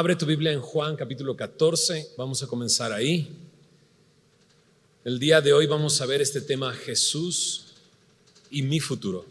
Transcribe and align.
Abre 0.00 0.16
tu 0.16 0.24
Biblia 0.24 0.50
en 0.50 0.62
Juan 0.62 0.96
capítulo 0.96 1.36
14, 1.36 2.12
vamos 2.16 2.42
a 2.42 2.46
comenzar 2.46 2.90
ahí. 2.90 3.28
El 5.04 5.18
día 5.18 5.42
de 5.42 5.52
hoy 5.52 5.66
vamos 5.66 6.00
a 6.00 6.06
ver 6.06 6.22
este 6.22 6.40
tema 6.40 6.72
Jesús 6.72 7.66
y 8.50 8.62
mi 8.62 8.80
futuro. 8.80 9.26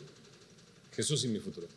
Jesús 0.96 1.26
y 1.26 1.28
mi 1.28 1.40
futuro. 1.40 1.68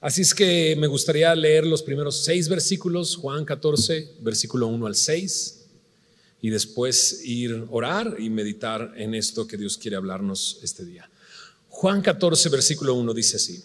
Así 0.00 0.22
es 0.22 0.34
que 0.34 0.74
me 0.76 0.88
gustaría 0.88 1.32
leer 1.36 1.64
los 1.64 1.84
primeros 1.84 2.16
seis 2.16 2.48
versículos, 2.48 3.14
Juan 3.14 3.44
14, 3.44 4.14
versículo 4.20 4.66
1 4.66 4.86
al 4.88 4.96
6, 4.96 5.66
y 6.42 6.50
después 6.50 7.20
ir 7.24 7.64
orar 7.70 8.16
y 8.18 8.28
meditar 8.28 8.92
en 8.96 9.14
esto 9.14 9.46
que 9.46 9.56
Dios 9.56 9.78
quiere 9.78 9.96
hablarnos 9.96 10.58
este 10.64 10.84
día. 10.84 11.08
Juan 11.68 12.02
14, 12.02 12.48
versículo 12.48 12.94
1 12.94 13.14
dice 13.14 13.36
así. 13.36 13.62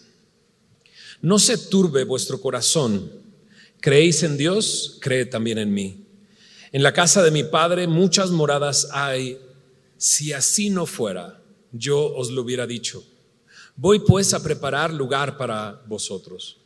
No 1.22 1.38
se 1.38 1.58
turbe 1.58 2.04
vuestro 2.04 2.40
corazón. 2.40 3.10
Creéis 3.80 4.22
en 4.22 4.36
Dios, 4.36 4.98
cree 5.00 5.26
también 5.26 5.58
en 5.58 5.72
mí. 5.72 6.04
En 6.72 6.82
la 6.82 6.92
casa 6.92 7.22
de 7.22 7.30
mi 7.30 7.44
Padre 7.44 7.86
muchas 7.86 8.30
moradas 8.30 8.88
hay. 8.92 9.38
Si 9.96 10.32
así 10.32 10.68
no 10.68 10.84
fuera, 10.86 11.42
yo 11.72 12.14
os 12.14 12.30
lo 12.30 12.42
hubiera 12.42 12.66
dicho. 12.66 13.04
Voy 13.76 14.00
pues 14.00 14.34
a 14.34 14.42
preparar 14.42 14.92
lugar 14.92 15.36
para 15.36 15.82
vosotros. 15.86 16.58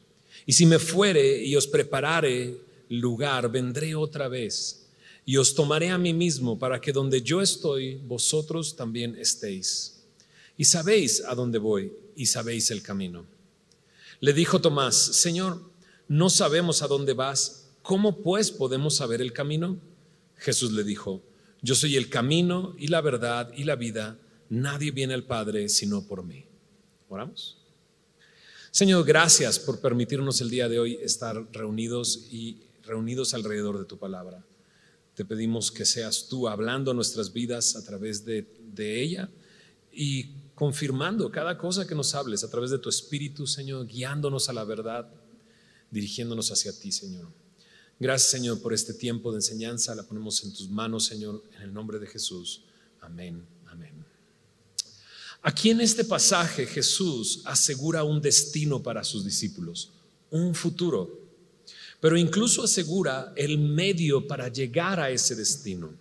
Y 0.46 0.52
si 0.52 0.66
me 0.66 0.78
fuere 0.78 1.44
y 1.44 1.54
os 1.56 1.66
preparare 1.66 2.56
lugar, 2.88 3.50
vendré 3.50 3.94
otra 3.94 4.28
vez 4.28 4.80
y 5.24 5.36
os 5.36 5.54
tomaré 5.54 5.90
a 5.90 5.98
mí 5.98 6.12
mismo 6.12 6.58
para 6.58 6.80
que 6.80 6.92
donde 6.92 7.22
yo 7.22 7.40
estoy, 7.40 7.96
vosotros 7.96 8.74
también 8.74 9.16
estéis. 9.16 10.02
Y 10.56 10.64
sabéis 10.64 11.22
a 11.24 11.34
dónde 11.34 11.58
voy 11.58 11.92
y 12.16 12.26
sabéis 12.26 12.70
el 12.70 12.82
camino. 12.82 13.24
Le 14.20 14.34
dijo 14.34 14.60
Tomás, 14.60 14.96
Señor, 14.96 15.62
no 16.06 16.28
sabemos 16.28 16.82
a 16.82 16.88
dónde 16.88 17.14
vas, 17.14 17.70
¿cómo 17.80 18.22
pues 18.22 18.50
podemos 18.50 18.96
saber 18.96 19.22
el 19.22 19.32
camino? 19.32 19.80
Jesús 20.36 20.72
le 20.72 20.84
dijo, 20.84 21.22
yo 21.62 21.74
soy 21.74 21.96
el 21.96 22.10
camino 22.10 22.74
y 22.78 22.88
la 22.88 23.00
verdad 23.00 23.50
y 23.56 23.64
la 23.64 23.76
vida, 23.76 24.18
nadie 24.50 24.90
viene 24.90 25.14
al 25.14 25.24
Padre 25.24 25.70
sino 25.70 26.06
por 26.06 26.22
mí. 26.22 26.44
Oramos. 27.08 27.58
Señor, 28.70 29.04
gracias 29.06 29.58
por 29.58 29.80
permitirnos 29.80 30.40
el 30.42 30.50
día 30.50 30.68
de 30.68 30.78
hoy 30.78 30.98
estar 31.02 31.50
reunidos 31.52 32.28
y 32.30 32.60
reunidos 32.82 33.32
alrededor 33.32 33.78
de 33.78 33.86
tu 33.86 33.98
palabra. 33.98 34.44
Te 35.14 35.24
pedimos 35.24 35.72
que 35.72 35.86
seas 35.86 36.28
tú 36.28 36.46
hablando 36.46 36.92
nuestras 36.92 37.32
vidas 37.32 37.74
a 37.74 37.84
través 37.84 38.24
de, 38.24 38.46
de 38.72 39.02
ella 39.02 39.30
y 39.92 40.30
confirmando 40.60 41.30
cada 41.30 41.56
cosa 41.56 41.86
que 41.86 41.94
nos 41.94 42.14
hables 42.14 42.44
a 42.44 42.50
través 42.50 42.70
de 42.70 42.78
tu 42.78 42.90
Espíritu, 42.90 43.46
Señor, 43.46 43.86
guiándonos 43.86 44.50
a 44.50 44.52
la 44.52 44.62
verdad, 44.62 45.08
dirigiéndonos 45.90 46.52
hacia 46.52 46.78
ti, 46.78 46.92
Señor. 46.92 47.28
Gracias, 47.98 48.30
Señor, 48.30 48.60
por 48.60 48.74
este 48.74 48.92
tiempo 48.92 49.32
de 49.32 49.38
enseñanza. 49.38 49.94
La 49.94 50.02
ponemos 50.02 50.44
en 50.44 50.52
tus 50.52 50.68
manos, 50.68 51.06
Señor, 51.06 51.42
en 51.56 51.62
el 51.62 51.72
nombre 51.72 51.98
de 51.98 52.06
Jesús. 52.06 52.60
Amén, 53.00 53.42
amén. 53.68 54.04
Aquí 55.40 55.70
en 55.70 55.80
este 55.80 56.04
pasaje 56.04 56.66
Jesús 56.66 57.40
asegura 57.46 58.04
un 58.04 58.20
destino 58.20 58.82
para 58.82 59.02
sus 59.02 59.24
discípulos, 59.24 59.92
un 60.30 60.54
futuro, 60.54 61.08
pero 62.02 62.18
incluso 62.18 62.64
asegura 62.64 63.32
el 63.34 63.56
medio 63.56 64.28
para 64.28 64.48
llegar 64.48 65.00
a 65.00 65.08
ese 65.08 65.34
destino. 65.34 65.94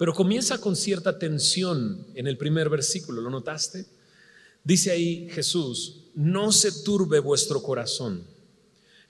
Pero 0.00 0.14
comienza 0.14 0.58
con 0.58 0.76
cierta 0.76 1.18
tensión 1.18 2.06
en 2.14 2.26
el 2.26 2.38
primer 2.38 2.70
versículo, 2.70 3.20
¿lo 3.20 3.28
notaste? 3.28 3.84
Dice 4.64 4.92
ahí 4.92 5.28
Jesús, 5.28 6.04
no 6.14 6.52
se 6.52 6.72
turbe 6.72 7.18
vuestro 7.18 7.62
corazón. 7.62 8.24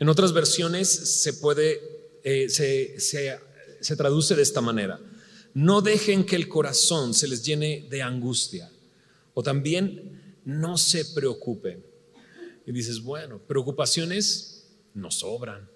En 0.01 0.09
otras 0.09 0.33
versiones 0.33 0.89
se 0.89 1.35
puede, 1.35 1.81
eh, 2.25 2.49
se, 2.49 2.99
se 2.99 3.97
traduce 3.97 4.35
de 4.35 4.43
esta 4.43 4.61
manera, 4.61 4.99
no 5.55 5.81
dejen 5.81 6.27
que 6.27 6.35
el 6.35 6.49
corazón 6.49 7.15
se 7.15 7.29
les 7.29 7.45
llene 7.45 7.87
de 7.89 8.03
angustia. 8.03 8.69
O 9.35 9.45
también, 9.45 10.41
no 10.45 10.77
se 10.77 11.05
preocupen. 11.05 11.85
Y 12.67 12.73
dices, 12.73 13.01
bueno, 13.01 13.39
preocupaciones 13.39 14.67
nos 14.95 15.21
sobran. 15.21 15.71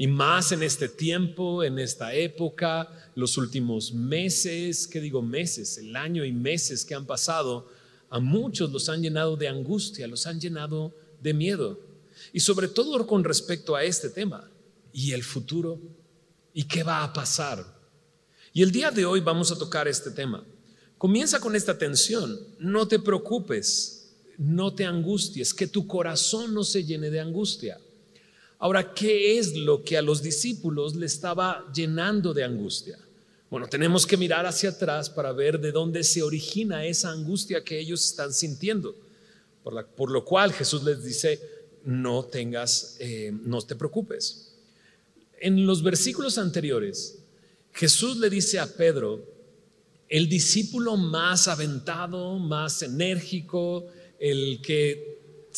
Y 0.00 0.06
más 0.06 0.52
en 0.52 0.62
este 0.62 0.88
tiempo, 0.88 1.64
en 1.64 1.80
esta 1.80 2.14
época, 2.14 2.88
los 3.16 3.36
últimos 3.36 3.92
meses, 3.92 4.86
¿qué 4.86 5.00
digo 5.00 5.22
meses? 5.22 5.76
El 5.76 5.96
año 5.96 6.24
y 6.24 6.30
meses 6.30 6.84
que 6.84 6.94
han 6.94 7.04
pasado, 7.04 7.68
a 8.08 8.20
muchos 8.20 8.70
los 8.70 8.88
han 8.88 9.02
llenado 9.02 9.36
de 9.36 9.48
angustia, 9.48 10.06
los 10.06 10.24
han 10.28 10.38
llenado 10.38 10.94
de 11.20 11.34
miedo. 11.34 11.80
Y 12.32 12.38
sobre 12.38 12.68
todo 12.68 13.04
con 13.08 13.24
respecto 13.24 13.74
a 13.74 13.82
este 13.82 14.08
tema, 14.08 14.48
¿y 14.92 15.10
el 15.10 15.24
futuro? 15.24 15.80
¿Y 16.54 16.62
qué 16.62 16.84
va 16.84 17.02
a 17.02 17.12
pasar? 17.12 17.66
Y 18.52 18.62
el 18.62 18.70
día 18.70 18.92
de 18.92 19.04
hoy 19.04 19.18
vamos 19.18 19.50
a 19.50 19.58
tocar 19.58 19.88
este 19.88 20.12
tema. 20.12 20.46
Comienza 20.96 21.40
con 21.40 21.56
esta 21.56 21.76
tensión, 21.76 22.38
no 22.60 22.86
te 22.86 23.00
preocupes, 23.00 24.14
no 24.36 24.72
te 24.72 24.84
angusties, 24.84 25.52
que 25.52 25.66
tu 25.66 25.88
corazón 25.88 26.54
no 26.54 26.62
se 26.62 26.84
llene 26.84 27.10
de 27.10 27.18
angustia. 27.18 27.80
Ahora, 28.58 28.92
¿qué 28.92 29.38
es 29.38 29.56
lo 29.56 29.84
que 29.84 29.96
a 29.96 30.02
los 30.02 30.22
discípulos 30.22 30.96
le 30.96 31.06
estaba 31.06 31.64
llenando 31.72 32.34
de 32.34 32.42
angustia? 32.42 32.98
Bueno, 33.50 33.68
tenemos 33.68 34.06
que 34.06 34.16
mirar 34.16 34.46
hacia 34.46 34.70
atrás 34.70 35.08
para 35.08 35.32
ver 35.32 35.60
de 35.60 35.72
dónde 35.72 36.02
se 36.02 36.22
origina 36.22 36.84
esa 36.84 37.10
angustia 37.10 37.62
que 37.62 37.78
ellos 37.78 38.04
están 38.04 38.32
sintiendo. 38.32 38.96
Por, 39.62 40.10
lo 40.10 40.24
cual 40.24 40.52
Jesús 40.52 40.82
les 40.82 41.04
dice, 41.04 41.40
no 41.84 42.24
tengas, 42.24 42.96
eh, 42.98 43.32
no 43.44 43.60
te 43.62 43.76
preocupes. 43.76 44.54
En 45.40 45.64
los 45.66 45.82
versículos 45.82 46.36
anteriores, 46.36 47.18
Jesús 47.72 48.16
le 48.16 48.28
dice 48.28 48.58
a 48.58 48.66
Pedro, 48.66 49.24
el 50.08 50.28
discípulo 50.28 50.96
más 50.96 51.48
aventado, 51.48 52.38
más 52.38 52.82
enérgico, 52.82 53.86
el 54.18 54.60
que 54.62 55.07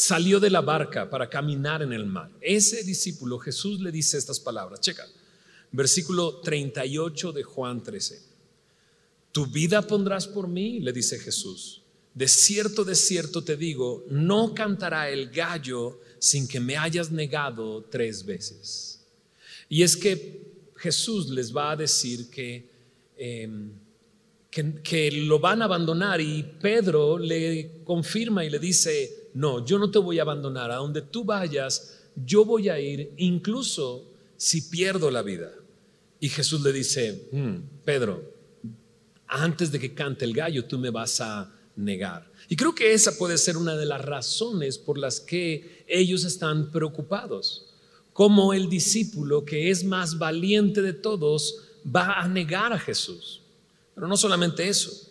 salió 0.00 0.41
de 0.41 0.49
la 0.49 0.62
barca 0.62 1.11
para 1.11 1.28
caminar 1.28 1.83
en 1.83 1.93
el 1.93 2.06
mar. 2.06 2.31
Ese 2.41 2.83
discípulo, 2.83 3.38
Jesús 3.38 3.81
le 3.81 3.93
dice 3.93 4.16
estas 4.16 4.41
palabras. 4.41 4.81
Checa, 4.81 5.06
versículo 5.72 6.41
38 6.41 7.33
de 7.33 7.43
Juan 7.43 7.83
13. 7.83 8.22
Tu 9.31 9.47
vida 9.47 9.83
pondrás 9.83 10.27
por 10.27 10.49
mí, 10.49 10.81
le 10.81 10.93
dice 10.93 11.19
Jesús. 11.19 11.83
De 12.15 12.27
cierto, 12.27 12.84
de 12.84 12.94
cierto 12.94 13.44
te 13.44 13.56
digo, 13.56 14.05
no 14.09 14.55
cantará 14.55 15.11
el 15.11 15.31
gallo 15.31 16.00
sin 16.19 16.49
que 16.49 16.61
me 16.61 16.77
hayas 16.77 17.11
negado 17.11 17.84
tres 17.91 18.25
veces. 18.25 19.00
Y 19.69 19.82
es 19.82 19.97
que 19.97 20.41
Jesús 20.77 21.28
les 21.28 21.55
va 21.55 21.72
a 21.72 21.77
decir 21.77 22.31
que, 22.31 22.69
em, 23.19 23.71
que, 24.50 24.75
que 24.82 25.12
lo 25.12 25.38
van 25.38 25.61
a 25.61 25.67
abandonar 25.67 26.21
y 26.21 26.43
Pedro 26.43 27.19
le 27.19 27.82
confirma 27.84 28.44
y 28.44 28.50
le 28.50 28.59
dice, 28.59 29.19
no, 29.34 29.64
yo 29.64 29.78
no 29.78 29.91
te 29.91 29.98
voy 29.98 30.18
a 30.18 30.22
abandonar, 30.22 30.70
a 30.70 30.76
donde 30.76 31.02
tú 31.02 31.24
vayas, 31.24 32.00
yo 32.24 32.44
voy 32.44 32.68
a 32.68 32.78
ir, 32.80 33.12
incluso 33.16 34.04
si 34.36 34.62
pierdo 34.62 35.10
la 35.10 35.22
vida. 35.22 35.52
Y 36.18 36.28
Jesús 36.28 36.62
le 36.62 36.72
dice, 36.72 37.28
hmm, 37.32 37.84
Pedro, 37.84 38.22
antes 39.26 39.70
de 39.70 39.78
que 39.78 39.94
cante 39.94 40.24
el 40.24 40.34
gallo, 40.34 40.64
tú 40.64 40.78
me 40.78 40.90
vas 40.90 41.20
a 41.20 41.52
negar. 41.76 42.30
Y 42.48 42.56
creo 42.56 42.74
que 42.74 42.92
esa 42.92 43.16
puede 43.16 43.38
ser 43.38 43.56
una 43.56 43.76
de 43.76 43.86
las 43.86 44.04
razones 44.04 44.76
por 44.76 44.98
las 44.98 45.20
que 45.20 45.84
ellos 45.86 46.24
están 46.24 46.70
preocupados. 46.70 47.66
Como 48.12 48.52
el 48.52 48.69
discípulo 48.69 49.44
que 49.44 49.70
es 49.70 49.84
más 49.84 50.19
valiente 50.19 50.82
de 50.82 50.92
todos 50.92 51.60
va 51.84 52.20
a 52.20 52.28
negar 52.28 52.72
a 52.72 52.78
Jesús. 52.78 53.40
Pero 53.94 54.08
no 54.08 54.16
solamente 54.16 54.69
eso. 54.69 55.09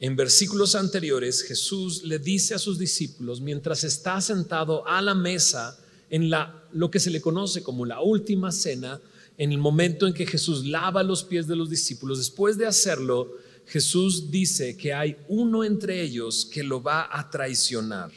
En 0.00 0.16
versículos 0.16 0.74
anteriores, 0.74 1.42
Jesús 1.42 2.04
le 2.04 2.18
dice 2.18 2.54
a 2.54 2.58
sus 2.58 2.78
discípulos, 2.78 3.42
mientras 3.42 3.84
está 3.84 4.18
sentado 4.22 4.88
a 4.88 5.02
la 5.02 5.14
mesa 5.14 5.78
en 6.08 6.30
lo 6.72 6.90
que 6.90 6.98
se 6.98 7.10
le 7.10 7.20
conoce 7.20 7.62
como 7.62 7.84
la 7.84 8.00
última 8.00 8.50
cena, 8.50 8.98
en 9.36 9.52
el 9.52 9.58
momento 9.58 10.06
en 10.06 10.14
que 10.14 10.26
Jesús 10.26 10.64
lava 10.64 11.02
los 11.02 11.22
pies 11.22 11.46
de 11.46 11.54
los 11.54 11.68
discípulos, 11.68 12.16
después 12.16 12.56
de 12.56 12.66
hacerlo, 12.66 13.36
Jesús 13.66 14.30
dice 14.30 14.74
que 14.74 14.94
hay 14.94 15.18
uno 15.28 15.64
entre 15.64 16.00
ellos 16.00 16.48
que 16.50 16.62
lo 16.62 16.82
va 16.82 17.06
a 17.12 17.30
traicionar. 17.30 18.10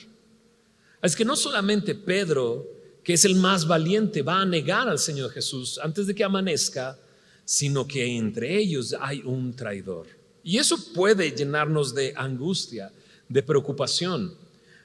Es 1.02 1.18
que 1.18 1.26
no 1.26 1.36
solamente 1.36 1.96
Pedro, 1.96 2.66
que 3.04 3.14
es 3.14 3.26
el 3.26 3.36
más 3.36 3.68
valiente, 3.68 4.22
va 4.22 4.40
a 4.40 4.46
negar 4.46 4.88
al 4.88 5.00
Señor 5.00 5.32
Jesús 5.32 5.78
antes 5.84 6.08
de 6.08 6.16
que 6.16 6.24
amanezca, 6.24 6.98
sino 7.44 7.86
que 7.86 8.06
entre 8.06 8.58
ellos 8.58 8.96
hay 8.98 9.20
un 9.20 9.54
traidor. 9.54 10.23
Y 10.44 10.58
eso 10.58 10.78
puede 10.94 11.32
llenarnos 11.32 11.96
de 11.96 12.14
angustia, 12.16 12.92
de 13.30 13.42
preocupación, 13.42 14.36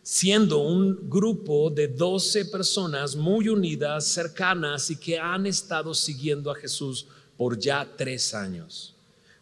siendo 0.03 0.59
un 0.59 1.11
grupo 1.11 1.69
de 1.69 1.89
12 1.89 2.47
personas 2.47 3.17
muy 3.17 3.49
unidas, 3.49 4.07
cercanas 4.07 4.91
y 4.91 4.97
que 4.97 5.19
han 5.19 5.47
estado 5.47 5.93
siguiendo 5.95 6.51
a 6.51 6.55
Jesús 6.55 7.07
por 7.37 7.59
ya 7.59 7.87
tres 7.97 8.33
años. 8.35 8.95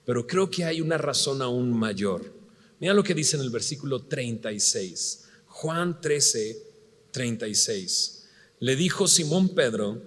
Pero 0.04 0.26
creo 0.26 0.48
que 0.48 0.64
hay 0.64 0.80
una 0.80 0.98
razón 0.98 1.42
aún 1.42 1.72
mayor. 1.72 2.32
Mira 2.80 2.94
lo 2.94 3.02
que 3.02 3.14
dice 3.14 3.36
en 3.36 3.42
el 3.42 3.50
versículo 3.50 4.00
36, 4.02 5.24
Juan 5.46 6.00
13, 6.00 6.62
36. 7.10 8.28
Le 8.60 8.76
dijo 8.76 9.06
Simón 9.06 9.50
Pedro, 9.50 10.02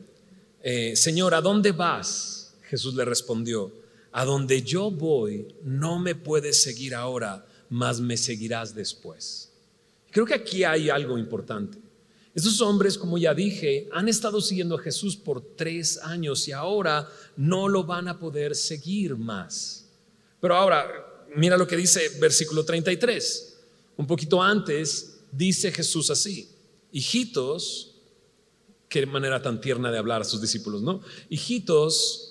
eh, 0.62 0.95
Señor, 0.95 1.33
¿a 1.33 1.41
dónde 1.41 1.71
vas? 1.71 2.53
Jesús 2.63 2.95
le 2.95 3.05
respondió, 3.05 3.71
a 4.11 4.25
donde 4.25 4.61
yo 4.61 4.91
voy 4.91 5.56
no 5.63 6.00
me 6.00 6.15
puedes 6.15 6.61
seguir 6.61 6.95
ahora, 6.95 7.45
mas 7.69 8.00
me 8.00 8.17
seguirás 8.17 8.73
después. 8.73 9.51
Creo 10.11 10.25
que 10.25 10.33
aquí 10.33 10.63
hay 10.63 10.89
algo 10.89 11.17
importante. 11.17 11.77
Estos 12.33 12.61
hombres, 12.61 12.97
como 12.97 13.17
ya 13.17 13.33
dije, 13.33 13.89
han 13.91 14.07
estado 14.07 14.39
siguiendo 14.39 14.75
a 14.75 14.81
Jesús 14.81 15.15
por 15.15 15.41
tres 15.56 15.97
años 15.97 16.47
y 16.47 16.51
ahora 16.51 17.09
no 17.35 17.67
lo 17.67 17.83
van 17.83 18.07
a 18.07 18.19
poder 18.19 18.56
seguir 18.56 19.15
más. 19.15 19.85
Pero 20.39 20.55
ahora, 20.55 20.88
mira 21.35 21.57
lo 21.57 21.67
que 21.67 21.75
dice 21.75 22.01
versículo 22.19 22.63
33. 22.63 23.57
Un 23.97 24.07
poquito 24.07 24.41
antes 24.41 25.19
dice 25.31 25.71
Jesús 25.71 26.09
así, 26.09 26.50
hijitos, 26.91 27.95
qué 28.88 29.05
manera 29.05 29.41
tan 29.41 29.59
tierna 29.62 29.91
de 29.91 29.97
hablar 29.97 30.21
a 30.21 30.25
sus 30.25 30.41
discípulos, 30.41 30.81
¿no? 30.81 31.01
Hijitos, 31.29 32.28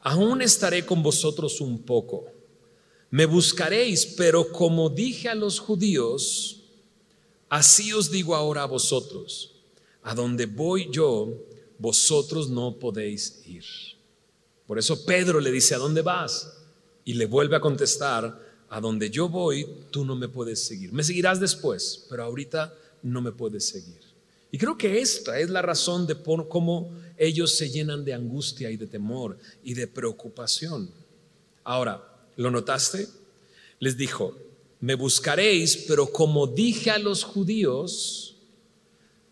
aún 0.00 0.42
estaré 0.42 0.84
con 0.84 1.02
vosotros 1.02 1.60
un 1.60 1.82
poco. 1.82 2.26
Me 3.10 3.26
buscaréis, 3.26 4.06
pero 4.06 4.52
como 4.52 4.90
dije 4.90 5.28
a 5.28 5.34
los 5.34 5.58
judíos, 5.58 6.62
así 7.48 7.92
os 7.92 8.10
digo 8.10 8.34
ahora 8.34 8.62
a 8.62 8.66
vosotros, 8.66 9.54
a 10.02 10.14
donde 10.14 10.46
voy 10.46 10.88
yo, 10.90 11.32
vosotros 11.78 12.50
no 12.50 12.78
podéis 12.78 13.42
ir. 13.46 13.64
Por 14.66 14.78
eso 14.78 15.04
Pedro 15.06 15.40
le 15.40 15.50
dice, 15.50 15.74
¿a 15.74 15.78
dónde 15.78 16.02
vas? 16.02 16.52
Y 17.04 17.14
le 17.14 17.24
vuelve 17.24 17.56
a 17.56 17.60
contestar, 17.60 18.46
a 18.68 18.80
donde 18.80 19.08
yo 19.08 19.28
voy, 19.28 19.66
tú 19.90 20.04
no 20.04 20.14
me 20.14 20.28
puedes 20.28 20.62
seguir. 20.62 20.92
Me 20.92 21.02
seguirás 21.02 21.40
después, 21.40 22.06
pero 22.10 22.24
ahorita 22.24 22.74
no 23.02 23.22
me 23.22 23.32
puedes 23.32 23.66
seguir. 23.66 24.07
Y 24.50 24.58
creo 24.58 24.78
que 24.78 25.00
esta 25.00 25.38
es 25.38 25.50
la 25.50 25.62
razón 25.62 26.06
de 26.06 26.14
por 26.14 26.48
cómo 26.48 26.90
ellos 27.16 27.56
se 27.56 27.68
llenan 27.68 28.04
de 28.04 28.14
angustia 28.14 28.70
y 28.70 28.76
de 28.76 28.86
temor 28.86 29.38
y 29.62 29.74
de 29.74 29.86
preocupación. 29.86 30.90
Ahora, 31.64 32.02
¿lo 32.36 32.50
notaste? 32.50 33.08
Les 33.80 33.96
dijo, 33.96 34.36
me 34.80 34.94
buscaréis, 34.94 35.84
pero 35.88 36.06
como 36.06 36.46
dije 36.46 36.90
a 36.90 36.98
los 36.98 37.24
judíos, 37.24 38.36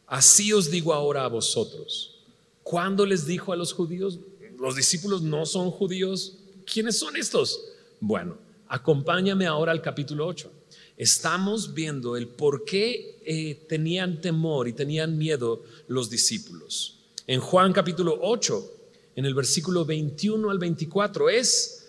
así 0.06 0.52
os 0.52 0.70
digo 0.70 0.92
ahora 0.92 1.24
a 1.24 1.28
vosotros. 1.28 2.20
¿Cuándo 2.62 3.06
les 3.06 3.26
dijo 3.26 3.52
a 3.52 3.56
los 3.56 3.72
judíos? 3.72 4.18
Los 4.58 4.76
discípulos 4.76 5.22
no 5.22 5.46
son 5.46 5.70
judíos. 5.70 6.38
¿Quiénes 6.70 6.98
son 6.98 7.16
estos? 7.16 7.60
Bueno, 8.00 8.36
acompáñame 8.68 9.46
ahora 9.46 9.72
al 9.72 9.80
capítulo 9.80 10.26
8 10.26 10.55
estamos 10.96 11.74
viendo 11.74 12.16
el 12.16 12.28
por 12.28 12.64
qué 12.64 13.18
eh, 13.24 13.66
tenían 13.68 14.20
temor 14.20 14.68
y 14.68 14.72
tenían 14.72 15.18
miedo 15.18 15.62
los 15.88 16.08
discípulos. 16.08 17.00
En 17.26 17.40
Juan 17.40 17.72
capítulo 17.72 18.18
8, 18.22 18.72
en 19.16 19.24
el 19.24 19.34
versículo 19.34 19.84
21 19.84 20.50
al 20.50 20.58
24, 20.58 21.28
es 21.30 21.88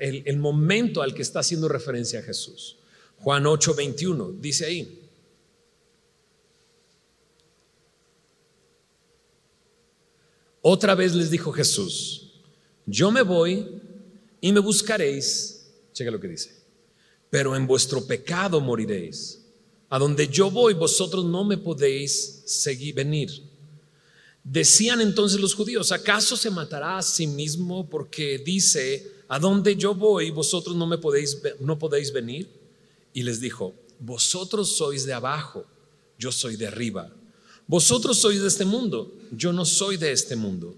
el, 0.00 0.36
momento 0.38 1.02
al 1.02 1.14
que 1.14 1.22
está 1.22 1.40
haciendo 1.40 1.68
referencia 1.68 2.20
a 2.20 2.22
Jesús. 2.22 2.76
Juan 3.18 3.46
8, 3.46 3.74
21, 3.74 4.32
dice 4.32 4.66
ahí. 4.66 5.04
Otra 10.60 10.94
vez 10.94 11.14
les 11.14 11.30
dijo 11.30 11.52
Jesús, 11.52 12.32
yo 12.84 13.10
me 13.10 13.22
voy 13.22 13.80
y 14.40 14.52
me 14.52 14.60
buscaréis. 14.60 15.70
Checa 15.92 16.10
lo 16.10 16.20
que 16.20 16.28
dice 16.28 16.57
pero 17.30 17.56
en 17.56 17.66
vuestro 17.66 18.06
pecado 18.06 18.60
moriréis. 18.60 19.40
A 19.90 19.98
donde 19.98 20.28
yo 20.28 20.50
voy, 20.50 20.74
vosotros 20.74 21.24
no 21.24 21.44
me 21.44 21.56
podéis 21.56 22.42
seguir 22.46 22.94
venir. 22.94 23.30
Decían 24.44 25.00
entonces 25.00 25.40
los 25.40 25.54
judíos, 25.54 25.92
¿acaso 25.92 26.36
se 26.36 26.50
matará 26.50 26.98
a 26.98 27.02
sí 27.02 27.26
mismo 27.26 27.88
porque 27.88 28.38
dice, 28.38 29.12
a 29.28 29.38
donde 29.38 29.76
yo 29.76 29.94
voy, 29.94 30.30
vosotros 30.30 30.74
no 30.76 30.86
me 30.86 30.98
podéis 30.98 31.38
no 31.60 31.78
podéis 31.78 32.12
venir? 32.12 32.48
Y 33.12 33.22
les 33.22 33.40
dijo, 33.40 33.74
vosotros 33.98 34.76
sois 34.76 35.04
de 35.04 35.12
abajo, 35.12 35.66
yo 36.18 36.32
soy 36.32 36.56
de 36.56 36.66
arriba. 36.66 37.12
Vosotros 37.66 38.18
sois 38.18 38.40
de 38.40 38.48
este 38.48 38.64
mundo, 38.64 39.12
yo 39.32 39.52
no 39.52 39.64
soy 39.64 39.96
de 39.98 40.12
este 40.12 40.36
mundo. 40.36 40.74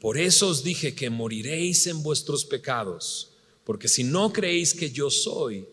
Por 0.00 0.18
eso 0.18 0.48
os 0.48 0.62
dije 0.62 0.94
que 0.94 1.08
moriréis 1.08 1.86
en 1.86 2.02
vuestros 2.02 2.44
pecados, 2.44 3.30
porque 3.64 3.88
si 3.88 4.04
no 4.04 4.32
creéis 4.32 4.74
que 4.74 4.90
yo 4.90 5.10
soy, 5.10 5.66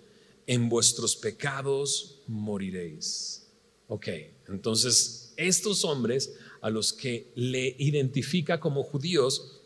en 0.47 0.69
vuestros 0.69 1.15
pecados 1.15 2.19
moriréis. 2.27 3.47
Ok, 3.87 4.07
entonces 4.47 5.33
estos 5.37 5.83
hombres 5.83 6.33
a 6.61 6.69
los 6.69 6.93
que 6.93 7.31
le 7.35 7.75
identifica 7.77 8.59
como 8.59 8.83
judíos, 8.83 9.59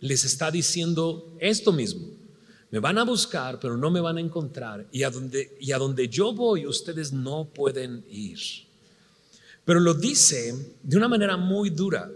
les 0.00 0.24
está 0.24 0.50
diciendo 0.50 1.36
esto 1.38 1.72
mismo. 1.72 2.08
Me 2.70 2.78
van 2.78 2.98
a 2.98 3.04
buscar, 3.04 3.58
pero 3.60 3.76
no 3.76 3.90
me 3.90 4.00
van 4.00 4.16
a 4.16 4.20
encontrar. 4.20 4.86
Y 4.92 5.02
a 5.02 5.10
donde, 5.10 5.56
y 5.60 5.72
a 5.72 5.78
donde 5.78 6.08
yo 6.08 6.32
voy, 6.32 6.66
ustedes 6.66 7.12
no 7.12 7.44
pueden 7.52 8.04
ir. 8.08 8.38
Pero 9.64 9.80
lo 9.80 9.92
dice 9.92 10.54
de 10.82 10.96
una 10.96 11.08
manera 11.08 11.36
muy 11.36 11.68
dura, 11.68 12.10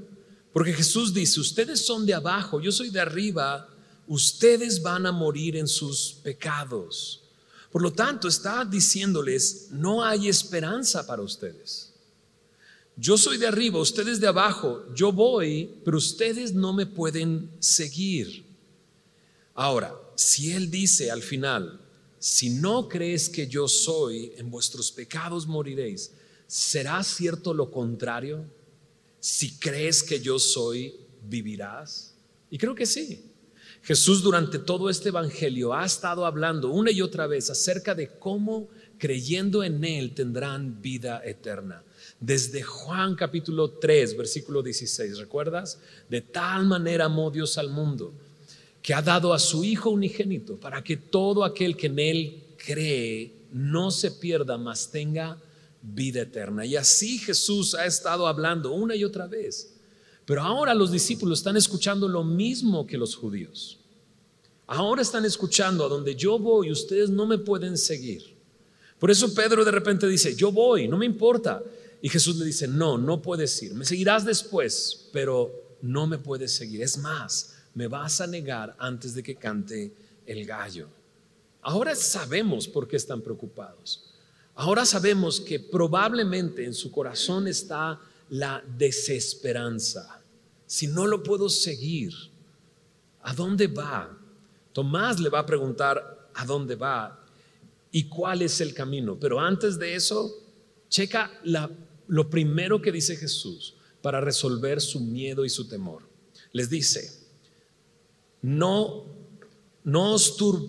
porque 0.52 0.72
Jesús 0.72 1.12
dice, 1.12 1.40
ustedes 1.40 1.84
son 1.84 2.06
de 2.06 2.14
abajo, 2.14 2.60
yo 2.60 2.72
soy 2.72 2.90
de 2.90 3.00
arriba, 3.00 3.68
ustedes 4.06 4.80
van 4.80 5.04
a 5.06 5.12
morir 5.12 5.56
en 5.56 5.66
sus 5.66 6.14
pecados. 6.22 7.23
Por 7.74 7.82
lo 7.82 7.92
tanto, 7.92 8.28
está 8.28 8.64
diciéndoles, 8.64 9.66
no 9.72 10.04
hay 10.04 10.28
esperanza 10.28 11.04
para 11.04 11.22
ustedes. 11.22 11.92
Yo 12.96 13.18
soy 13.18 13.36
de 13.36 13.48
arriba, 13.48 13.80
ustedes 13.80 14.20
de 14.20 14.28
abajo, 14.28 14.84
yo 14.94 15.10
voy, 15.10 15.80
pero 15.84 15.96
ustedes 15.96 16.54
no 16.54 16.72
me 16.72 16.86
pueden 16.86 17.50
seguir. 17.58 18.44
Ahora, 19.54 19.92
si 20.14 20.52
Él 20.52 20.70
dice 20.70 21.10
al 21.10 21.20
final, 21.20 21.80
si 22.20 22.50
no 22.50 22.88
crees 22.88 23.28
que 23.28 23.48
yo 23.48 23.66
soy, 23.66 24.30
en 24.36 24.52
vuestros 24.52 24.92
pecados 24.92 25.44
moriréis, 25.44 26.12
¿será 26.46 27.02
cierto 27.02 27.52
lo 27.52 27.72
contrario? 27.72 28.44
Si 29.18 29.58
crees 29.58 30.00
que 30.04 30.20
yo 30.20 30.38
soy, 30.38 30.94
vivirás. 31.24 32.14
Y 32.52 32.56
creo 32.56 32.76
que 32.76 32.86
sí. 32.86 33.33
Jesús 33.84 34.22
durante 34.22 34.58
todo 34.58 34.88
este 34.88 35.10
Evangelio 35.10 35.74
ha 35.74 35.84
estado 35.84 36.24
hablando 36.24 36.70
una 36.70 36.90
y 36.90 37.02
otra 37.02 37.26
vez 37.26 37.50
acerca 37.50 37.94
de 37.94 38.08
cómo 38.08 38.70
creyendo 38.96 39.62
en 39.62 39.84
Él 39.84 40.14
tendrán 40.14 40.80
vida 40.80 41.20
eterna. 41.22 41.82
Desde 42.18 42.62
Juan 42.62 43.14
capítulo 43.14 43.72
3, 43.72 44.16
versículo 44.16 44.62
16, 44.62 45.18
¿recuerdas? 45.18 45.78
De 46.08 46.22
tal 46.22 46.64
manera 46.64 47.04
amó 47.04 47.30
Dios 47.30 47.58
al 47.58 47.68
mundo 47.68 48.14
que 48.80 48.94
ha 48.94 49.02
dado 49.02 49.34
a 49.34 49.38
su 49.38 49.64
Hijo 49.64 49.90
unigénito 49.90 50.56
para 50.56 50.82
que 50.82 50.96
todo 50.96 51.44
aquel 51.44 51.76
que 51.76 51.88
en 51.88 51.98
Él 51.98 52.42
cree 52.56 53.34
no 53.52 53.90
se 53.90 54.12
pierda, 54.12 54.56
mas 54.56 54.90
tenga 54.90 55.38
vida 55.82 56.22
eterna. 56.22 56.64
Y 56.64 56.76
así 56.76 57.18
Jesús 57.18 57.74
ha 57.74 57.84
estado 57.84 58.26
hablando 58.26 58.72
una 58.72 58.96
y 58.96 59.04
otra 59.04 59.26
vez. 59.26 59.73
Pero 60.26 60.42
ahora 60.42 60.74
los 60.74 60.90
discípulos 60.90 61.38
están 61.38 61.56
escuchando 61.56 62.08
lo 62.08 62.24
mismo 62.24 62.86
que 62.86 62.96
los 62.96 63.14
judíos. 63.14 63.78
Ahora 64.66 65.02
están 65.02 65.24
escuchando 65.24 65.84
a 65.84 65.88
donde 65.88 66.14
yo 66.14 66.38
voy, 66.38 66.70
ustedes 66.70 67.10
no 67.10 67.26
me 67.26 67.38
pueden 67.38 67.76
seguir. 67.76 68.34
Por 68.98 69.10
eso 69.10 69.34
Pedro 69.34 69.64
de 69.64 69.70
repente 69.70 70.08
dice, 70.08 70.34
yo 70.34 70.50
voy, 70.50 70.88
no 70.88 70.96
me 70.96 71.04
importa. 71.04 71.62
Y 72.00 72.08
Jesús 72.08 72.36
le 72.36 72.46
dice, 72.46 72.66
no, 72.66 72.96
no 72.96 73.20
puedes 73.20 73.62
ir. 73.62 73.74
Me 73.74 73.84
seguirás 73.84 74.24
después, 74.24 75.08
pero 75.12 75.52
no 75.82 76.06
me 76.06 76.18
puedes 76.18 76.52
seguir. 76.52 76.82
Es 76.82 76.96
más, 76.96 77.56
me 77.74 77.88
vas 77.88 78.20
a 78.20 78.26
negar 78.26 78.74
antes 78.78 79.14
de 79.14 79.22
que 79.22 79.36
cante 79.36 79.92
el 80.26 80.46
gallo. 80.46 80.88
Ahora 81.60 81.94
sabemos 81.94 82.66
por 82.66 82.88
qué 82.88 82.96
están 82.96 83.20
preocupados. 83.20 84.04
Ahora 84.54 84.86
sabemos 84.86 85.40
que 85.40 85.58
probablemente 85.58 86.64
en 86.64 86.74
su 86.74 86.90
corazón 86.90 87.48
está 87.48 88.00
la 88.30 88.64
desesperanza. 88.76 90.22
Si 90.66 90.86
no 90.86 91.06
lo 91.06 91.22
puedo 91.22 91.48
seguir, 91.48 92.12
¿a 93.22 93.34
dónde 93.34 93.66
va? 93.66 94.18
Tomás 94.72 95.20
le 95.20 95.28
va 95.28 95.40
a 95.40 95.46
preguntar 95.46 96.30
a 96.34 96.44
dónde 96.44 96.74
va 96.74 97.24
y 97.90 98.04
cuál 98.08 98.42
es 98.42 98.60
el 98.60 98.74
camino. 98.74 99.18
Pero 99.18 99.38
antes 99.38 99.78
de 99.78 99.94
eso, 99.94 100.34
checa 100.88 101.30
lo 102.08 102.28
primero 102.28 102.82
que 102.82 102.90
dice 102.92 103.16
Jesús 103.16 103.74
para 104.02 104.20
resolver 104.20 104.80
su 104.80 105.00
miedo 105.00 105.44
y 105.44 105.48
su 105.48 105.68
temor. 105.68 106.02
Les 106.52 106.68
dice, 106.68 107.10
no, 108.42 109.06
no, 109.84 110.16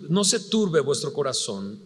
no 0.08 0.24
se 0.24 0.40
turbe 0.40 0.80
vuestro 0.80 1.12
corazón, 1.12 1.80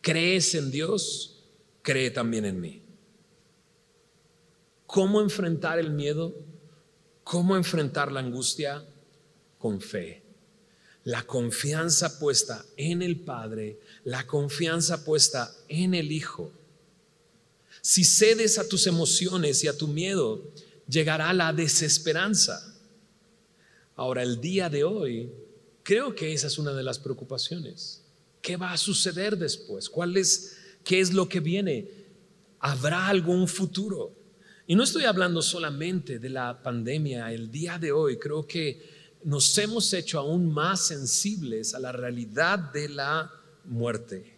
crees 0.00 0.54
en 0.54 0.70
Dios, 0.70 1.42
cree 1.82 2.10
también 2.10 2.44
en 2.44 2.60
mí. 2.60 2.85
¿Cómo 4.86 5.20
enfrentar 5.20 5.78
el 5.78 5.90
miedo? 5.90 6.34
¿Cómo 7.24 7.56
enfrentar 7.56 8.12
la 8.12 8.20
angustia? 8.20 8.84
Con 9.58 9.80
fe. 9.80 10.22
La 11.04 11.24
confianza 11.24 12.18
puesta 12.18 12.64
en 12.76 13.02
el 13.02 13.20
Padre, 13.20 13.78
la 14.04 14.26
confianza 14.26 15.04
puesta 15.04 15.54
en 15.68 15.94
el 15.94 16.10
Hijo. 16.10 16.52
Si 17.80 18.04
cedes 18.04 18.58
a 18.58 18.68
tus 18.68 18.86
emociones 18.86 19.62
y 19.62 19.68
a 19.68 19.76
tu 19.76 19.86
miedo, 19.86 20.42
llegará 20.88 21.32
la 21.32 21.52
desesperanza. 21.52 22.74
Ahora, 23.94 24.22
el 24.22 24.40
día 24.40 24.68
de 24.68 24.84
hoy, 24.84 25.30
creo 25.82 26.14
que 26.14 26.32
esa 26.32 26.48
es 26.48 26.58
una 26.58 26.72
de 26.72 26.82
las 26.82 26.98
preocupaciones. 26.98 28.02
¿Qué 28.42 28.56
va 28.56 28.72
a 28.72 28.76
suceder 28.76 29.36
después? 29.36 29.88
¿Cuál 29.88 30.16
es, 30.16 30.56
¿Qué 30.84 31.00
es 31.00 31.12
lo 31.12 31.28
que 31.28 31.40
viene? 31.40 31.88
¿Habrá 32.60 33.08
algún 33.08 33.48
futuro? 33.48 34.12
Y 34.68 34.74
no 34.74 34.82
estoy 34.82 35.04
hablando 35.04 35.42
solamente 35.42 36.18
de 36.18 36.28
la 36.28 36.60
pandemia. 36.60 37.32
El 37.32 37.50
día 37.50 37.78
de 37.78 37.92
hoy 37.92 38.18
creo 38.18 38.46
que 38.46 38.82
nos 39.22 39.56
hemos 39.58 39.92
hecho 39.92 40.18
aún 40.18 40.52
más 40.52 40.86
sensibles 40.86 41.72
a 41.72 41.78
la 41.78 41.92
realidad 41.92 42.58
de 42.72 42.88
la 42.88 43.30
muerte. 43.64 44.36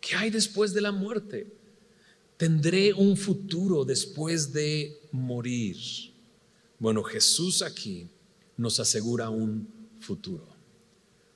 ¿Qué 0.00 0.14
hay 0.16 0.28
después 0.28 0.74
de 0.74 0.82
la 0.82 0.92
muerte? 0.92 1.46
Tendré 2.36 2.92
un 2.92 3.16
futuro 3.16 3.86
después 3.86 4.52
de 4.52 5.00
morir. 5.12 5.78
Bueno, 6.78 7.02
Jesús 7.02 7.62
aquí 7.62 8.08
nos 8.58 8.78
asegura 8.80 9.30
un 9.30 9.66
futuro. 10.00 10.46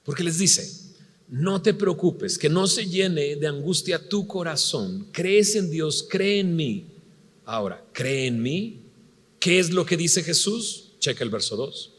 Porque 0.05 0.23
les 0.23 0.37
dice, 0.37 0.95
no 1.29 1.63
te 1.63 1.73
preocupes, 1.73 2.37
que 2.37 2.51
no 2.51 2.67
se 2.67 2.87
llene 2.87 3.37
de 3.37 3.47
angustia 3.47 4.07
tu 4.07 4.27
corazón. 4.27 5.09
Crees 5.13 5.55
en 5.55 5.71
Dios, 5.71 6.07
cree 6.09 6.41
en 6.41 6.55
mí. 6.55 6.98
Ahora, 7.49 7.83
cree 7.95 8.27
en 8.27 8.43
mí. 8.43 8.83
¿Qué 9.41 9.59
es 9.59 9.71
lo 9.71 9.87
que 9.87 9.97
dice 9.97 10.23
Jesús? 10.23 10.91
Checa 10.99 11.25
el 11.25 11.31
verso 11.31 11.57
2. 11.57 11.93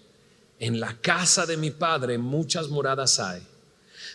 En 0.59 0.79
la 0.79 0.95
casa 1.01 1.47
de 1.47 1.57
mi 1.57 1.71
Padre 1.71 2.19
muchas 2.19 2.69
moradas 2.69 3.19
hay. 3.19 3.41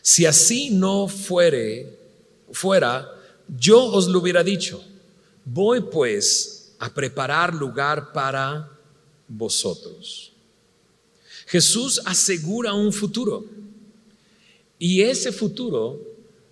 Si 0.01 0.27
así 0.27 0.71
no 0.71 1.09
fuere, 1.09 1.99
fuera, 2.53 3.11
yo 3.49 3.85
os 3.85 4.07
lo 4.07 4.21
hubiera 4.21 4.45
dicho. 4.45 4.85
Voy 5.45 5.81
pues 5.81 6.77
a 6.79 6.95
preparar 6.95 7.53
lugar 7.53 8.13
para 8.13 8.71
vosotros. 9.27 10.31
Jesús 11.49 12.01
asegura 12.05 12.75
un 12.75 12.93
futuro 12.93 13.45
y 14.79 15.01
ese 15.03 15.33
futuro 15.33 16.01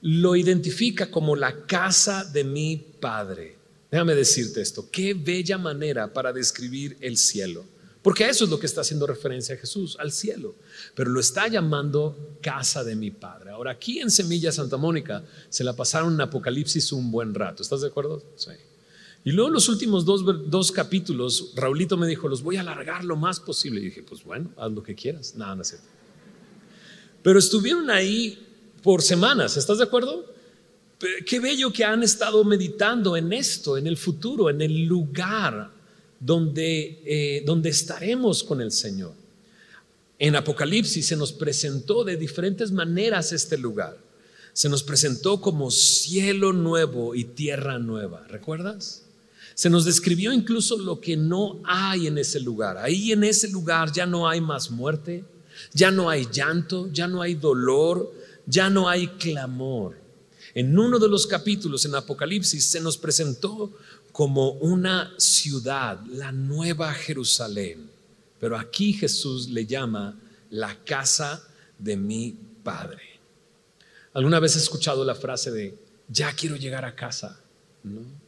lo 0.01 0.35
identifica 0.35 1.09
como 1.09 1.37
la 1.37 1.67
casa 1.67 2.25
de 2.25 2.43
mi 2.43 2.77
Padre. 2.77 3.62
Déjame 3.93 4.15
decirte 4.15 4.63
esto, 4.63 4.89
qué 4.91 5.13
bella 5.13 5.59
manera 5.59 6.15
para 6.15 6.33
describir 6.33 6.97
el 7.03 7.19
cielo. 7.19 7.67
Porque 8.01 8.25
a 8.25 8.31
eso 8.31 8.45
es 8.45 8.51
lo 8.51 8.59
que 8.59 8.65
está 8.65 8.81
haciendo 8.81 9.07
referencia 9.07 9.55
Jesús, 9.59 9.99
al 10.01 10.13
cielo. 10.13 10.57
Pero 10.95 11.11
lo 11.11 11.21
está 11.21 11.47
llamando 11.47 12.39
casa 12.41 12.83
de 12.85 12.97
mi 12.97 13.11
Padre. 13.11 13.51
Ahora, 13.51 13.73
aquí 13.73 14.01
en 14.01 14.11
Semilla 14.11 14.51
Santa 14.51 14.79
Mónica 14.79 15.23
se 15.51 15.63
la 15.63 15.77
pasaron 15.77 16.15
en 16.15 16.23
Apocalipsis 16.23 16.91
un 16.91 17.11
buen 17.11 17.35
rato. 17.35 17.63
¿Estás 17.63 17.83
de 17.83 17.89
acuerdo? 17.89 18.25
Sí. 18.35 18.53
Y 19.25 19.33
luego 19.33 19.51
los 19.51 19.69
últimos 19.69 20.07
dos, 20.07 20.73
capítulos, 20.73 21.53
Raulito 21.55 21.99
me 21.99 22.07
dijo, 22.07 22.29
los 22.29 22.43
voy 22.43 22.57
a 22.57 22.63
alargar 22.63 23.05
lo 23.05 23.17
más 23.17 23.41
posible. 23.41 23.83
Y 23.83 23.85
dije, 23.85 24.03
pues 24.03 24.25
bueno, 24.25 24.51
haz 24.57 24.73
lo 24.73 24.83
que 24.83 24.95
quieras. 24.95 25.37
Nada, 25.37 25.55
no 25.55 25.61
es 25.61 25.69
cierto. 25.69 25.87
Pero 27.23 27.39
estuvieron 27.39 27.91
ahí 27.91 28.49
por 28.83 29.03
semanas, 29.03 29.59
¿estás 29.59 29.77
de 29.77 29.85
acuerdo? 29.85 30.32
Qué 31.27 31.41
bello 31.41 31.73
que 31.73 31.85
han 31.85 32.03
estado 32.03 32.45
meditando 32.45 33.17
en 33.17 33.33
esto, 33.33 33.77
en 33.77 33.87
el 33.87 33.97
futuro, 33.97 34.49
en 34.51 34.61
el 34.61 34.85
lugar 34.85 35.71
donde, 36.21 37.03
eh, 37.05 37.43
donde 37.45 37.71
estaremos 37.71 38.45
con 38.45 38.61
el 38.61 38.71
Señor. 38.71 39.13
En 40.19 40.37
Apocalipsis 40.37 41.07
se 41.07 41.17
nos 41.17 41.33
presentó 41.33 42.05
de 42.05 42.17
diferentes 42.17 42.71
maneras 42.71 43.33
este 43.33 43.59
lugar. 43.59 43.99
Se 44.53 44.69
nos 44.69 44.85
presentó 44.85 45.41
como 45.41 45.71
cielo 45.71 46.53
nuevo 46.53 47.15
y 47.15 47.25
tierra 47.25 47.79
nueva. 47.79 48.25
¿Recuerdas? 48.29 49.03
Se 49.55 49.69
nos 49.69 49.85
describió 49.85 50.33
incluso 50.33 50.79
lo 50.79 51.01
que 51.01 51.17
no 51.17 51.61
hay 51.65 52.07
en 52.07 52.19
ese 52.19 52.39
lugar. 52.39 52.79
Ahí 52.79 53.11
en 53.11 53.25
ese 53.25 53.49
lugar 53.49 53.93
ya 53.93 54.07
no 54.07 54.29
hay 54.29 54.41
más 54.41 54.71
muerte, 54.71 55.25
ya 55.75 55.91
no 55.91 56.09
hay 56.09 56.29
llanto, 56.31 56.89
ya 56.93 57.09
no 57.09 57.21
hay 57.21 57.35
dolor, 57.35 58.13
ya 58.47 58.71
no 58.71 58.89
hay 58.89 59.09
clamor. 59.09 60.02
En 60.55 60.79
uno 60.79 60.99
de 60.99 61.09
los 61.09 61.27
capítulos 61.27 61.85
en 61.85 61.95
Apocalipsis 61.95 62.65
se 62.65 62.81
nos 62.81 62.99
presentó 62.99 63.73
como 64.13 64.53
una 64.53 65.15
ciudad, 65.19 66.01
la 66.07 66.33
nueva 66.33 66.93
Jerusalén. 66.93 67.91
Pero 68.39 68.59
aquí 68.59 68.93
Jesús 68.93 69.49
le 69.49 69.67
llama 69.67 70.19
la 70.51 70.77
casa 70.85 71.43
de 71.79 71.97
mi 71.97 72.37
Padre. 72.63 73.21
¿Alguna 74.13 74.41
vez 74.41 74.57
he 74.57 74.59
escuchado 74.59 75.05
la 75.05 75.15
frase 75.15 75.51
de, 75.51 75.79
ya 76.09 76.33
quiero 76.35 76.57
llegar 76.57 76.85
a 76.85 76.95
casa? 76.95 77.41
¿No? 77.83 78.23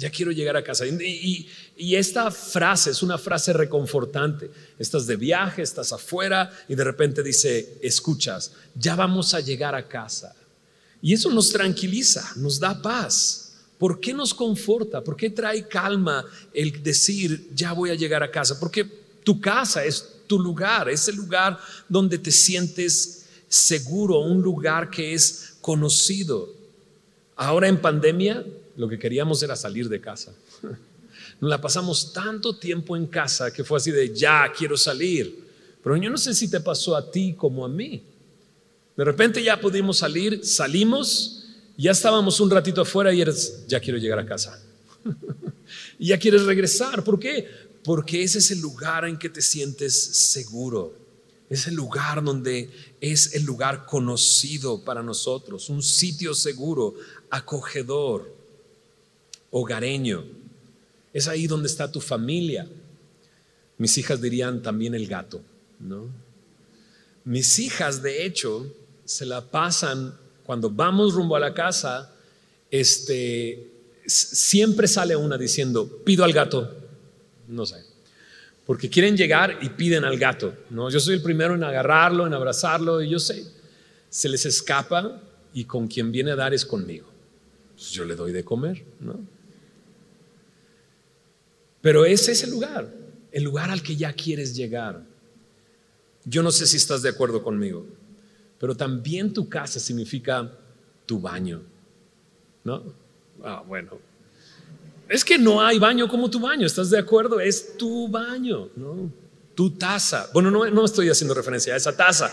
ya 0.00 0.10
quiero 0.10 0.32
llegar 0.32 0.56
a 0.56 0.64
casa. 0.64 0.86
Y, 0.86 1.46
esta 1.76 2.30
frase 2.30 2.90
es 2.90 3.02
una 3.02 3.18
frase 3.18 3.52
reconfortante. 3.52 4.50
Estás 4.78 5.06
de 5.06 5.16
viaje, 5.16 5.62
estás 5.62 5.92
afuera 5.92 6.50
y 6.68 6.74
de 6.74 6.84
repente 6.84 7.22
dice, 7.22 7.78
escuchas, 7.82 8.52
ya 8.74 8.96
vamos 8.96 9.34
a 9.34 9.40
llegar 9.40 9.74
a 9.74 9.86
casa. 9.86 10.34
Y 11.02 11.14
eso 11.14 11.30
nos 11.30 11.50
tranquiliza, 11.50 12.32
nos 12.36 12.58
da 12.58 12.80
paz. 12.80 13.52
¿Por 13.78 13.98
qué 13.98 14.12
nos 14.12 14.34
conforta? 14.34 15.02
¿Por 15.02 15.16
qué 15.16 15.30
trae 15.30 15.66
calma 15.66 16.24
el 16.52 16.82
decir, 16.82 17.50
ya 17.54 17.72
voy 17.72 17.90
a 17.90 17.94
llegar 17.94 18.22
a 18.22 18.30
casa? 18.30 18.60
Porque 18.60 18.84
tu 19.24 19.40
casa 19.40 19.84
es 19.84 20.20
tu 20.26 20.38
lugar, 20.38 20.88
es 20.90 21.08
el 21.08 21.16
lugar 21.16 21.58
donde 21.88 22.18
te 22.18 22.30
sientes 22.30 23.26
seguro, 23.48 24.20
un 24.20 24.42
lugar 24.42 24.90
que 24.90 25.14
es 25.14 25.54
conocido. 25.60 26.54
Ahora 27.36 27.68
en 27.68 27.80
pandemia 27.80 28.44
lo 28.76 28.88
que 28.88 28.98
queríamos 28.98 29.42
era 29.42 29.56
salir 29.56 29.88
de 29.88 30.00
casa. 30.00 30.34
Nos 31.40 31.50
la 31.50 31.60
pasamos 31.60 32.12
tanto 32.12 32.58
tiempo 32.58 32.96
en 32.96 33.06
casa 33.06 33.50
que 33.50 33.64
fue 33.64 33.78
así 33.78 33.90
de, 33.90 34.14
ya 34.14 34.52
quiero 34.56 34.76
salir. 34.76 35.48
Pero 35.82 35.96
yo 35.96 36.10
no 36.10 36.18
sé 36.18 36.34
si 36.34 36.50
te 36.50 36.60
pasó 36.60 36.94
a 36.94 37.10
ti 37.10 37.34
como 37.34 37.64
a 37.64 37.68
mí. 37.68 38.02
De 39.00 39.04
repente 39.06 39.42
ya 39.42 39.58
pudimos 39.58 39.96
salir, 39.96 40.44
salimos, 40.44 41.46
ya 41.78 41.92
estábamos 41.92 42.38
un 42.38 42.50
ratito 42.50 42.82
afuera 42.82 43.14
y 43.14 43.22
eres, 43.22 43.64
ya 43.66 43.80
quiero 43.80 43.96
llegar 43.96 44.18
a 44.18 44.26
casa. 44.26 44.62
y 45.98 46.08
ya 46.08 46.18
quieres 46.18 46.42
regresar. 46.42 47.02
¿Por 47.02 47.18
qué? 47.18 47.48
Porque 47.82 48.22
ese 48.22 48.40
es 48.40 48.50
el 48.50 48.60
lugar 48.60 49.06
en 49.06 49.18
que 49.18 49.30
te 49.30 49.40
sientes 49.40 49.94
seguro. 49.98 50.94
Es 51.48 51.66
el 51.66 51.76
lugar 51.76 52.22
donde 52.22 52.68
es 53.00 53.34
el 53.34 53.44
lugar 53.44 53.86
conocido 53.86 54.84
para 54.84 55.02
nosotros, 55.02 55.70
un 55.70 55.82
sitio 55.82 56.34
seguro, 56.34 56.94
acogedor 57.30 58.36
hogareño. 59.50 60.26
Es 61.14 61.26
ahí 61.26 61.46
donde 61.46 61.68
está 61.68 61.90
tu 61.90 62.02
familia. 62.02 62.68
Mis 63.78 63.96
hijas 63.96 64.20
dirían 64.20 64.60
también 64.60 64.94
el 64.94 65.06
gato, 65.06 65.40
¿no? 65.78 66.06
Mis 67.24 67.58
hijas, 67.58 68.02
de 68.02 68.26
hecho, 68.26 68.70
se 69.10 69.26
la 69.26 69.40
pasan 69.40 70.14
cuando 70.44 70.70
vamos 70.70 71.14
rumbo 71.14 71.34
a 71.34 71.40
la 71.40 71.52
casa, 71.52 72.14
este, 72.70 73.72
siempre 74.06 74.86
sale 74.86 75.16
una 75.16 75.36
diciendo, 75.36 76.00
pido 76.04 76.22
al 76.22 76.32
gato, 76.32 76.72
no 77.48 77.66
sé, 77.66 77.82
porque 78.64 78.88
quieren 78.88 79.16
llegar 79.16 79.58
y 79.62 79.70
piden 79.70 80.04
al 80.04 80.16
gato, 80.16 80.54
¿no? 80.70 80.90
Yo 80.90 81.00
soy 81.00 81.14
el 81.14 81.22
primero 81.22 81.56
en 81.56 81.64
agarrarlo, 81.64 82.24
en 82.24 82.34
abrazarlo, 82.34 83.02
y 83.02 83.08
yo 83.08 83.18
sé, 83.18 83.44
se 84.08 84.28
les 84.28 84.46
escapa 84.46 85.20
y 85.52 85.64
con 85.64 85.88
quien 85.88 86.12
viene 86.12 86.30
a 86.30 86.36
dar 86.36 86.54
es 86.54 86.64
conmigo. 86.64 87.10
Pues 87.74 87.90
yo 87.90 88.04
le 88.04 88.14
doy 88.14 88.30
de 88.30 88.44
comer, 88.44 88.84
¿no? 89.00 89.18
Pero 91.80 92.04
es 92.04 92.28
ese 92.28 92.46
lugar, 92.46 92.88
el 93.32 93.42
lugar 93.42 93.70
al 93.70 93.82
que 93.82 93.96
ya 93.96 94.12
quieres 94.12 94.54
llegar. 94.54 95.02
Yo 96.24 96.44
no 96.44 96.52
sé 96.52 96.68
si 96.68 96.76
estás 96.76 97.02
de 97.02 97.08
acuerdo 97.08 97.42
conmigo, 97.42 97.86
pero 98.60 98.76
también 98.76 99.32
tu 99.32 99.48
casa 99.48 99.80
significa 99.80 100.52
tu 101.06 101.18
baño. 101.18 101.62
¿No? 102.62 102.84
Ah, 103.42 103.64
bueno. 103.66 103.98
Es 105.08 105.24
que 105.24 105.38
no 105.38 105.62
hay 105.62 105.78
baño 105.78 106.06
como 106.06 106.28
tu 106.30 106.38
baño, 106.38 106.66
¿estás 106.66 106.90
de 106.90 106.98
acuerdo? 106.98 107.40
Es 107.40 107.78
tu 107.78 108.06
baño, 108.06 108.68
¿no? 108.76 109.10
Tu 109.54 109.70
taza. 109.70 110.28
Bueno, 110.34 110.50
no, 110.50 110.70
no 110.70 110.84
estoy 110.84 111.08
haciendo 111.08 111.32
referencia 111.32 111.72
a 111.72 111.78
esa 111.78 111.96
taza, 111.96 112.30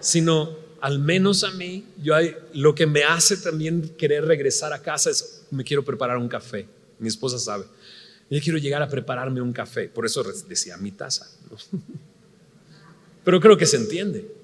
sino 0.00 0.56
al 0.80 0.98
menos 0.98 1.44
a 1.44 1.52
mí, 1.52 1.86
yo 2.02 2.14
lo 2.54 2.74
que 2.74 2.86
me 2.86 3.04
hace 3.04 3.36
también 3.36 3.94
querer 3.96 4.24
regresar 4.24 4.72
a 4.72 4.82
casa 4.82 5.10
es, 5.10 5.46
me 5.52 5.62
quiero 5.62 5.84
preparar 5.84 6.18
un 6.18 6.28
café. 6.28 6.66
Mi 6.98 7.06
esposa 7.06 7.38
sabe. 7.38 7.66
Yo 8.28 8.40
quiero 8.40 8.58
llegar 8.58 8.82
a 8.82 8.88
prepararme 8.88 9.40
un 9.40 9.52
café, 9.52 9.88
por 9.88 10.04
eso 10.04 10.24
decía 10.48 10.76
mi 10.76 10.90
taza. 10.90 11.30
Pero 13.24 13.40
creo 13.40 13.56
que 13.56 13.66
se 13.66 13.76
entiende. 13.76 14.37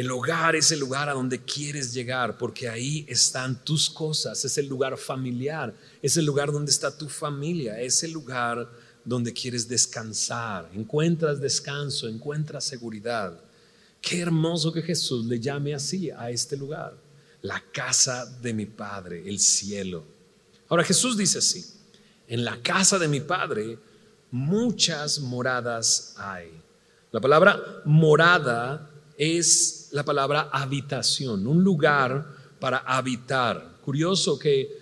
El 0.00 0.10
hogar 0.12 0.56
es 0.56 0.72
el 0.72 0.80
lugar 0.80 1.10
a 1.10 1.12
donde 1.12 1.44
quieres 1.44 1.92
llegar, 1.92 2.38
porque 2.38 2.70
ahí 2.70 3.04
están 3.06 3.62
tus 3.62 3.90
cosas, 3.90 4.42
es 4.46 4.56
el 4.56 4.66
lugar 4.66 4.96
familiar, 4.96 5.74
es 6.00 6.16
el 6.16 6.24
lugar 6.24 6.50
donde 6.50 6.70
está 6.70 6.96
tu 6.96 7.06
familia, 7.06 7.78
es 7.78 8.02
el 8.02 8.12
lugar 8.12 8.66
donde 9.04 9.34
quieres 9.34 9.68
descansar, 9.68 10.70
encuentras 10.72 11.38
descanso, 11.38 12.08
encuentras 12.08 12.64
seguridad. 12.64 13.38
Qué 14.00 14.20
hermoso 14.20 14.72
que 14.72 14.80
Jesús 14.80 15.26
le 15.26 15.38
llame 15.38 15.74
así 15.74 16.10
a 16.10 16.30
este 16.30 16.56
lugar, 16.56 16.96
la 17.42 17.62
casa 17.70 18.24
de 18.24 18.54
mi 18.54 18.64
Padre, 18.64 19.22
el 19.28 19.38
cielo. 19.38 20.02
Ahora 20.70 20.82
Jesús 20.82 21.14
dice 21.18 21.40
así, 21.40 21.62
en 22.26 22.42
la 22.42 22.56
casa 22.62 22.98
de 22.98 23.06
mi 23.06 23.20
Padre 23.20 23.78
muchas 24.30 25.20
moradas 25.20 26.14
hay. 26.16 26.58
La 27.12 27.20
palabra 27.20 27.82
morada 27.84 28.90
es 29.18 29.79
la 29.92 30.04
palabra 30.04 30.48
habitación, 30.52 31.46
un 31.46 31.62
lugar 31.62 32.26
para 32.58 32.78
habitar. 32.78 33.78
Curioso 33.84 34.38
que 34.38 34.78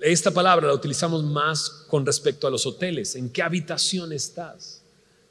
esta 0.00 0.30
palabra 0.30 0.66
la 0.66 0.74
utilizamos 0.74 1.22
más 1.24 1.68
con 1.88 2.06
respecto 2.06 2.46
a 2.46 2.50
los 2.50 2.66
hoteles. 2.66 3.14
¿En 3.14 3.30
qué 3.30 3.42
habitación 3.42 4.12
estás? 4.12 4.82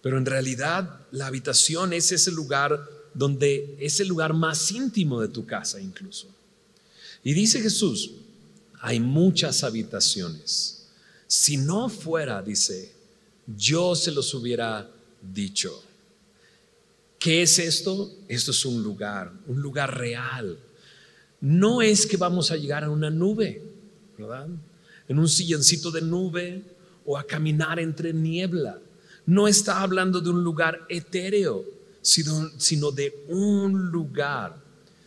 Pero 0.02 0.18
en 0.18 0.26
realidad 0.26 1.02
la 1.12 1.28
habitación 1.28 1.94
es 1.94 2.12
ese 2.12 2.32
lugar 2.32 2.88
donde 3.14 3.76
es 3.80 4.00
el 4.00 4.08
lugar 4.08 4.34
más 4.34 4.72
íntimo 4.72 5.22
de 5.22 5.28
tu 5.28 5.46
casa 5.46 5.82
incluso. 5.82 6.28
Y 7.24 7.34
dice 7.34 7.62
Jesús, 7.62 8.12
hay 8.80 9.00
muchas 9.00 9.64
habitaciones. 9.64 10.88
Si 11.28 11.58
no 11.58 11.90
fuera, 11.90 12.42
dice, 12.42 12.94
yo 13.46 13.96
se 13.96 14.12
los 14.12 14.34
hubiera 14.34 14.90
dicho. 15.22 15.84
¿Qué 17.20 17.42
es 17.42 17.60
esto? 17.60 18.10
Esto 18.30 18.52
es 18.52 18.66
un 18.66 18.82
lugar, 18.82 19.34
un 19.46 19.62
lugar 19.62 19.98
real. 19.98 20.58
No 21.42 21.82
es 21.82 22.08
que 22.08 22.16
vamos 22.16 22.50
a 22.50 22.56
llegar 22.56 22.86
a 22.86 22.90
una 22.90 23.10
nube, 23.10 23.62
¿verdad? 24.18 24.48
En 25.08 25.20
un 25.20 25.28
silloncito 25.28 25.92
de 25.92 26.02
nube 26.02 26.64
o 27.06 27.18
a 27.18 27.26
caminar 27.26 27.78
entre 27.80 28.14
niebla. 28.14 28.80
No 29.26 29.50
está 29.50 29.82
hablando 29.82 30.22
de 30.22 30.30
un 30.30 30.44
lugar 30.44 30.86
etéreo, 30.88 31.66
sino, 32.02 32.92
de 32.92 33.26
un 33.28 33.92
lugar. 33.92 34.64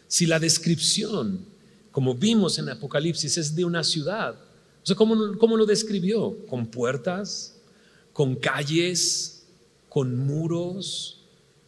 Si 0.07 0.27
la 0.27 0.39
descripción, 0.39 1.47
como 1.91 2.15
vimos 2.15 2.59
en 2.59 2.69
Apocalipsis, 2.69 3.39
es 3.39 3.55
de 3.55 3.65
una 3.65 3.83
ciudad, 3.83 4.35
o 4.35 4.87
sea, 4.87 4.97
¿cómo, 4.97 5.39
¿cómo 5.39 5.57
lo 5.57 5.65
describió? 5.65 6.37
Con 6.47 6.67
puertas, 6.67 7.57
con 8.13 8.35
calles, 8.35 9.45
con 9.89 10.19
muros, 10.19 11.22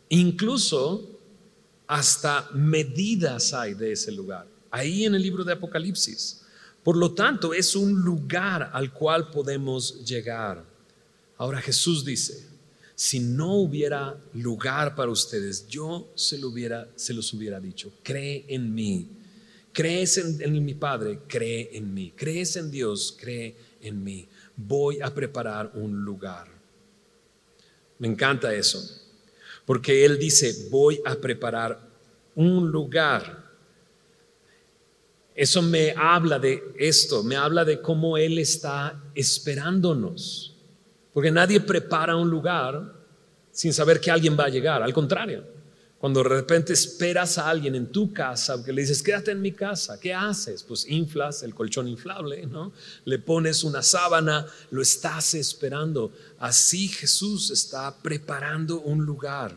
incluso 0.08 1.10
hasta 1.86 2.48
medidas 2.52 3.52
hay 3.52 3.74
de 3.74 3.92
ese 3.92 4.12
lugar, 4.12 4.46
ahí 4.70 5.04
en 5.04 5.14
el 5.14 5.22
libro 5.22 5.44
de 5.44 5.52
Apocalipsis. 5.52 6.42
Por 6.82 6.96
lo 6.96 7.14
tanto, 7.14 7.54
es 7.54 7.74
un 7.74 8.02
lugar 8.02 8.70
al 8.72 8.92
cual 8.92 9.30
podemos 9.30 10.04
llegar. 10.04 10.62
Ahora 11.38 11.60
Jesús 11.60 12.04
dice, 12.04 12.46
si 12.94 13.20
no 13.20 13.54
hubiera 13.54 14.20
lugar 14.34 14.94
para 14.94 15.10
ustedes, 15.10 15.66
yo 15.66 16.12
se, 16.14 16.38
lo 16.38 16.48
hubiera, 16.48 16.86
se 16.94 17.14
los 17.14 17.32
hubiera 17.32 17.58
dicho, 17.58 17.92
cree 18.02 18.44
en 18.48 18.74
mí. 18.74 19.08
Crees 19.72 20.18
en, 20.18 20.40
en 20.40 20.64
mi 20.64 20.74
Padre, 20.74 21.20
cree 21.26 21.70
en 21.72 21.92
mí. 21.92 22.12
Crees 22.14 22.54
en 22.56 22.70
Dios, 22.70 23.16
cree 23.18 23.56
en 23.80 24.04
mí. 24.04 24.28
Voy 24.54 25.00
a 25.00 25.12
preparar 25.12 25.72
un 25.74 26.04
lugar. 26.04 26.46
Me 27.98 28.06
encanta 28.06 28.54
eso, 28.54 28.78
porque 29.66 30.04
Él 30.04 30.18
dice, 30.18 30.68
voy 30.70 31.00
a 31.04 31.14
preparar 31.14 31.80
un 32.34 32.70
lugar. 32.70 33.44
Eso 35.34 35.62
me 35.62 35.94
habla 35.96 36.38
de 36.38 36.62
esto, 36.78 37.22
me 37.22 37.36
habla 37.36 37.64
de 37.64 37.80
cómo 37.80 38.16
Él 38.16 38.38
está 38.38 39.02
esperándonos. 39.14 40.54
Porque 41.12 41.30
nadie 41.30 41.60
prepara 41.60 42.16
un 42.16 42.28
lugar 42.28 42.92
sin 43.50 43.72
saber 43.72 44.00
que 44.00 44.10
alguien 44.10 44.36
va 44.38 44.44
a 44.44 44.48
llegar. 44.48 44.82
Al 44.82 44.92
contrario, 44.92 45.44
cuando 46.04 46.22
de 46.22 46.28
repente 46.28 46.74
esperas 46.74 47.38
a 47.38 47.48
alguien 47.48 47.74
en 47.74 47.90
tu 47.90 48.12
casa, 48.12 48.62
que 48.62 48.74
le 48.74 48.82
dices, 48.82 49.02
quédate 49.02 49.30
en 49.30 49.40
mi 49.40 49.52
casa, 49.52 49.98
¿qué 49.98 50.12
haces? 50.12 50.62
Pues 50.62 50.86
inflas 50.86 51.42
el 51.42 51.54
colchón 51.54 51.88
inflable, 51.88 52.44
¿no? 52.44 52.74
Le 53.06 53.18
pones 53.18 53.64
una 53.64 53.82
sábana, 53.82 54.44
lo 54.70 54.82
estás 54.82 55.32
esperando. 55.32 56.12
Así 56.38 56.88
Jesús 56.88 57.50
está 57.50 57.96
preparando 58.02 58.82
un 58.82 59.06
lugar. 59.06 59.56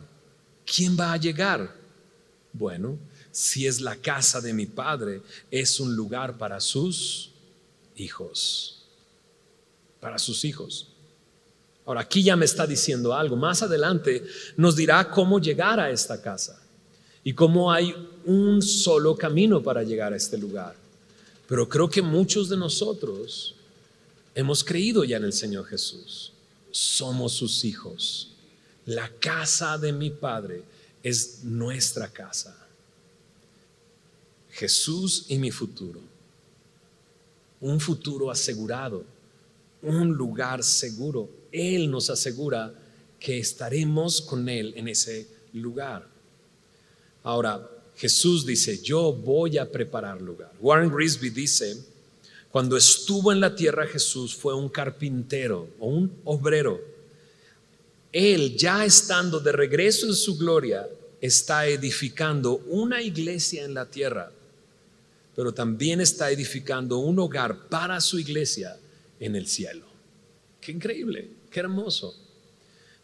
¿Quién 0.66 0.96
va 0.98 1.12
a 1.12 1.18
llegar? 1.18 1.76
Bueno, 2.54 2.98
si 3.30 3.68
es 3.68 3.82
la 3.82 3.98
casa 3.98 4.40
de 4.40 4.54
mi 4.54 4.68
Padre, 4.68 5.24
es 5.52 5.82
un 5.82 5.98
lugar 5.98 6.38
para 6.38 6.62
sus 6.62 7.32
hijos. 7.98 8.86
Para 10.00 10.18
sus 10.18 10.46
hijos. 10.46 10.94
Ahora, 11.88 12.02
aquí 12.02 12.22
ya 12.22 12.36
me 12.36 12.44
está 12.44 12.68
diciendo 12.68 13.14
algo. 13.14 13.38
Más 13.38 13.64
adelante 13.64 14.22
nos 14.58 14.76
dirá 14.76 15.10
cómo 15.10 15.40
llegar 15.40 15.80
a 15.80 15.90
esta 15.90 16.22
casa 16.22 16.62
y 17.24 17.34
cómo 17.34 17.72
hay 17.72 17.96
un 18.26 18.62
solo 18.62 19.16
camino 19.16 19.64
para 19.64 19.84
llegar 19.84 20.12
a 20.12 20.18
este 20.18 20.38
lugar. 20.38 20.76
Pero 21.48 21.70
creo 21.70 21.90
que 21.90 22.02
muchos 22.02 22.50
de 22.50 22.58
nosotros 22.58 23.56
hemos 24.36 24.66
creído 24.66 25.06
ya 25.06 25.16
en 25.16 25.24
el 25.24 25.32
Señor 25.32 25.66
Jesús. 25.66 26.34
Somos 26.72 27.32
sus 27.32 27.64
hijos. 27.64 28.34
La 28.86 29.10
casa 29.22 29.78
de 29.78 29.94
mi 29.94 30.10
Padre 30.10 30.64
es 31.02 31.46
nuestra 31.46 32.10
casa. 32.10 32.68
Jesús 34.52 35.24
y 35.30 35.38
mi 35.38 35.52
futuro. 35.52 36.02
Un 37.62 37.80
futuro 37.80 38.30
asegurado. 38.30 39.06
Un 39.82 40.10
lugar 40.10 40.62
seguro 40.64 41.37
él 41.52 41.90
nos 41.90 42.10
asegura 42.10 42.74
que 43.20 43.40
estaremos 43.40 44.22
con 44.22 44.48
Él 44.48 44.74
en 44.76 44.88
ese 44.88 45.28
lugar. 45.54 46.08
Ahora, 47.24 47.70
Jesús 47.96 48.46
dice, 48.46 48.82
yo 48.82 49.12
voy 49.12 49.58
a 49.58 49.72
preparar 49.72 50.22
lugar. 50.22 50.54
Warren 50.62 50.92
Grisby 50.92 51.32
dice, 51.32 51.78
cuando 52.52 52.78
estuvo 52.78 53.32
en 53.32 53.40
la 53.40 53.56
tierra 53.56 53.88
Jesús 53.88 54.36
fue 54.36 54.54
un 54.54 54.70
carpintero 54.70 55.68
o 55.80 55.88
un 55.88 56.22
obrero. 56.24 56.80
Él, 58.12 58.56
ya 58.56 58.86
estando 58.86 59.40
de 59.40 59.52
regreso 59.52 60.06
en 60.06 60.14
su 60.14 60.38
gloria, 60.38 60.88
está 61.20 61.68
edificando 61.68 62.58
una 62.68 63.02
iglesia 63.02 63.66
en 63.66 63.74
la 63.74 63.90
tierra, 63.90 64.32
pero 65.36 65.54
también 65.54 66.00
está 66.00 66.32
edificando 66.32 67.00
un 67.00 67.20
hogar 67.20 67.68
para 67.68 68.00
su 68.00 68.20
iglesia 68.20 68.78
en 69.20 69.36
el 69.36 69.48
cielo. 69.48 69.86
Qué 70.62 70.72
increíble. 70.72 71.37
Qué 71.52 71.60
hermoso. 71.60 72.16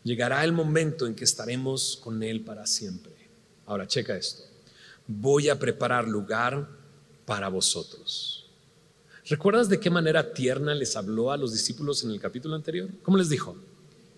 Llegará 0.03 0.43
el 0.43 0.51
momento 0.51 1.07
en 1.07 1.15
que 1.15 1.23
estaremos 1.23 1.99
con 2.03 2.21
Él 2.23 2.41
para 2.41 2.67
siempre. 2.67 3.13
Ahora, 3.65 3.87
checa 3.87 4.17
esto. 4.17 4.43
Voy 5.07 5.49
a 5.49 5.57
preparar 5.57 6.07
lugar 6.07 6.67
para 7.25 7.47
vosotros. 7.47 8.45
¿Recuerdas 9.25 9.69
de 9.69 9.79
qué 9.79 9.89
manera 9.89 10.33
tierna 10.33 10.75
les 10.75 10.97
habló 10.97 11.31
a 11.31 11.37
los 11.37 11.53
discípulos 11.53 12.03
en 12.03 12.11
el 12.11 12.19
capítulo 12.19 12.55
anterior? 12.55 12.89
¿Cómo 13.03 13.17
les 13.17 13.29
dijo? 13.29 13.55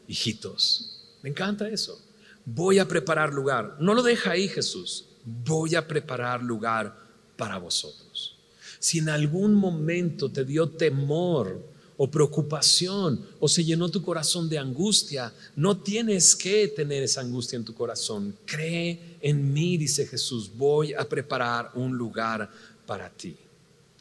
Hijitos. 0.08 1.04
Me 1.22 1.30
encanta 1.30 1.70
eso. 1.70 2.02
Voy 2.44 2.80
a 2.80 2.88
preparar 2.88 3.34
lugar. 3.34 3.78
No 3.80 3.94
lo 3.94 4.02
deja 4.02 4.32
ahí 4.32 4.48
Jesús. 4.48 5.06
Voy 5.24 5.76
a 5.76 5.88
preparar 5.88 6.42
lugar 6.42 6.98
para 7.38 7.58
vosotros. 7.58 8.38
Si 8.80 9.00
en 9.00 9.10
algún 9.10 9.54
momento 9.54 10.30
te 10.32 10.44
dio 10.46 10.70
temor 10.70 11.75
o 11.98 12.10
preocupación 12.10 13.26
o 13.40 13.48
se 13.48 13.64
llenó 13.64 13.90
tu 13.90 14.02
corazón 14.02 14.50
de 14.50 14.58
angustia, 14.58 15.34
no 15.56 15.78
tienes 15.78 16.36
que 16.36 16.68
tener 16.68 17.04
esa 17.04 17.22
angustia 17.22 17.56
en 17.58 17.64
tu 17.64 17.74
corazón. 17.74 18.36
Cree 18.46 19.18
en 19.22 19.54
mí, 19.54 19.78
dice 19.78 20.06
Jesús, 20.06 20.52
voy 20.56 20.94
a 20.94 21.08
preparar 21.08 21.72
un 21.76 21.98
lugar 21.98 22.52
para 22.86 23.10
ti. 23.10 23.36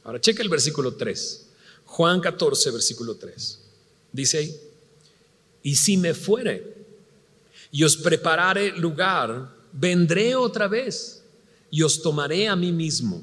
Ahora 0.02 0.20
checa 0.20 0.42
el 0.42 0.48
versículo 0.48 0.94
3. 0.94 1.46
Juan 1.86 2.20
14, 2.20 2.70
versículo 2.72 3.14
3. 3.14 3.58
Dice 4.12 4.38
ahí, 4.38 4.60
y 5.62 5.76
si 5.76 5.96
me 5.96 6.14
fuere 6.14 6.74
y 7.70 7.84
os 7.84 7.96
preparare 7.96 8.76
lugar, 8.76 9.54
vendré 9.72 10.34
otra 10.36 10.68
vez 10.68 11.22
y 11.70 11.82
os 11.82 12.00
tomaré 12.02 12.46
a 12.48 12.54
mí 12.54 12.70
mismo, 12.70 13.22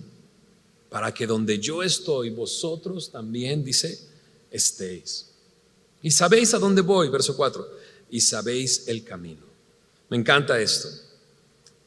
para 0.90 1.14
que 1.14 1.26
donde 1.26 1.60
yo 1.60 1.84
estoy, 1.84 2.30
vosotros 2.32 3.10
también, 3.10 3.64
dice, 3.64 4.11
estéis. 4.52 5.30
Y 6.04 6.12
sabéis 6.12 6.54
a 6.54 6.60
dónde 6.60 6.82
voy, 6.82 7.10
verso 7.10 7.36
4, 7.36 7.68
y 8.10 8.22
sabéis 8.22 8.88
el 8.88 9.04
camino. 9.04 9.44
Me 10.10 10.18
encanta 10.18 10.60
esto. 10.60 10.90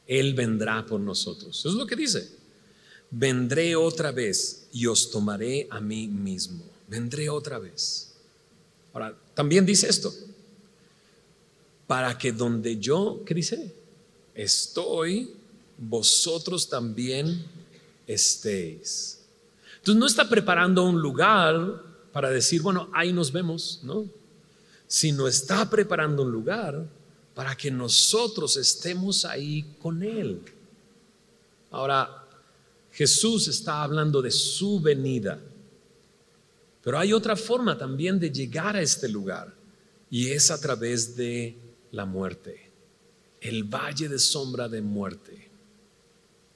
Él 0.07 0.35
vendrá 0.35 0.85
por 0.85 1.00
nosotros. 1.00 1.59
Eso 1.59 1.68
es 1.68 1.74
lo 1.74 1.87
que 1.87 1.96
dice. 1.96 2.29
Vendré 3.11 3.77
otra 3.77 4.12
vez 4.12 4.66
y 4.72 4.87
os 4.87 5.11
tomaré 5.11 5.68
a 5.70 5.81
mí 5.81 6.09
mismo. 6.09 6.64
Vendré 6.88 7.29
otra 7.29 7.59
vez. 7.59 8.12
Ahora, 8.92 9.16
también 9.35 9.66
dice 9.66 9.88
esto. 9.88 10.12
Para 11.87 12.16
que 12.16 12.33
donde 12.33 12.79
yo, 12.79 13.22
¿qué 13.27 13.35
dice? 13.35 13.74
Estoy, 14.35 15.35
vosotros 15.77 16.68
también 16.68 17.44
estéis. 18.07 19.20
Entonces 19.77 20.00
no 20.00 20.07
está 20.07 20.29
preparando 20.29 20.85
un 20.85 21.00
lugar 21.00 21.83
para 22.14 22.31
decir, 22.31 22.62
bueno, 22.62 22.88
ahí 22.92 23.12
nos 23.12 23.33
vemos, 23.33 23.81
¿no? 23.83 24.09
Sino 24.87 25.27
está 25.27 25.68
preparando 25.68 26.22
un 26.22 26.31
lugar 26.31 26.87
para 27.35 27.57
que 27.57 27.72
nosotros 27.72 28.57
estemos 28.57 29.24
ahí 29.24 29.74
con 29.83 30.00
Él. 30.00 30.40
Ahora, 31.72 32.24
Jesús 32.92 33.48
está 33.48 33.83
hablando 33.83 34.22
de 34.22 34.31
su 34.31 34.79
venida, 34.79 35.40
pero 36.85 37.00
hay 37.00 37.12
otra 37.12 37.35
forma 37.35 37.77
también 37.77 38.20
de 38.20 38.31
llegar 38.31 38.77
a 38.77 38.83
este 38.83 39.09
lugar. 39.09 39.53
y 40.09 40.31
es 40.31 40.53
a 40.53 40.61
través 40.61 41.16
de 41.16 41.57
la 41.90 42.05
muerte, 42.05 42.70
el 43.40 43.64
valle 43.64 44.09
de 44.09 44.20
sombra 44.20 44.68
de 44.68 44.81
muerte. 44.81 45.50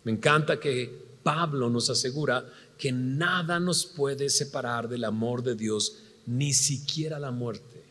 Me 0.05 0.13
encanta 0.13 0.61
que 0.61 1.09
Pablo 1.25 1.69
nos 1.69 1.91
asegura 1.91 2.49
que 2.79 2.93
nada 2.93 3.59
nos 3.59 3.85
puede 3.85 4.31
separar 4.31 4.89
del 4.89 5.05
amor 5.05 5.43
de 5.43 5.57
Dios, 5.57 5.97
ni 6.27 6.53
siquiera 6.53 7.19
la 7.19 7.31
muerte. 7.31 7.83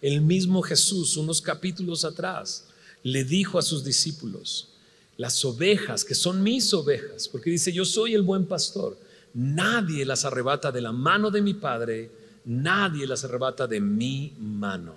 El 0.00 0.20
mismo 0.20 0.62
Jesús, 0.62 1.16
unos 1.16 1.42
capítulos 1.42 2.04
atrás, 2.04 2.66
le 3.02 3.24
dijo 3.24 3.58
a 3.58 3.62
sus 3.62 3.84
discípulos, 3.84 4.68
las 5.16 5.44
ovejas, 5.44 6.04
que 6.04 6.14
son 6.14 6.42
mis 6.42 6.72
ovejas, 6.72 7.28
porque 7.28 7.50
dice, 7.50 7.72
yo 7.72 7.84
soy 7.84 8.14
el 8.14 8.22
buen 8.22 8.46
pastor, 8.46 8.96
nadie 9.34 10.06
las 10.06 10.24
arrebata 10.24 10.72
de 10.72 10.80
la 10.80 10.92
mano 10.92 11.30
de 11.30 11.42
mi 11.42 11.54
Padre, 11.54 12.10
nadie 12.44 13.06
las 13.06 13.24
arrebata 13.24 13.66
de 13.66 13.80
mi 13.80 14.32
mano, 14.38 14.94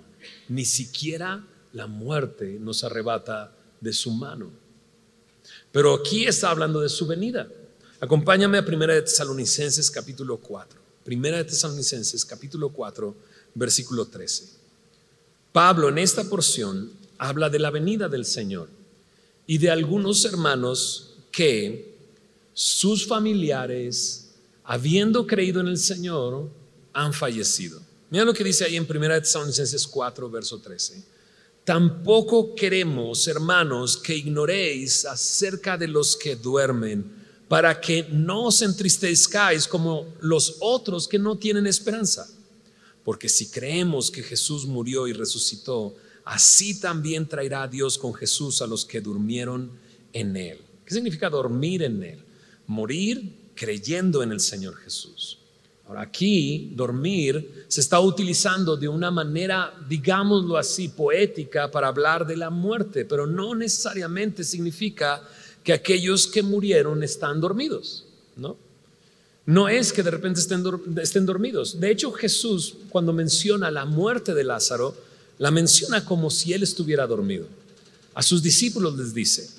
ni 0.48 0.64
siquiera 0.64 1.44
la 1.72 1.86
muerte 1.86 2.56
nos 2.60 2.84
arrebata 2.84 3.52
de 3.80 3.92
su 3.92 4.12
mano. 4.12 4.50
Pero 5.72 5.94
aquí 5.94 6.24
está 6.24 6.50
hablando 6.50 6.80
de 6.80 6.88
su 6.88 7.06
venida. 7.06 7.48
Acompáñame 8.04 8.58
a 8.58 8.64
Primera 8.66 8.92
de 8.92 9.00
Tesalonicenses 9.00 9.90
capítulo 9.90 10.36
4. 10.36 10.78
Primera 11.06 11.38
de 11.38 11.44
Tesalonicenses 11.44 12.22
capítulo 12.22 12.68
4, 12.68 13.14
versículo 13.54 14.04
13. 14.04 14.44
Pablo 15.52 15.88
en 15.88 15.96
esta 15.96 16.22
porción 16.24 16.92
habla 17.16 17.48
de 17.48 17.58
la 17.58 17.70
venida 17.70 18.06
del 18.10 18.26
Señor 18.26 18.68
y 19.46 19.56
de 19.56 19.70
algunos 19.70 20.22
hermanos 20.26 21.14
que 21.32 21.94
sus 22.52 23.06
familiares, 23.06 24.32
habiendo 24.64 25.26
creído 25.26 25.62
en 25.62 25.68
el 25.68 25.78
Señor, 25.78 26.50
han 26.92 27.14
fallecido. 27.14 27.80
Mira 28.10 28.26
lo 28.26 28.34
que 28.34 28.44
dice 28.44 28.66
ahí 28.66 28.76
en 28.76 28.86
1 28.86 29.22
Tesalonicenses 29.22 29.86
4, 29.86 30.28
verso 30.28 30.58
13. 30.58 31.02
Tampoco 31.64 32.54
queremos, 32.54 33.26
hermanos, 33.28 33.96
que 33.96 34.14
ignoréis 34.14 35.06
acerca 35.06 35.78
de 35.78 35.88
los 35.88 36.16
que 36.18 36.36
duermen, 36.36 37.23
para 37.48 37.80
que 37.80 38.06
no 38.10 38.46
os 38.46 38.62
entristezcáis 38.62 39.68
como 39.68 40.06
los 40.20 40.56
otros 40.60 41.06
que 41.06 41.18
no 41.18 41.36
tienen 41.36 41.66
esperanza. 41.66 42.28
Porque 43.04 43.28
si 43.28 43.50
creemos 43.50 44.10
que 44.10 44.22
Jesús 44.22 44.66
murió 44.66 45.06
y 45.06 45.12
resucitó, 45.12 45.94
así 46.24 46.80
también 46.80 47.28
traerá 47.28 47.68
Dios 47.68 47.98
con 47.98 48.14
Jesús 48.14 48.62
a 48.62 48.66
los 48.66 48.84
que 48.84 49.00
durmieron 49.00 49.70
en 50.12 50.36
Él. 50.36 50.58
¿Qué 50.84 50.94
significa 50.94 51.28
dormir 51.28 51.82
en 51.82 52.02
Él? 52.02 52.18
Morir 52.66 53.34
creyendo 53.54 54.22
en 54.22 54.32
el 54.32 54.40
Señor 54.40 54.76
Jesús. 54.76 55.38
Ahora 55.86 56.00
aquí, 56.00 56.72
dormir 56.74 57.66
se 57.68 57.82
está 57.82 58.00
utilizando 58.00 58.74
de 58.74 58.88
una 58.88 59.10
manera, 59.10 59.74
digámoslo 59.86 60.56
así, 60.56 60.88
poética 60.88 61.70
para 61.70 61.88
hablar 61.88 62.26
de 62.26 62.38
la 62.38 62.48
muerte, 62.48 63.04
pero 63.04 63.26
no 63.26 63.54
necesariamente 63.54 64.44
significa 64.44 65.22
que 65.64 65.72
aquellos 65.72 66.26
que 66.26 66.42
murieron 66.42 67.02
están 67.02 67.40
dormidos, 67.40 68.04
¿no? 68.36 68.56
No 69.46 69.68
es 69.68 69.92
que 69.92 70.02
de 70.02 70.10
repente 70.10 70.40
estén, 70.40 70.62
estén 71.02 71.26
dormidos. 71.26 71.80
De 71.80 71.90
hecho, 71.90 72.12
Jesús, 72.12 72.76
cuando 72.90 73.12
menciona 73.12 73.70
la 73.70 73.84
muerte 73.84 74.34
de 74.34 74.44
Lázaro, 74.44 74.94
la 75.38 75.50
menciona 75.50 76.04
como 76.04 76.30
si 76.30 76.52
él 76.52 76.62
estuviera 76.62 77.06
dormido. 77.06 77.46
A 78.14 78.22
sus 78.22 78.42
discípulos 78.42 78.96
les 78.96 79.12
dice, 79.12 79.50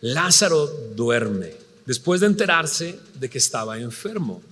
Lázaro 0.00 0.66
duerme, 0.94 1.54
después 1.86 2.20
de 2.20 2.26
enterarse 2.26 2.98
de 3.18 3.30
que 3.30 3.38
estaba 3.38 3.78
enfermo. 3.78 4.42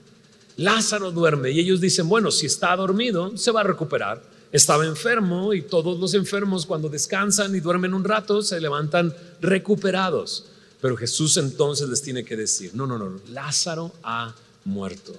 Lázaro 0.57 1.13
duerme 1.13 1.51
y 1.51 1.61
ellos 1.61 1.81
dicen, 1.81 2.09
bueno, 2.09 2.31
si 2.31 2.47
está 2.47 2.75
dormido, 2.77 3.37
se 3.37 3.51
va 3.51 3.61
a 3.61 3.65
recuperar. 3.65 4.23
Estaba 4.51 4.85
enfermo 4.85 5.55
y 5.55 5.63
todos 5.63 5.99
los 5.99 6.13
enfermos 6.15 6.67
cuando 6.67 6.89
descansan 6.89 7.55
y 7.55 7.61
duermen 7.61 7.95
un 7.95 8.05
rato 8.05 8.43
se 8.43 8.61
levantan 8.61 9.15
recuperados. 9.41 10.47
Pero 10.83 10.97
Jesús 10.97 11.37
entonces 11.37 11.89
les 11.89 12.03
tiene 12.03 12.25
que 12.25 12.37
decir, 12.37 12.75
no, 12.75 12.89
no, 12.89 12.99
no, 12.99 13.21
Lázaro 13.29 13.93
ha 14.03 14.35
muerto. 14.65 15.15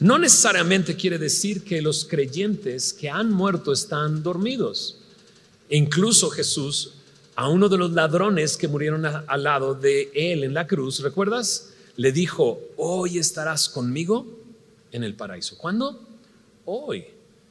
No 0.00 0.18
necesariamente 0.18 0.96
quiere 0.96 1.18
decir 1.18 1.62
que 1.62 1.82
los 1.82 2.06
creyentes 2.06 2.94
que 2.94 3.10
han 3.10 3.30
muerto 3.30 3.70
están 3.70 4.22
dormidos. 4.22 4.96
incluso 5.68 6.30
Jesús, 6.30 6.94
a 7.36 7.48
uno 7.48 7.68
de 7.68 7.76
los 7.76 7.92
ladrones 7.92 8.56
que 8.56 8.66
murieron 8.66 9.04
al 9.04 9.42
lado 9.42 9.74
de 9.74 10.10
él 10.14 10.42
en 10.42 10.54
la 10.54 10.66
cruz, 10.66 11.00
¿recuerdas? 11.00 11.68
Le 11.96 12.10
dijo, 12.10 12.58
hoy 12.78 13.18
estarás 13.18 13.68
conmigo 13.68 14.26
en 14.90 15.04
el 15.04 15.14
paraíso. 15.14 15.58
¿Cuándo? 15.58 16.00
Hoy. 16.64 17.04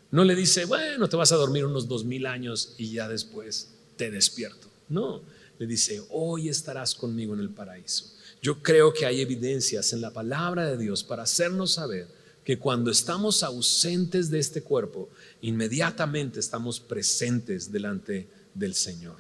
No 0.10 0.24
le 0.24 0.36
dice, 0.36 0.66
bueno, 0.66 1.08
te 1.08 1.16
vas 1.16 1.32
a 1.32 1.38
dormir 1.38 1.66
unos 1.66 1.88
dos 1.88 2.04
mil 2.04 2.26
años 2.26 2.74
y 2.80 2.92
ya 2.92 3.08
después 3.08 3.70
te 3.96 4.10
despierto. 4.10 4.68
No, 4.90 5.22
le 5.62 5.68
dice, 5.68 6.02
hoy 6.10 6.50
estarás 6.50 6.96
conmigo 6.96 7.36
en 7.36 7.40
el 7.40 7.52
paraíso. 7.52 8.16
Yo 8.42 8.64
creo 8.64 8.92
que 8.92 9.06
hay 9.06 9.22
evidencias 9.22 9.94
en 9.94 10.02
la 10.02 10.12
palabra 10.12 10.66
de 10.66 10.76
Dios 10.76 11.04
para 11.04 11.22
hacernos 11.22 11.74
saber 11.74 12.08
que 12.44 12.58
cuando 12.58 12.90
estamos 12.90 13.44
ausentes 13.44 14.32
de 14.32 14.40
este 14.40 14.64
cuerpo, 14.64 15.08
inmediatamente 15.42 16.40
estamos 16.40 16.80
presentes 16.80 17.72
delante 17.72 18.28
del 18.56 18.74
Señor. 18.74 19.18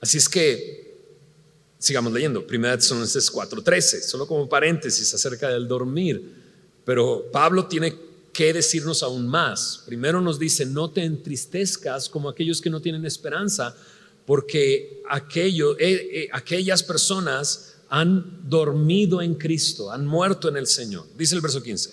Así 0.00 0.16
es 0.16 0.26
que, 0.26 0.96
sigamos 1.78 2.14
leyendo, 2.14 2.46
1 2.48 2.78
Tesalonicenses 2.78 3.30
4:13, 3.30 4.00
solo 4.00 4.26
como 4.26 4.48
paréntesis 4.48 5.12
acerca 5.12 5.50
del 5.50 5.68
dormir, 5.68 6.32
pero 6.86 7.30
Pablo 7.30 7.66
tiene 7.66 7.94
que 8.32 8.54
decirnos 8.54 9.02
aún 9.02 9.28
más. 9.28 9.82
Primero 9.84 10.22
nos 10.22 10.38
dice, 10.38 10.64
no 10.64 10.88
te 10.88 11.04
entristezcas 11.04 12.08
como 12.08 12.30
aquellos 12.30 12.62
que 12.62 12.70
no 12.70 12.80
tienen 12.80 13.04
esperanza, 13.04 13.76
porque 14.30 15.02
aquello, 15.08 15.76
eh, 15.76 16.08
eh, 16.12 16.28
aquellas 16.30 16.84
personas 16.84 17.74
han 17.88 18.48
dormido 18.48 19.22
en 19.22 19.34
Cristo, 19.34 19.90
han 19.90 20.06
muerto 20.06 20.48
en 20.48 20.56
el 20.56 20.68
Señor. 20.68 21.04
Dice 21.18 21.34
el 21.34 21.40
verso 21.40 21.60
15. 21.60 21.92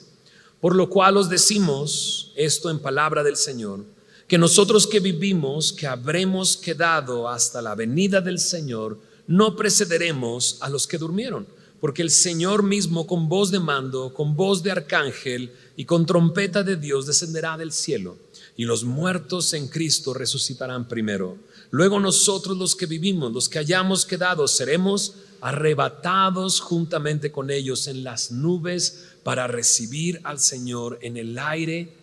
Por 0.61 0.75
lo 0.75 0.87
cual 0.87 1.17
os 1.17 1.29
decimos 1.29 2.33
esto 2.35 2.69
en 2.69 2.77
palabra 2.77 3.23
del 3.23 3.37
Señor, 3.37 3.85
que 4.27 4.37
nosotros 4.37 4.85
que 4.85 4.99
vivimos, 4.99 5.73
que 5.73 5.87
habremos 5.87 6.57
quedado 6.57 7.27
hasta 7.27 7.59
la 7.59 7.73
venida 7.73 8.21
del 8.21 8.37
Señor, 8.37 8.99
no 9.25 9.55
precederemos 9.55 10.57
a 10.59 10.69
los 10.69 10.85
que 10.85 10.99
durmieron, 10.99 11.47
porque 11.81 12.03
el 12.03 12.11
Señor 12.11 12.61
mismo 12.61 13.07
con 13.07 13.27
voz 13.27 13.49
de 13.49 13.59
mando, 13.59 14.13
con 14.13 14.35
voz 14.35 14.61
de 14.61 14.69
arcángel 14.69 15.51
y 15.75 15.85
con 15.85 16.05
trompeta 16.05 16.61
de 16.61 16.75
Dios 16.75 17.07
descenderá 17.07 17.57
del 17.57 17.71
cielo, 17.71 18.15
y 18.55 18.65
los 18.65 18.83
muertos 18.83 19.55
en 19.55 19.67
Cristo 19.69 20.13
resucitarán 20.13 20.87
primero. 20.87 21.46
Luego 21.69 21.99
nosotros 21.99 22.57
los 22.57 22.75
que 22.75 22.85
vivimos, 22.85 23.31
los 23.33 23.49
que 23.49 23.59
hayamos 23.59 24.05
quedado, 24.05 24.47
seremos 24.47 25.15
arrebatados 25.41 26.59
juntamente 26.59 27.31
con 27.31 27.49
ellos 27.51 27.87
en 27.87 28.03
las 28.03 28.31
nubes 28.31 29.05
para 29.23 29.47
recibir 29.47 30.19
al 30.23 30.39
Señor 30.39 30.97
en 31.01 31.17
el 31.17 31.37
aire 31.37 31.93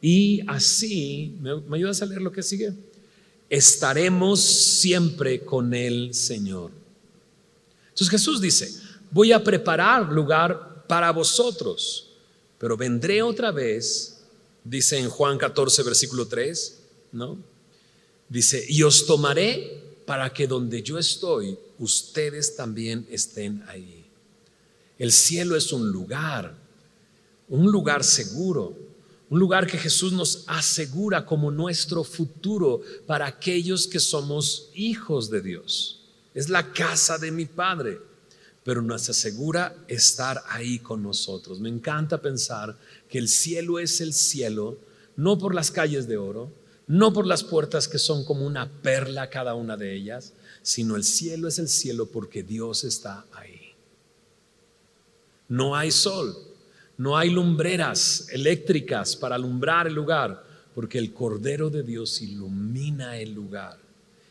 y 0.00 0.42
así, 0.46 1.36
¿me, 1.40 1.76
ayudas 1.76 2.02
a 2.02 2.06
leer 2.06 2.22
lo 2.22 2.32
que 2.32 2.42
sigue? 2.42 2.72
Estaremos 3.48 4.40
siempre 4.40 5.44
con 5.44 5.72
el 5.72 6.14
Señor. 6.14 6.70
Entonces 7.88 8.10
Jesús 8.10 8.40
dice, 8.40 8.70
voy 9.10 9.32
a 9.32 9.42
preparar 9.42 10.12
lugar 10.12 10.84
para 10.86 11.10
vosotros, 11.10 12.10
pero 12.58 12.76
vendré 12.76 13.22
otra 13.22 13.50
vez, 13.50 14.20
dice 14.62 14.98
en 14.98 15.08
Juan 15.08 15.38
14, 15.38 15.82
versículo 15.82 16.26
3, 16.26 16.82
¿no? 17.12 17.55
Dice, 18.28 18.64
y 18.68 18.82
os 18.82 19.06
tomaré 19.06 19.82
para 20.04 20.32
que 20.32 20.46
donde 20.46 20.82
yo 20.82 20.98
estoy, 20.98 21.58
ustedes 21.78 22.56
también 22.56 23.06
estén 23.10 23.62
ahí. 23.68 24.04
El 24.98 25.12
cielo 25.12 25.56
es 25.56 25.72
un 25.72 25.90
lugar, 25.90 26.56
un 27.48 27.70
lugar 27.70 28.02
seguro, 28.02 28.76
un 29.28 29.38
lugar 29.38 29.66
que 29.66 29.78
Jesús 29.78 30.12
nos 30.12 30.44
asegura 30.46 31.26
como 31.26 31.50
nuestro 31.50 32.04
futuro 32.04 32.80
para 33.06 33.26
aquellos 33.26 33.86
que 33.86 34.00
somos 34.00 34.70
hijos 34.74 35.30
de 35.30 35.42
Dios. 35.42 36.00
Es 36.32 36.48
la 36.48 36.72
casa 36.72 37.18
de 37.18 37.32
mi 37.32 37.46
Padre, 37.46 37.98
pero 38.64 38.82
nos 38.82 39.08
asegura 39.08 39.76
estar 39.88 40.42
ahí 40.48 40.78
con 40.78 41.02
nosotros. 41.02 41.60
Me 41.60 41.68
encanta 41.68 42.20
pensar 42.20 42.76
que 43.08 43.18
el 43.18 43.28
cielo 43.28 43.78
es 43.78 44.00
el 44.00 44.12
cielo, 44.12 44.78
no 45.16 45.38
por 45.38 45.54
las 45.54 45.70
calles 45.70 46.06
de 46.08 46.16
oro, 46.16 46.52
no 46.86 47.12
por 47.12 47.26
las 47.26 47.42
puertas 47.42 47.88
que 47.88 47.98
son 47.98 48.24
como 48.24 48.46
una 48.46 48.70
perla 48.70 49.28
cada 49.28 49.54
una 49.54 49.76
de 49.76 49.94
ellas, 49.94 50.32
sino 50.62 50.96
el 50.96 51.04
cielo 51.04 51.48
es 51.48 51.58
el 51.58 51.68
cielo 51.68 52.06
porque 52.06 52.42
Dios 52.42 52.84
está 52.84 53.24
ahí. 53.32 53.72
No 55.48 55.76
hay 55.76 55.90
sol, 55.90 56.36
no 56.96 57.16
hay 57.16 57.30
lumbreras 57.30 58.28
eléctricas 58.30 59.16
para 59.16 59.34
alumbrar 59.34 59.86
el 59.86 59.94
lugar, 59.94 60.44
porque 60.74 60.98
el 60.98 61.12
Cordero 61.12 61.70
de 61.70 61.82
Dios 61.82 62.20
ilumina 62.20 63.18
el 63.18 63.32
lugar. 63.32 63.78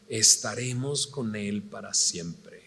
Estaremos 0.07 1.07
con 1.07 1.35
Él 1.35 1.61
para 1.63 1.93
siempre. 1.93 2.63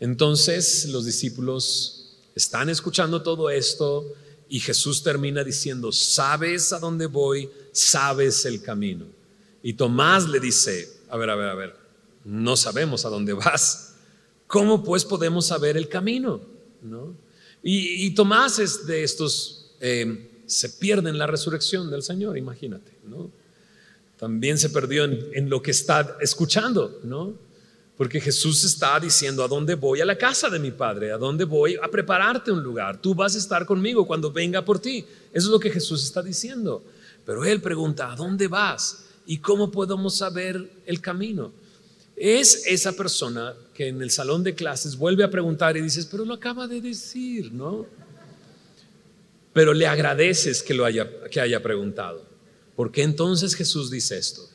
Entonces 0.00 0.88
los 0.90 1.04
discípulos 1.04 2.16
están 2.34 2.68
escuchando 2.68 3.22
todo 3.22 3.50
esto 3.50 4.14
Y 4.48 4.60
Jesús 4.60 5.02
termina 5.02 5.44
diciendo, 5.44 5.92
sabes 5.92 6.72
a 6.72 6.78
dónde 6.78 7.06
voy, 7.06 7.50
sabes 7.72 8.44
el 8.46 8.62
camino. 8.62 9.06
Y 9.62 9.74
Tomás 9.74 10.28
le 10.28 10.40
dice, 10.40 10.88
a 11.10 11.16
ver, 11.16 11.30
a 11.30 11.34
ver, 11.34 11.48
a 11.48 11.54
ver, 11.54 11.76
no 12.24 12.56
sabemos 12.56 13.04
a 13.04 13.08
dónde 13.08 13.32
vas. 13.32 13.94
¿Cómo 14.46 14.82
pues 14.82 15.04
podemos 15.04 15.46
saber 15.46 15.76
el 15.76 15.88
camino? 15.88 16.40
¿No? 16.82 17.14
Y, 17.62 18.10
Tomás 18.14 18.58
es 18.58 18.86
de 18.86 19.02
estos, 19.02 19.72
eh, 19.80 20.30
se 20.46 20.70
pierde 20.70 21.10
en 21.10 21.18
la 21.18 21.26
resurrección 21.26 21.90
del 21.90 22.02
Señor, 22.02 22.38
imagínate, 22.38 22.92
¿no? 23.04 23.30
También 24.16 24.58
se 24.58 24.70
perdió 24.70 25.04
en 25.04 25.50
lo 25.50 25.60
que 25.60 25.72
está 25.72 26.16
escuchando, 26.20 27.00
¿no? 27.04 27.47
Porque 27.98 28.20
Jesús 28.20 28.62
está 28.62 29.00
diciendo, 29.00 29.42
¿a 29.42 29.48
dónde 29.48 29.74
voy? 29.74 30.00
A 30.00 30.04
la 30.04 30.16
casa 30.16 30.48
de 30.48 30.60
mi 30.60 30.70
Padre, 30.70 31.10
¿a 31.10 31.18
dónde 31.18 31.44
voy? 31.44 31.76
A 31.82 31.88
prepararte 31.88 32.52
un 32.52 32.62
lugar. 32.62 33.02
Tú 33.02 33.12
vas 33.12 33.34
a 33.34 33.38
estar 33.38 33.66
conmigo 33.66 34.06
cuando 34.06 34.30
venga 34.30 34.64
por 34.64 34.78
ti. 34.78 35.04
Eso 35.32 35.48
es 35.48 35.50
lo 35.50 35.58
que 35.58 35.68
Jesús 35.68 36.04
está 36.04 36.22
diciendo. 36.22 36.84
Pero 37.26 37.44
él 37.44 37.60
pregunta, 37.60 38.12
¿a 38.12 38.14
dónde 38.14 38.46
vas? 38.46 39.06
¿Y 39.26 39.38
cómo 39.38 39.72
podemos 39.72 40.14
saber 40.14 40.70
el 40.86 41.00
camino? 41.00 41.52
Es 42.14 42.68
esa 42.68 42.92
persona 42.92 43.54
que 43.74 43.88
en 43.88 44.00
el 44.00 44.12
salón 44.12 44.44
de 44.44 44.54
clases 44.54 44.96
vuelve 44.96 45.24
a 45.24 45.30
preguntar 45.30 45.76
y 45.76 45.82
dices, 45.82 46.06
pero 46.06 46.24
lo 46.24 46.34
acaba 46.34 46.68
de 46.68 46.80
decir, 46.80 47.52
¿no? 47.52 47.84
Pero 49.52 49.74
le 49.74 49.88
agradeces 49.88 50.62
que 50.62 50.72
lo 50.72 50.84
haya, 50.84 51.24
que 51.32 51.40
haya 51.40 51.60
preguntado. 51.60 52.24
Porque 52.76 53.02
entonces 53.02 53.56
Jesús 53.56 53.90
dice 53.90 54.18
esto, 54.18 54.48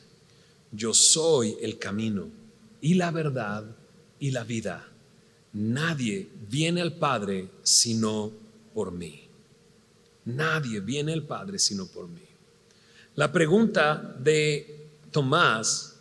yo 0.71 0.93
soy 0.93 1.57
el 1.61 1.77
camino 1.77 2.42
y 2.83 2.95
la 2.95 3.11
verdad 3.11 3.63
y 4.19 4.31
la 4.31 4.43
vida. 4.43 4.85
Nadie 5.53 6.27
viene 6.49 6.81
al 6.81 6.97
Padre 6.97 7.47
sino 7.63 8.29
por 8.73 8.91
mí. 8.91 9.21
Nadie 10.25 10.81
viene 10.81 11.13
al 11.13 11.23
Padre 11.23 11.59
sino 11.59 11.87
por 11.87 12.09
mí. 12.09 12.27
La 13.15 13.31
pregunta 13.31 14.17
de 14.19 14.89
Tomás 15.11 15.95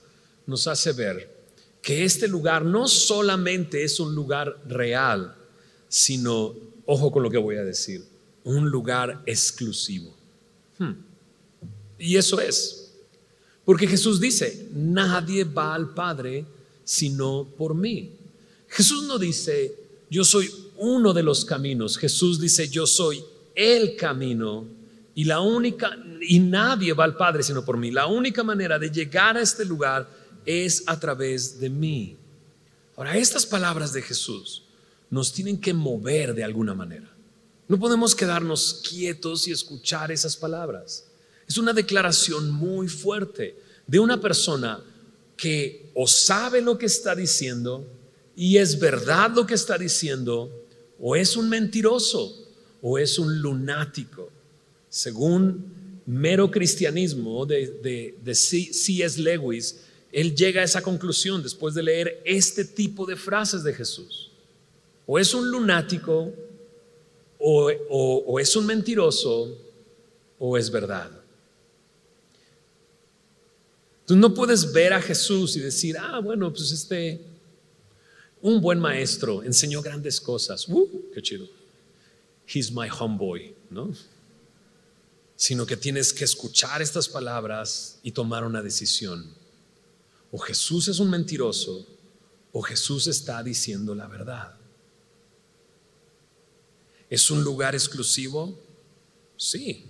nos 0.44 0.66
hace 0.66 0.92
ver 0.92 1.32
que 1.80 2.04
este 2.04 2.26
lugar 2.26 2.64
no 2.64 2.88
solamente 2.88 3.84
es 3.84 4.00
un 4.00 4.12
lugar 4.12 4.58
real, 4.66 5.36
sino, 5.88 6.52
ojo 6.84 7.12
con 7.12 7.22
lo 7.22 7.30
que 7.30 7.38
voy 7.38 7.56
a 7.56 7.64
decir, 7.64 8.04
un 8.42 8.68
lugar 8.68 9.22
exclusivo. 9.26 10.12
Hmm. 10.78 10.94
Y 11.96 12.16
eso 12.16 12.40
es, 12.40 12.92
porque 13.64 13.86
Jesús 13.86 14.18
dice, 14.18 14.68
nadie 14.72 15.44
va 15.44 15.74
al 15.74 15.94
Padre 15.94 16.44
sino 16.92 17.48
por 17.56 17.74
mí. 17.74 18.10
Jesús 18.68 19.04
no 19.04 19.18
dice, 19.18 19.74
yo 20.10 20.24
soy 20.24 20.50
uno 20.76 21.14
de 21.14 21.22
los 21.22 21.42
caminos. 21.46 21.96
Jesús 21.96 22.38
dice, 22.38 22.68
yo 22.68 22.86
soy 22.86 23.24
el 23.54 23.96
camino 23.96 24.66
y 25.14 25.24
la 25.24 25.40
única, 25.40 25.96
y 26.20 26.38
nadie 26.38 26.92
va 26.92 27.04
al 27.04 27.16
Padre 27.16 27.42
sino 27.42 27.64
por 27.64 27.78
mí. 27.78 27.90
La 27.90 28.08
única 28.08 28.44
manera 28.44 28.78
de 28.78 28.90
llegar 28.90 29.38
a 29.38 29.40
este 29.40 29.64
lugar 29.64 30.06
es 30.44 30.82
a 30.84 31.00
través 31.00 31.58
de 31.58 31.70
mí. 31.70 32.18
Ahora, 32.94 33.16
estas 33.16 33.46
palabras 33.46 33.94
de 33.94 34.02
Jesús 34.02 34.64
nos 35.08 35.32
tienen 35.32 35.58
que 35.58 35.72
mover 35.72 36.34
de 36.34 36.44
alguna 36.44 36.74
manera. 36.74 37.10
No 37.68 37.78
podemos 37.78 38.14
quedarnos 38.14 38.82
quietos 38.86 39.48
y 39.48 39.52
escuchar 39.52 40.12
esas 40.12 40.36
palabras. 40.36 41.06
Es 41.48 41.56
una 41.56 41.72
declaración 41.72 42.50
muy 42.50 42.86
fuerte 42.86 43.56
de 43.86 43.98
una 43.98 44.20
persona 44.20 44.82
que 45.42 45.90
o 45.94 46.06
sabe 46.06 46.62
lo 46.62 46.78
que 46.78 46.86
está 46.86 47.16
diciendo 47.16 47.84
y 48.36 48.58
es 48.58 48.78
verdad 48.78 49.32
lo 49.34 49.44
que 49.44 49.54
está 49.54 49.76
diciendo, 49.76 50.52
o 51.00 51.16
es 51.16 51.36
un 51.36 51.48
mentiroso, 51.48 52.46
o 52.80 52.96
es 52.96 53.18
un 53.18 53.42
lunático. 53.42 54.30
Según 54.88 55.64
mero 56.06 56.48
cristianismo 56.48 57.44
de, 57.44 58.14
de, 58.22 58.34
C.S. 58.36 59.20
Lewis, 59.20 59.80
él 60.12 60.32
llega 60.32 60.60
a 60.60 60.64
esa 60.64 60.80
conclusión 60.80 61.42
después 61.42 61.74
de 61.74 61.82
leer 61.82 62.22
este 62.24 62.64
tipo 62.64 63.04
de 63.04 63.16
frases 63.16 63.64
de 63.64 63.74
Jesús. 63.74 64.30
O 65.08 65.18
es 65.18 65.34
un 65.34 65.50
lunático, 65.50 66.32
o, 67.40 67.72
o 67.90 68.38
es 68.38 68.54
un 68.54 68.64
mentiroso, 68.64 69.58
o 70.38 70.56
es 70.56 70.70
verdad. 70.70 71.21
Tú 74.06 74.16
no 74.16 74.34
puedes 74.34 74.72
ver 74.72 74.92
a 74.92 75.00
Jesús 75.00 75.56
y 75.56 75.60
decir, 75.60 75.96
ah, 75.98 76.20
bueno, 76.20 76.52
pues 76.52 76.72
este, 76.72 77.20
un 78.40 78.60
buen 78.60 78.80
maestro 78.80 79.42
enseñó 79.42 79.80
grandes 79.80 80.20
cosas. 80.20 80.68
Uh, 80.68 81.10
qué 81.14 81.22
chido. 81.22 81.48
He's 82.52 82.72
my 82.72 82.88
homeboy, 82.88 83.54
¿no? 83.70 83.92
Sino 85.36 85.64
que 85.64 85.76
tienes 85.76 86.12
que 86.12 86.24
escuchar 86.24 86.82
estas 86.82 87.08
palabras 87.08 88.00
y 88.02 88.10
tomar 88.10 88.44
una 88.44 88.60
decisión. 88.60 89.32
O 90.32 90.38
Jesús 90.38 90.88
es 90.88 90.98
un 90.98 91.10
mentiroso 91.10 91.86
o 92.52 92.60
Jesús 92.60 93.06
está 93.06 93.42
diciendo 93.42 93.94
la 93.94 94.08
verdad. 94.08 94.54
¿Es 97.08 97.30
un 97.30 97.44
lugar 97.44 97.74
exclusivo? 97.74 98.58
Sí, 99.36 99.86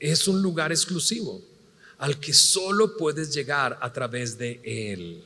es 0.00 0.26
un 0.26 0.42
lugar 0.42 0.72
exclusivo 0.72 1.53
al 1.98 2.18
que 2.20 2.32
solo 2.32 2.96
puedes 2.96 3.34
llegar 3.34 3.78
a 3.80 3.92
través 3.92 4.36
de 4.36 4.60
Él. 4.64 5.24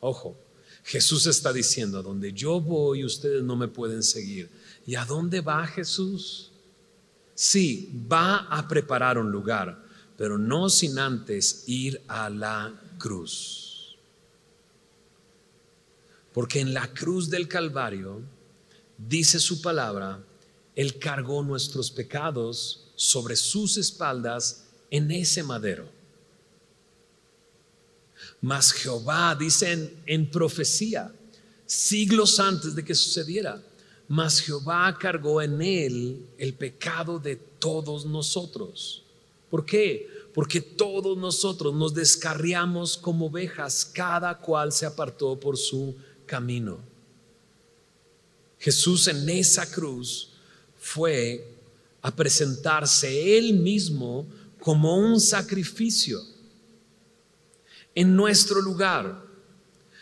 Ojo, 0.00 0.36
Jesús 0.84 1.26
está 1.26 1.52
diciendo, 1.52 2.02
donde 2.02 2.32
yo 2.32 2.60
voy 2.60 3.04
ustedes 3.04 3.42
no 3.42 3.56
me 3.56 3.68
pueden 3.68 4.02
seguir. 4.02 4.50
¿Y 4.86 4.96
a 4.96 5.04
dónde 5.04 5.40
va 5.40 5.66
Jesús? 5.66 6.50
Sí, 7.34 7.90
va 8.10 8.48
a 8.50 8.66
preparar 8.68 9.16
un 9.18 9.30
lugar, 9.30 9.84
pero 10.16 10.38
no 10.38 10.68
sin 10.68 10.98
antes 10.98 11.64
ir 11.66 12.02
a 12.08 12.28
la 12.28 12.72
cruz. 12.98 13.96
Porque 16.32 16.60
en 16.60 16.74
la 16.74 16.92
cruz 16.92 17.30
del 17.30 17.46
Calvario, 17.46 18.22
dice 18.96 19.38
su 19.38 19.60
palabra, 19.60 20.24
Él 20.74 20.98
cargó 20.98 21.42
nuestros 21.42 21.90
pecados 21.90 22.90
sobre 22.96 23.36
sus 23.36 23.76
espaldas 23.76 24.61
en 24.92 25.10
ese 25.10 25.42
madero. 25.42 25.88
Mas 28.42 28.72
Jehová, 28.72 29.34
dice 29.34 29.90
en, 30.04 30.30
profecía, 30.30 31.10
siglos 31.64 32.38
antes 32.38 32.74
de 32.74 32.84
que 32.84 32.94
sucediera, 32.94 33.60
mas 34.06 34.40
Jehová 34.40 34.94
cargó 35.00 35.40
en 35.40 35.62
él 35.62 36.26
el 36.36 36.52
pecado 36.52 37.18
de 37.18 37.36
todos 37.36 38.04
nosotros. 38.04 39.02
¿Por 39.48 39.64
qué? 39.64 40.08
Porque 40.34 40.60
todos 40.60 41.16
nosotros 41.16 41.74
nos 41.74 41.94
descarriamos 41.94 42.98
como 42.98 43.26
ovejas, 43.26 43.86
cada 43.86 44.36
cual 44.38 44.72
se 44.72 44.84
apartó 44.84 45.40
por 45.40 45.56
su 45.56 45.96
camino. 46.26 46.80
Jesús 48.58 49.08
en 49.08 49.26
esa 49.30 49.70
cruz 49.70 50.28
fue 50.78 51.48
a 52.02 52.14
presentarse 52.14 53.38
él 53.38 53.54
mismo 53.54 54.26
como 54.62 54.96
un 54.96 55.20
sacrificio 55.20 56.22
en 57.96 58.14
nuestro 58.14 58.62
lugar, 58.62 59.26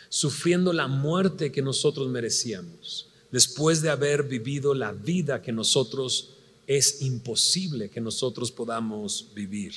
sufriendo 0.07 0.71
la 0.71 0.87
muerte 0.87 1.51
que 1.51 1.63
nosotros 1.63 2.07
merecíamos, 2.09 3.09
después 3.31 3.81
de 3.81 3.89
haber 3.89 4.23
vivido 4.23 4.75
la 4.75 4.91
vida 4.91 5.41
que 5.41 5.51
nosotros 5.51 6.35
es 6.67 7.01
imposible 7.01 7.89
que 7.89 7.99
nosotros 7.99 8.51
podamos 8.51 9.29
vivir. 9.33 9.73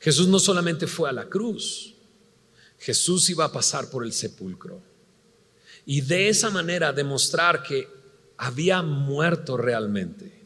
Jesús 0.00 0.26
no 0.26 0.40
solamente 0.40 0.88
fue 0.88 1.08
a 1.08 1.12
la 1.12 1.28
cruz, 1.28 1.94
Jesús 2.80 3.30
iba 3.30 3.44
a 3.44 3.52
pasar 3.52 3.88
por 3.88 4.04
el 4.04 4.12
sepulcro 4.12 4.82
y 5.86 6.00
de 6.00 6.28
esa 6.28 6.50
manera 6.50 6.92
demostrar 6.92 7.62
que 7.62 7.88
había 8.36 8.82
muerto 8.82 9.56
realmente 9.56 10.43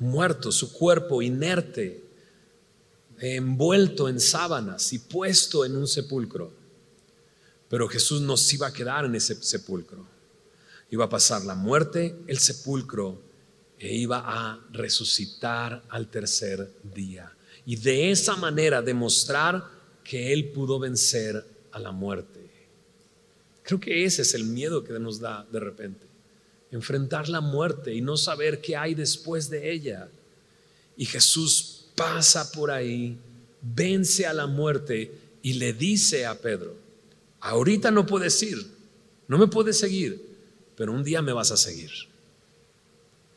muerto, 0.00 0.50
su 0.50 0.72
cuerpo 0.72 1.22
inerte, 1.22 2.02
envuelto 3.18 4.08
en 4.08 4.18
sábanas 4.18 4.92
y 4.92 4.98
puesto 4.98 5.64
en 5.64 5.76
un 5.76 5.86
sepulcro. 5.86 6.52
Pero 7.68 7.86
Jesús 7.86 8.20
no 8.20 8.34
iba 8.52 8.66
a 8.66 8.72
quedar 8.72 9.04
en 9.04 9.14
ese 9.14 9.40
sepulcro. 9.40 10.04
Iba 10.90 11.04
a 11.04 11.08
pasar 11.08 11.44
la 11.44 11.54
muerte, 11.54 12.16
el 12.26 12.38
sepulcro, 12.38 13.22
e 13.78 13.94
iba 13.94 14.22
a 14.26 14.60
resucitar 14.72 15.84
al 15.88 16.08
tercer 16.08 16.72
día. 16.82 17.32
Y 17.64 17.76
de 17.76 18.10
esa 18.10 18.34
manera 18.36 18.82
demostrar 18.82 19.64
que 20.02 20.32
Él 20.32 20.50
pudo 20.50 20.78
vencer 20.78 21.46
a 21.70 21.78
la 21.78 21.92
muerte. 21.92 22.40
Creo 23.62 23.78
que 23.78 24.04
ese 24.04 24.22
es 24.22 24.34
el 24.34 24.44
miedo 24.44 24.82
que 24.82 24.98
nos 24.98 25.20
da 25.20 25.46
de 25.52 25.60
repente 25.60 26.09
enfrentar 26.70 27.28
la 27.28 27.40
muerte 27.40 27.94
y 27.94 28.00
no 28.00 28.16
saber 28.16 28.60
qué 28.60 28.76
hay 28.76 28.94
después 28.94 29.50
de 29.50 29.72
ella. 29.72 30.08
Y 30.96 31.06
Jesús 31.06 31.86
pasa 31.94 32.50
por 32.52 32.70
ahí, 32.70 33.18
vence 33.60 34.26
a 34.26 34.32
la 34.32 34.46
muerte 34.46 35.12
y 35.42 35.54
le 35.54 35.72
dice 35.72 36.26
a 36.26 36.38
Pedro, 36.38 36.76
ahorita 37.40 37.90
no 37.90 38.06
puedes 38.06 38.42
ir, 38.42 38.78
No 39.26 39.38
me 39.38 39.46
puedes 39.46 39.78
seguir, 39.78 40.20
pero 40.76 40.92
un 40.92 41.04
día 41.04 41.22
me 41.22 41.32
vas 41.32 41.52
a 41.52 41.56
seguir. 41.56 41.90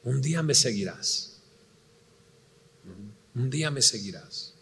Un 0.04 0.22
día 0.24 0.42
me 0.42 0.56
seguirás. 0.56 1.38
Un 3.36 3.50
día 3.50 3.70
me 3.70 3.82
seguirás. 3.82 4.54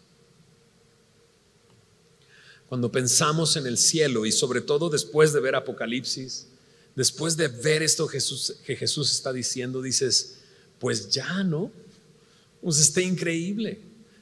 Cuando 2.68 2.92
pensamos 2.92 3.56
en 3.56 3.66
el 3.66 3.78
cielo 3.78 4.26
y 4.26 4.32
sobre 4.32 4.60
todo 4.60 4.90
después 4.90 5.32
de 5.32 5.40
ver 5.40 5.54
Apocalipsis, 5.54 6.48
después 6.94 7.36
de 7.36 7.48
ver 7.48 7.82
esto 7.82 8.06
que 8.06 8.20
Jesús 8.76 9.12
está 9.12 9.32
diciendo, 9.32 9.82
dices, 9.82 10.38
pues 10.78 11.08
ya 11.10 11.42
no, 11.44 11.70
pues 12.60 12.78
está 12.78 13.00
increíble. 13.00 13.80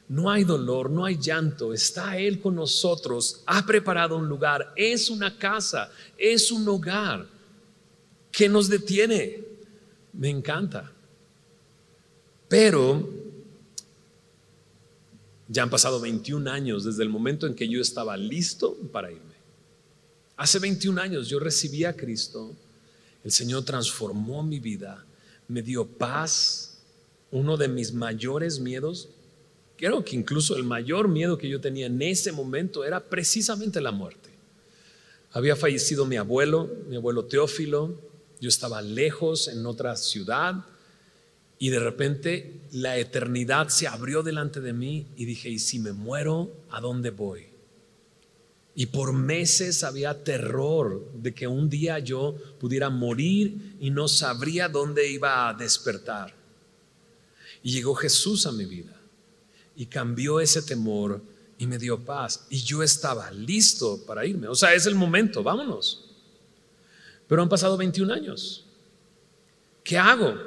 No 0.08 0.28
hay 0.28 0.42
dolor, 0.42 0.90
no 0.90 1.04
hay 1.04 1.16
llanto, 1.18 1.72
está 1.72 2.18
Él 2.18 2.40
con 2.40 2.56
nosotros, 2.56 3.42
ha 3.46 3.64
preparado 3.64 4.16
un 4.16 4.28
lugar, 4.28 4.72
es 4.74 5.08
una 5.08 5.38
casa, 5.38 5.92
es 6.18 6.50
un 6.50 6.68
hogar 6.68 7.28
que 8.32 8.48
nos 8.48 8.68
detiene. 8.68 9.44
Me 10.12 10.28
encanta. 10.28 10.90
Pero 12.48 13.08
ya 15.46 15.62
han 15.62 15.70
pasado 15.70 16.00
21 16.00 16.50
años 16.50 16.84
desde 16.84 17.04
el 17.04 17.08
momento 17.08 17.46
en 17.46 17.54
que 17.54 17.68
yo 17.68 17.80
estaba 17.80 18.16
listo 18.16 18.76
para 18.92 19.12
irme. 19.12 19.29
Hace 20.40 20.58
21 20.58 20.98
años 20.98 21.28
yo 21.28 21.38
recibí 21.38 21.84
a 21.84 21.94
Cristo, 21.94 22.56
el 23.22 23.30
Señor 23.30 23.62
transformó 23.62 24.42
mi 24.42 24.58
vida, 24.58 25.04
me 25.48 25.60
dio 25.60 25.86
paz. 25.86 26.78
Uno 27.30 27.58
de 27.58 27.68
mis 27.68 27.92
mayores 27.92 28.58
miedos, 28.58 29.10
creo 29.76 30.02
que 30.02 30.16
incluso 30.16 30.56
el 30.56 30.64
mayor 30.64 31.08
miedo 31.08 31.36
que 31.36 31.46
yo 31.46 31.60
tenía 31.60 31.88
en 31.88 32.00
ese 32.00 32.32
momento 32.32 32.86
era 32.86 33.04
precisamente 33.04 33.82
la 33.82 33.92
muerte. 33.92 34.30
Había 35.32 35.56
fallecido 35.56 36.06
mi 36.06 36.16
abuelo, 36.16 36.70
mi 36.88 36.96
abuelo 36.96 37.26
Teófilo, 37.26 38.00
yo 38.40 38.48
estaba 38.48 38.80
lejos 38.80 39.46
en 39.46 39.66
otra 39.66 39.94
ciudad 39.94 40.64
y 41.58 41.68
de 41.68 41.80
repente 41.80 42.62
la 42.72 42.96
eternidad 42.96 43.68
se 43.68 43.88
abrió 43.88 44.22
delante 44.22 44.62
de 44.62 44.72
mí 44.72 45.06
y 45.18 45.26
dije, 45.26 45.50
¿y 45.50 45.58
si 45.58 45.78
me 45.80 45.92
muero, 45.92 46.50
a 46.70 46.80
dónde 46.80 47.10
voy? 47.10 47.49
Y 48.80 48.86
por 48.86 49.12
meses 49.12 49.84
había 49.84 50.24
terror 50.24 51.06
de 51.12 51.34
que 51.34 51.46
un 51.46 51.68
día 51.68 51.98
yo 51.98 52.34
pudiera 52.58 52.88
morir 52.88 53.76
y 53.78 53.90
no 53.90 54.08
sabría 54.08 54.70
dónde 54.70 55.06
iba 55.06 55.50
a 55.50 55.52
despertar. 55.52 56.34
Y 57.62 57.72
llegó 57.72 57.94
Jesús 57.94 58.46
a 58.46 58.52
mi 58.52 58.64
vida 58.64 58.98
y 59.76 59.84
cambió 59.84 60.40
ese 60.40 60.62
temor 60.62 61.20
y 61.58 61.66
me 61.66 61.76
dio 61.76 62.02
paz. 62.02 62.46
Y 62.48 62.62
yo 62.62 62.82
estaba 62.82 63.30
listo 63.30 64.02
para 64.06 64.24
irme. 64.24 64.48
O 64.48 64.54
sea, 64.54 64.72
es 64.72 64.86
el 64.86 64.94
momento, 64.94 65.42
vámonos. 65.42 66.06
Pero 67.28 67.42
han 67.42 67.50
pasado 67.50 67.76
21 67.76 68.14
años. 68.14 68.64
¿Qué 69.84 69.98
hago? 69.98 70.38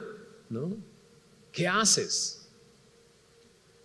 ¿No? 0.49 0.75
¿Qué 1.51 1.67
haces? 1.67 2.47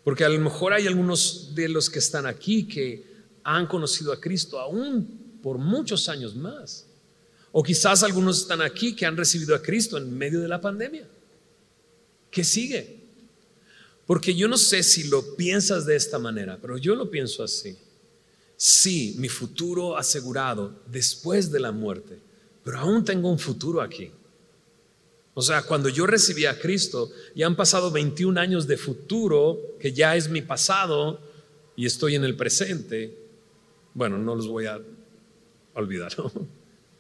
Porque 0.02 0.24
a 0.24 0.30
lo 0.30 0.40
mejor 0.40 0.72
hay 0.72 0.87
algunos 0.87 1.54
de 1.54 1.68
los 1.68 1.90
que 1.90 1.98
están 1.98 2.24
aquí 2.24 2.66
que 2.66 3.07
han 3.56 3.66
conocido 3.66 4.12
a 4.12 4.20
Cristo 4.20 4.58
aún 4.58 5.38
por 5.42 5.58
muchos 5.58 6.08
años 6.08 6.34
más. 6.34 6.87
O 7.52 7.62
quizás 7.62 8.02
algunos 8.02 8.40
están 8.40 8.61
aquí 8.61 8.94
que 8.94 9.06
han 9.06 9.16
recibido 9.16 9.54
a 9.54 9.62
Cristo 9.62 9.96
en 9.96 10.16
medio 10.16 10.40
de 10.40 10.48
la 10.48 10.61
pandemia. 10.61 11.08
¿Qué 12.30 12.44
sigue? 12.44 12.98
Porque 14.06 14.34
yo 14.34 14.48
no 14.48 14.58
sé 14.58 14.82
si 14.82 15.04
lo 15.04 15.37
piensas 15.37 15.87
de 15.87 15.96
esta 15.96 16.18
manera, 16.18 16.58
pero 16.61 16.76
yo 16.76 16.94
lo 16.94 17.11
pienso 17.11 17.42
así. 17.42 17.76
Sí, 18.56 19.14
mi 19.18 19.28
futuro 19.28 19.96
asegurado 19.96 20.82
después 20.87 21.50
de 21.50 21.61
la 21.61 21.72
muerte, 21.72 22.18
pero 22.64 22.78
aún 22.78 23.04
tengo 23.04 23.30
un 23.30 23.38
futuro 23.38 23.80
aquí. 23.80 24.11
O 25.32 25.40
sea, 25.40 25.62
cuando 25.62 25.88
yo 25.88 26.06
recibí 26.06 26.46
a 26.46 26.58
Cristo, 26.58 27.11
ya 27.34 27.46
han 27.46 27.54
pasado 27.54 27.90
21 27.90 28.40
años 28.40 28.66
de 28.66 28.76
futuro, 28.76 29.76
que 29.78 29.92
ya 29.92 30.16
es 30.16 30.28
mi 30.28 30.42
pasado, 30.42 31.20
y 31.76 31.87
estoy 31.87 32.16
en 32.16 32.24
el 32.24 32.34
presente. 32.34 33.27
Bueno, 33.98 34.16
no 34.16 34.37
los 34.37 34.46
voy 34.46 34.66
a 34.66 34.80
olvidar. 35.74 36.12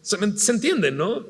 Se, 0.02 0.16
entiende, 0.50 0.90
¿no? 0.90 1.24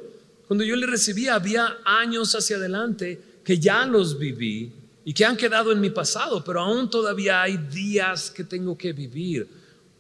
Cuando 0.46 0.64
yo 0.64 0.74
le 0.76 0.87
recibí, 0.87 1.28
había 1.28 1.76
años 1.85 2.35
hacia 2.35 2.57
adelante 2.57 3.20
que 3.44 3.59
ya 3.59 3.85
los 3.85 4.18
viví 4.18 4.72
y 5.04 5.12
que 5.12 5.26
han 5.26 5.37
quedado 5.37 5.70
en 5.70 5.78
mi 5.78 5.90
pasado, 5.90 6.42
pero 6.42 6.62
aún 6.62 6.88
todavía 6.88 7.42
hay 7.42 7.59
días 7.59 8.31
que 8.31 8.44
tengo 8.44 8.78
que 8.78 8.94
vivir. 8.94 9.46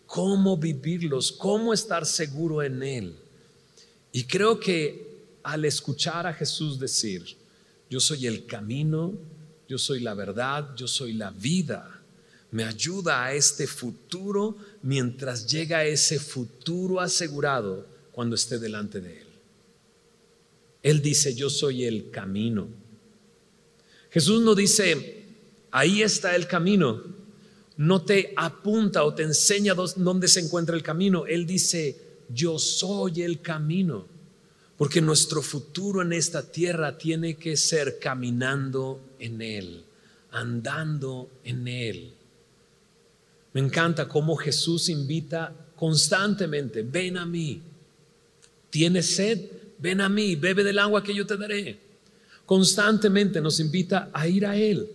¿Cómo 0.06 0.56
vivirlos? 0.56 1.32
¿Cómo 1.32 1.74
estar 1.74 2.06
seguro 2.06 2.62
en 2.62 2.82
Él? 2.82 3.16
Y 4.10 4.24
creo 4.24 4.58
que 4.58 5.36
al 5.42 5.66
escuchar 5.66 6.26
a 6.26 6.32
Jesús 6.32 6.78
decir, 6.78 7.36
yo 7.90 8.00
soy 8.00 8.26
el 8.26 8.46
camino, 8.46 9.12
yo 9.68 9.76
soy 9.76 10.00
la 10.00 10.14
verdad, 10.14 10.74
yo 10.74 10.88
soy 10.88 11.12
la 11.12 11.30
vida, 11.30 11.97
me 12.50 12.64
ayuda 12.64 13.24
a 13.24 13.34
este 13.34 13.66
futuro 13.66 14.56
mientras 14.82 15.46
llega 15.46 15.84
ese 15.84 16.18
futuro 16.18 17.00
asegurado 17.00 17.86
cuando 18.12 18.36
esté 18.36 18.58
delante 18.58 19.00
de 19.00 19.20
Él. 19.20 19.28
Él 20.82 21.02
dice, 21.02 21.34
yo 21.34 21.50
soy 21.50 21.84
el 21.84 22.10
camino. 22.10 22.68
Jesús 24.10 24.42
no 24.42 24.54
dice, 24.54 25.24
ahí 25.70 26.02
está 26.02 26.34
el 26.34 26.46
camino, 26.46 27.02
no 27.76 28.02
te 28.02 28.32
apunta 28.36 29.04
o 29.04 29.14
te 29.14 29.22
enseña 29.22 29.74
dónde 29.74 30.28
se 30.28 30.40
encuentra 30.40 30.74
el 30.74 30.82
camino. 30.82 31.26
Él 31.26 31.46
dice, 31.46 31.96
yo 32.28 32.58
soy 32.58 33.22
el 33.22 33.40
camino. 33.40 34.06
Porque 34.76 35.00
nuestro 35.00 35.42
futuro 35.42 36.02
en 36.02 36.12
esta 36.12 36.50
tierra 36.50 36.96
tiene 36.96 37.36
que 37.36 37.56
ser 37.56 37.98
caminando 37.98 39.00
en 39.18 39.42
Él, 39.42 39.84
andando 40.30 41.28
en 41.42 41.66
Él. 41.66 42.17
Me 43.52 43.60
encanta 43.60 44.08
cómo 44.08 44.36
Jesús 44.36 44.88
invita 44.88 45.54
constantemente, 45.76 46.82
ven 46.82 47.16
a 47.16 47.26
mí. 47.26 47.62
¿Tienes 48.70 49.16
sed? 49.16 49.50
Ven 49.78 50.00
a 50.00 50.08
mí, 50.08 50.36
bebe 50.36 50.64
del 50.64 50.78
agua 50.78 51.02
que 51.02 51.14
yo 51.14 51.26
te 51.26 51.36
daré. 51.36 51.78
Constantemente 52.44 53.40
nos 53.40 53.60
invita 53.60 54.10
a 54.12 54.26
ir 54.26 54.44
a 54.44 54.56
Él. 54.56 54.90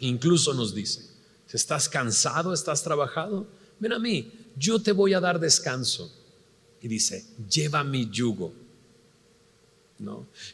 Incluso 0.00 0.52
nos 0.52 0.74
dice, 0.74 1.02
si 1.46 1.56
estás 1.56 1.88
cansado, 1.88 2.52
estás 2.52 2.82
trabajado, 2.82 3.46
ven 3.80 3.92
a 3.92 3.98
mí, 3.98 4.30
yo 4.56 4.80
te 4.80 4.92
voy 4.92 5.14
a 5.14 5.20
dar 5.20 5.40
descanso. 5.40 6.12
Y 6.80 6.88
dice, 6.88 7.24
lleva 7.48 7.82
mi 7.82 8.10
yugo 8.10 8.64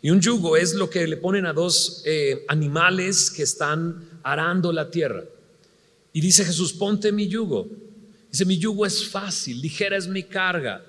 y 0.02 0.11
un 0.11 0.20
yugo 0.20 0.56
es 0.56 0.74
lo 0.74 0.90
que 0.90 1.06
le 1.06 1.16
ponen 1.16 1.46
a 1.46 1.52
dos 1.52 2.02
eh, 2.04 2.44
animales 2.48 3.30
que 3.30 3.42
están 3.42 4.20
arando 4.22 4.72
la 4.72 4.90
tierra. 4.90 5.24
Y 6.12 6.20
dice 6.20 6.44
Jesús, 6.44 6.73
ponte 6.73 7.12
mi 7.12 7.29
yugo. 7.29 7.68
Dice, 8.31 8.44
mi 8.44 8.59
yugo 8.59 8.87
es 8.87 9.09
fácil, 9.09 9.61
ligera 9.61 9.96
es 9.96 10.07
mi 10.07 10.23
carga. 10.23 10.85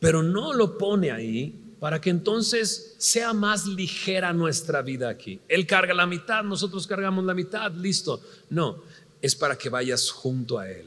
Pero 0.00 0.22
no 0.22 0.52
lo 0.52 0.78
pone 0.78 1.10
ahí 1.10 1.54
para 1.80 2.00
que 2.00 2.10
entonces 2.10 2.94
sea 2.98 3.32
más 3.32 3.66
ligera 3.66 4.32
nuestra 4.32 4.82
vida 4.82 5.08
aquí. 5.08 5.40
Él 5.48 5.66
carga 5.66 5.94
la 5.94 6.06
mitad, 6.06 6.42
nosotros 6.42 6.86
cargamos 6.86 7.24
la 7.24 7.34
mitad, 7.34 7.72
listo. 7.72 8.20
No, 8.50 8.82
es 9.20 9.34
para 9.34 9.56
que 9.56 9.68
vayas 9.68 10.10
junto 10.10 10.58
a 10.58 10.70
Él. 10.70 10.86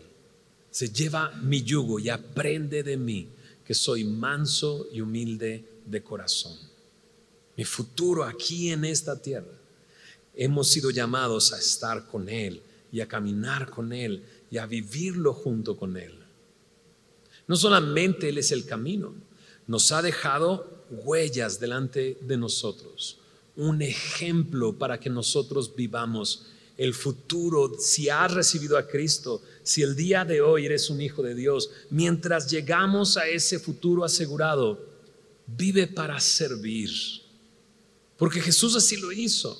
Se 0.70 0.90
lleva 0.90 1.32
mi 1.42 1.64
yugo 1.64 2.00
y 2.00 2.10
aprende 2.10 2.84
de 2.84 2.98
mí, 2.98 3.28
que 3.66 3.74
soy 3.74 4.04
manso 4.04 4.88
y 4.92 5.02
humilde 5.02 5.64
de 5.86 6.02
corazón 6.02 6.72
mi 7.62 7.66
futuro 7.66 8.24
aquí 8.24 8.72
en 8.72 8.86
esta 8.86 9.22
tierra. 9.22 9.54
Hemos 10.34 10.70
sido 10.70 10.90
llamados 10.90 11.54
a 11.54 11.60
estar 11.60 12.08
con 12.08 12.30
Él 12.30 12.62
y 12.92 13.02
a 13.02 13.08
caminar 13.08 13.70
con 13.70 13.94
Él 13.94 14.24
y 14.50 14.58
a 14.58 14.66
vivirlo 14.66 15.34
junto 15.34 15.78
con 15.78 15.98
Él. 15.98 16.20
No 17.48 17.56
solamente 17.56 18.30
Él 18.30 18.38
es 18.38 18.52
el 18.52 18.66
camino, 18.66 19.14
nos 19.68 19.92
ha 19.92 20.02
dejado 20.02 20.86
huellas 20.90 21.60
delante 21.60 22.18
de 22.22 22.38
nosotros, 22.38 23.20
un 23.56 23.82
ejemplo 23.82 24.78
para 24.78 25.00
que 25.00 25.10
nosotros 25.10 25.76
vivamos 25.76 26.48
el 26.78 26.94
futuro, 26.94 27.74
si 27.80 28.10
has 28.10 28.34
recibido 28.34 28.78
a 28.78 28.88
Cristo, 28.88 29.42
si 29.62 29.84
el 29.84 29.96
día 29.96 30.26
de 30.26 30.42
hoy 30.42 30.66
eres 30.66 30.90
un 30.90 31.02
hijo 31.02 31.22
de 31.22 31.36
Dios, 31.36 31.70
mientras 31.90 32.50
llegamos 32.50 33.18
a 33.18 33.28
ese 33.28 33.60
futuro 33.60 34.04
asegurado, 34.04 34.84
vive 35.46 35.86
para 35.86 36.20
servir 36.20 36.90
porque 38.22 38.40
Jesús 38.40 38.76
así 38.76 38.98
lo 38.98 39.12
hizo. 39.12 39.60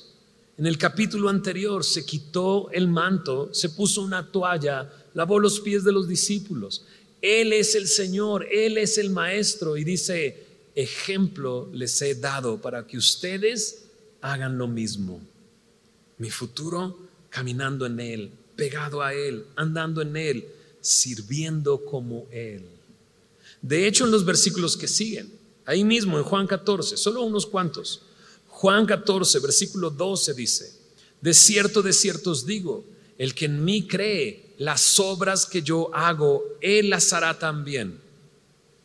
En 0.58 0.66
el 0.66 0.78
capítulo 0.78 1.28
anterior 1.28 1.84
se 1.84 2.04
quitó 2.04 2.70
el 2.70 2.88
manto, 2.88 3.52
se 3.52 3.70
puso 3.70 4.02
una 4.02 4.30
toalla, 4.30 4.90
lavó 5.14 5.38
los 5.38 5.60
pies 5.60 5.84
de 5.84 5.92
los 5.92 6.06
discípulos. 6.06 6.84
Él 7.20 7.52
es 7.52 7.74
el 7.74 7.88
Señor, 7.88 8.46
Él 8.50 8.78
es 8.78 8.98
el 8.98 9.10
Maestro 9.10 9.76
y 9.76 9.84
dice, 9.84 10.46
ejemplo 10.74 11.68
les 11.72 12.00
he 12.02 12.14
dado 12.14 12.60
para 12.60 12.86
que 12.86 12.98
ustedes 12.98 13.84
hagan 14.20 14.58
lo 14.58 14.68
mismo. 14.68 15.20
Mi 16.18 16.30
futuro 16.30 16.98
caminando 17.30 17.86
en 17.86 17.98
Él, 18.00 18.30
pegado 18.56 19.02
a 19.02 19.14
Él, 19.14 19.46
andando 19.56 20.02
en 20.02 20.16
Él, 20.16 20.46
sirviendo 20.80 21.84
como 21.84 22.26
Él. 22.30 22.64
De 23.62 23.86
hecho, 23.86 24.04
en 24.04 24.10
los 24.10 24.24
versículos 24.24 24.76
que 24.76 24.88
siguen, 24.88 25.42
Ahí 25.64 25.84
mismo 25.84 26.18
en 26.18 26.24
Juan 26.24 26.46
14, 26.46 26.96
solo 26.96 27.22
unos 27.22 27.46
cuantos. 27.46 28.02
Juan 28.62 28.86
14, 28.86 29.40
versículo 29.40 29.90
12 29.90 30.34
dice, 30.34 30.72
de 31.20 31.34
cierto, 31.34 31.82
de 31.82 31.92
cierto 31.92 32.30
os 32.30 32.46
digo, 32.46 32.84
el 33.18 33.34
que 33.34 33.46
en 33.46 33.64
mí 33.64 33.88
cree, 33.88 34.54
las 34.58 35.00
obras 35.00 35.46
que 35.46 35.62
yo 35.62 35.92
hago, 35.92 36.44
él 36.60 36.88
las 36.88 37.12
hará 37.12 37.36
también. 37.36 37.98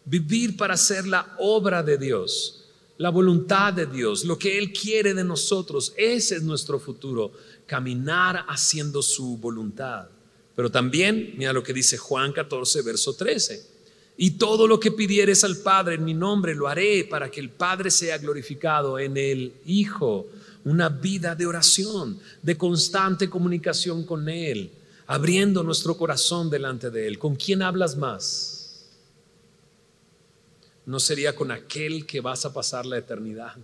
Vivir 0.04 0.58
para 0.58 0.74
hacer 0.74 1.06
la 1.06 1.36
obra 1.38 1.84
de 1.84 2.00
Dios, 2.00 2.66
la 2.98 3.12
voluntad 3.12 3.72
de 3.72 3.86
Dios, 3.86 4.26
lo 4.26 4.40
que 4.40 4.58
Él 4.58 4.74
quiere 4.74 5.14
de 5.14 5.24
nosotros, 5.24 5.94
ese 5.96 6.38
es 6.38 6.42
nuestro 6.42 6.80
futuro, 6.80 7.32
caminar 7.68 8.48
haciendo 8.50 9.04
su 9.04 9.38
voluntad. 9.38 10.08
Pero 10.56 10.72
también, 10.72 11.36
mira 11.38 11.54
lo 11.54 11.62
que 11.62 11.74
dice 11.74 12.00
Juan 12.00 12.34
14, 12.34 12.82
verso 12.82 13.14
13. 13.14 13.77
Y 14.18 14.32
todo 14.32 14.68
lo 14.68 14.80
que 14.80 14.92
pidieres 14.92 15.44
al 15.44 15.58
Padre 15.58 15.96
en 15.96 16.04
mi 16.04 16.16
nombre 16.16 16.56
lo 16.56 16.68
haré 16.68 17.04
para 17.04 17.30
que 17.30 17.40
el 17.40 17.52
Padre 17.52 17.92
sea 17.92 18.18
glorificado 18.18 18.98
en 18.98 19.16
el 19.16 19.54
Hijo. 19.66 20.28
Una 20.66 20.90
vida 20.90 21.36
de 21.36 21.46
oración, 21.46 22.20
de 22.42 22.58
constante 22.58 23.30
comunicación 23.30 24.04
con 24.04 24.28
Él, 24.28 24.72
abriendo 25.06 25.62
nuestro 25.62 25.96
corazón 25.96 26.50
delante 26.50 26.90
de 26.90 27.08
Él. 27.08 27.20
¿Con 27.20 27.36
quién 27.36 27.62
hablas 27.62 27.96
más? 27.96 28.86
¿No 30.88 31.00
sería 31.00 31.36
con 31.36 31.52
aquel 31.52 32.08
que 32.08 32.20
vas 32.20 32.44
a 32.44 32.54
pasar 32.54 32.88
la 32.88 32.98
eternidad? 32.98 33.56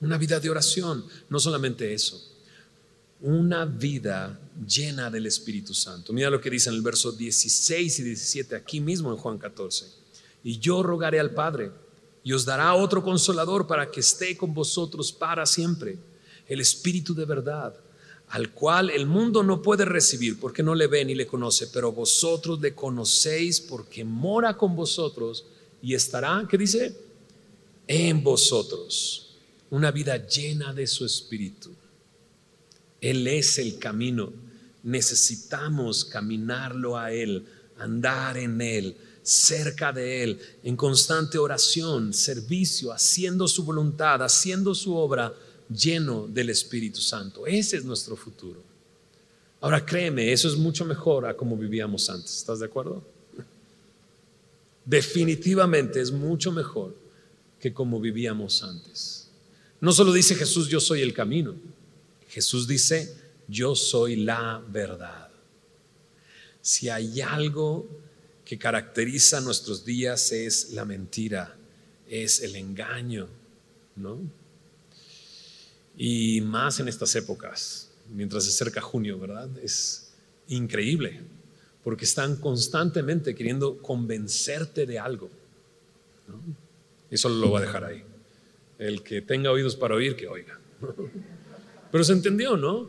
Una 0.00 0.18
vida 0.18 0.40
de 0.40 0.50
oración, 0.50 1.04
no 1.28 1.38
solamente 1.38 1.92
eso, 1.92 2.27
una 3.20 3.64
vida 3.64 4.38
llena 4.66 5.10
del 5.10 5.26
Espíritu 5.26 5.74
Santo. 5.74 6.12
Mira 6.12 6.30
lo 6.30 6.40
que 6.40 6.50
dice 6.50 6.68
en 6.68 6.76
el 6.76 6.82
verso 6.82 7.12
16 7.12 7.98
y 7.98 8.02
17, 8.02 8.56
aquí 8.56 8.80
mismo 8.80 9.10
en 9.10 9.16
Juan 9.16 9.38
14. 9.38 9.86
Y 10.44 10.58
yo 10.58 10.82
rogaré 10.82 11.18
al 11.18 11.30
Padre 11.30 11.72
y 12.22 12.32
os 12.32 12.44
dará 12.44 12.74
otro 12.74 13.02
consolador 13.02 13.66
para 13.66 13.90
que 13.90 14.00
esté 14.00 14.36
con 14.36 14.54
vosotros 14.54 15.12
para 15.12 15.46
siempre, 15.46 15.98
el 16.46 16.60
Espíritu 16.60 17.14
de 17.14 17.24
verdad, 17.24 17.74
al 18.28 18.52
cual 18.52 18.90
el 18.90 19.06
mundo 19.06 19.42
no 19.42 19.62
puede 19.62 19.84
recibir 19.84 20.38
porque 20.38 20.62
no 20.62 20.74
le 20.74 20.86
ve 20.86 21.04
ni 21.04 21.14
le 21.14 21.26
conoce, 21.26 21.68
pero 21.68 21.92
vosotros 21.92 22.60
le 22.60 22.74
conocéis 22.74 23.60
porque 23.60 24.04
mora 24.04 24.56
con 24.56 24.76
vosotros 24.76 25.44
y 25.82 25.94
estará, 25.94 26.46
¿qué 26.48 26.58
dice? 26.58 26.96
En 27.86 28.22
vosotros. 28.22 29.36
Una 29.70 29.90
vida 29.90 30.26
llena 30.26 30.72
de 30.72 30.86
su 30.86 31.04
Espíritu. 31.04 31.70
Él 33.00 33.26
es 33.26 33.58
el 33.58 33.78
camino. 33.78 34.32
Necesitamos 34.82 36.04
caminarlo 36.04 36.96
a 36.96 37.12
Él, 37.12 37.44
andar 37.78 38.36
en 38.36 38.60
Él, 38.60 38.96
cerca 39.22 39.92
de 39.92 40.22
Él, 40.22 40.40
en 40.62 40.76
constante 40.76 41.38
oración, 41.38 42.14
servicio, 42.14 42.92
haciendo 42.92 43.46
su 43.46 43.64
voluntad, 43.64 44.22
haciendo 44.22 44.74
su 44.74 44.94
obra 44.94 45.34
lleno 45.68 46.26
del 46.26 46.50
Espíritu 46.50 47.00
Santo. 47.00 47.46
Ese 47.46 47.76
es 47.76 47.84
nuestro 47.84 48.16
futuro. 48.16 48.62
Ahora 49.60 49.84
créeme, 49.84 50.32
eso 50.32 50.48
es 50.48 50.56
mucho 50.56 50.84
mejor 50.84 51.26
a 51.26 51.36
como 51.36 51.56
vivíamos 51.56 52.08
antes. 52.08 52.38
¿Estás 52.38 52.60
de 52.60 52.66
acuerdo? 52.66 53.02
Definitivamente 54.84 56.00
es 56.00 56.10
mucho 56.10 56.52
mejor 56.52 56.94
que 57.60 57.74
como 57.74 58.00
vivíamos 58.00 58.62
antes. 58.62 59.28
No 59.80 59.92
solo 59.92 60.12
dice 60.12 60.34
Jesús, 60.34 60.68
yo 60.68 60.80
soy 60.80 61.02
el 61.02 61.12
camino. 61.12 61.54
Jesús 62.38 62.68
dice, 62.68 63.16
yo 63.48 63.74
soy 63.74 64.14
la 64.14 64.62
verdad. 64.68 65.28
Si 66.60 66.88
hay 66.88 67.20
algo 67.20 67.88
que 68.44 68.56
caracteriza 68.56 69.40
nuestros 69.40 69.84
días 69.84 70.30
es 70.30 70.70
la 70.70 70.84
mentira, 70.84 71.56
es 72.08 72.40
el 72.40 72.54
engaño, 72.54 73.26
¿no? 73.96 74.20
Y 75.96 76.40
más 76.42 76.78
en 76.78 76.86
estas 76.86 77.16
épocas, 77.16 77.90
mientras 78.14 78.44
se 78.44 78.50
acerca 78.50 78.80
junio, 78.80 79.18
¿verdad? 79.18 79.48
Es 79.60 80.12
increíble, 80.46 81.20
porque 81.82 82.04
están 82.04 82.36
constantemente 82.36 83.34
queriendo 83.34 83.78
convencerte 83.78 84.86
de 84.86 85.00
algo. 85.00 85.28
¿no? 86.28 86.40
Eso 87.10 87.28
lo 87.30 87.48
voy 87.48 87.62
a 87.62 87.66
dejar 87.66 87.82
ahí. 87.82 88.04
El 88.78 89.02
que 89.02 89.22
tenga 89.22 89.50
oídos 89.50 89.74
para 89.74 89.96
oír, 89.96 90.14
que 90.14 90.28
oiga. 90.28 90.56
Pero 91.90 92.04
se 92.04 92.12
entendió, 92.12 92.56
¿no? 92.56 92.88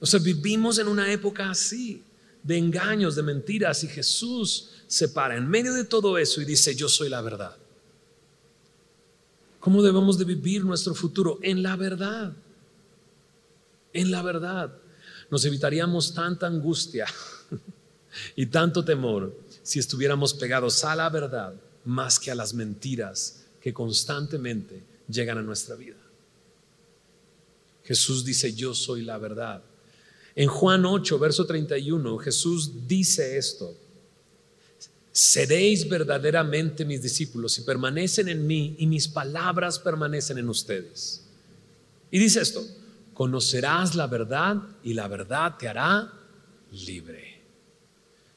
O 0.00 0.06
sea, 0.06 0.20
vivimos 0.20 0.78
en 0.78 0.88
una 0.88 1.10
época 1.10 1.50
así, 1.50 2.02
de 2.42 2.58
engaños, 2.58 3.16
de 3.16 3.22
mentiras, 3.22 3.82
y 3.84 3.88
Jesús 3.88 4.70
se 4.86 5.08
para 5.08 5.36
en 5.36 5.48
medio 5.48 5.72
de 5.72 5.84
todo 5.84 6.18
eso 6.18 6.40
y 6.40 6.44
dice, 6.44 6.74
yo 6.74 6.88
soy 6.88 7.08
la 7.08 7.22
verdad. 7.22 7.56
¿Cómo 9.60 9.82
debemos 9.82 10.18
de 10.18 10.26
vivir 10.26 10.62
nuestro 10.64 10.94
futuro? 10.94 11.38
En 11.40 11.62
la 11.62 11.74
verdad. 11.76 12.34
En 13.94 14.10
la 14.10 14.20
verdad. 14.20 14.76
Nos 15.30 15.44
evitaríamos 15.46 16.12
tanta 16.12 16.46
angustia 16.46 17.06
y 18.36 18.46
tanto 18.46 18.84
temor 18.84 19.34
si 19.62 19.78
estuviéramos 19.78 20.34
pegados 20.34 20.84
a 20.84 20.94
la 20.94 21.08
verdad 21.08 21.54
más 21.86 22.18
que 22.18 22.30
a 22.30 22.34
las 22.34 22.52
mentiras 22.52 23.44
que 23.60 23.72
constantemente 23.72 24.82
llegan 25.08 25.38
a 25.38 25.42
nuestra 25.42 25.76
vida. 25.76 25.96
Jesús 27.84 28.24
dice, 28.24 28.52
yo 28.54 28.74
soy 28.74 29.02
la 29.02 29.18
verdad. 29.18 29.62
En 30.34 30.48
Juan 30.48 30.84
8, 30.84 31.18
verso 31.18 31.46
31, 31.46 32.18
Jesús 32.18 32.88
dice 32.88 33.36
esto. 33.36 33.76
Seréis 35.12 35.88
verdaderamente 35.88 36.84
mis 36.84 37.00
discípulos 37.00 37.52
si 37.52 37.62
permanecen 37.62 38.28
en 38.28 38.44
mí 38.46 38.74
y 38.78 38.86
mis 38.86 39.06
palabras 39.06 39.78
permanecen 39.78 40.38
en 40.38 40.48
ustedes. 40.48 41.22
Y 42.10 42.18
dice 42.18 42.40
esto, 42.40 42.66
conocerás 43.12 43.94
la 43.94 44.08
verdad 44.08 44.56
y 44.82 44.94
la 44.94 45.06
verdad 45.06 45.56
te 45.56 45.68
hará 45.68 46.12
libre. 46.72 47.42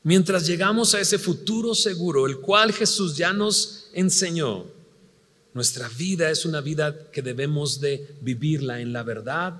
Mientras 0.03 0.45
llegamos 0.45 0.93
a 0.93 0.99
ese 0.99 1.17
futuro 1.17 1.73
seguro, 1.73 2.27
el 2.27 2.37
cual 2.39 2.71
Jesús 2.71 3.17
ya 3.17 3.33
nos 3.33 3.89
enseñó, 3.93 4.76
nuestra 5.57 5.89
vida 5.89 6.29
es 6.29 6.45
una 6.45 6.61
vida 6.61 7.09
que 7.11 7.23
debemos 7.23 7.81
de 7.81 8.09
vivirla 8.21 8.79
en 8.79 8.93
la 8.93 9.01
verdad, 9.01 9.55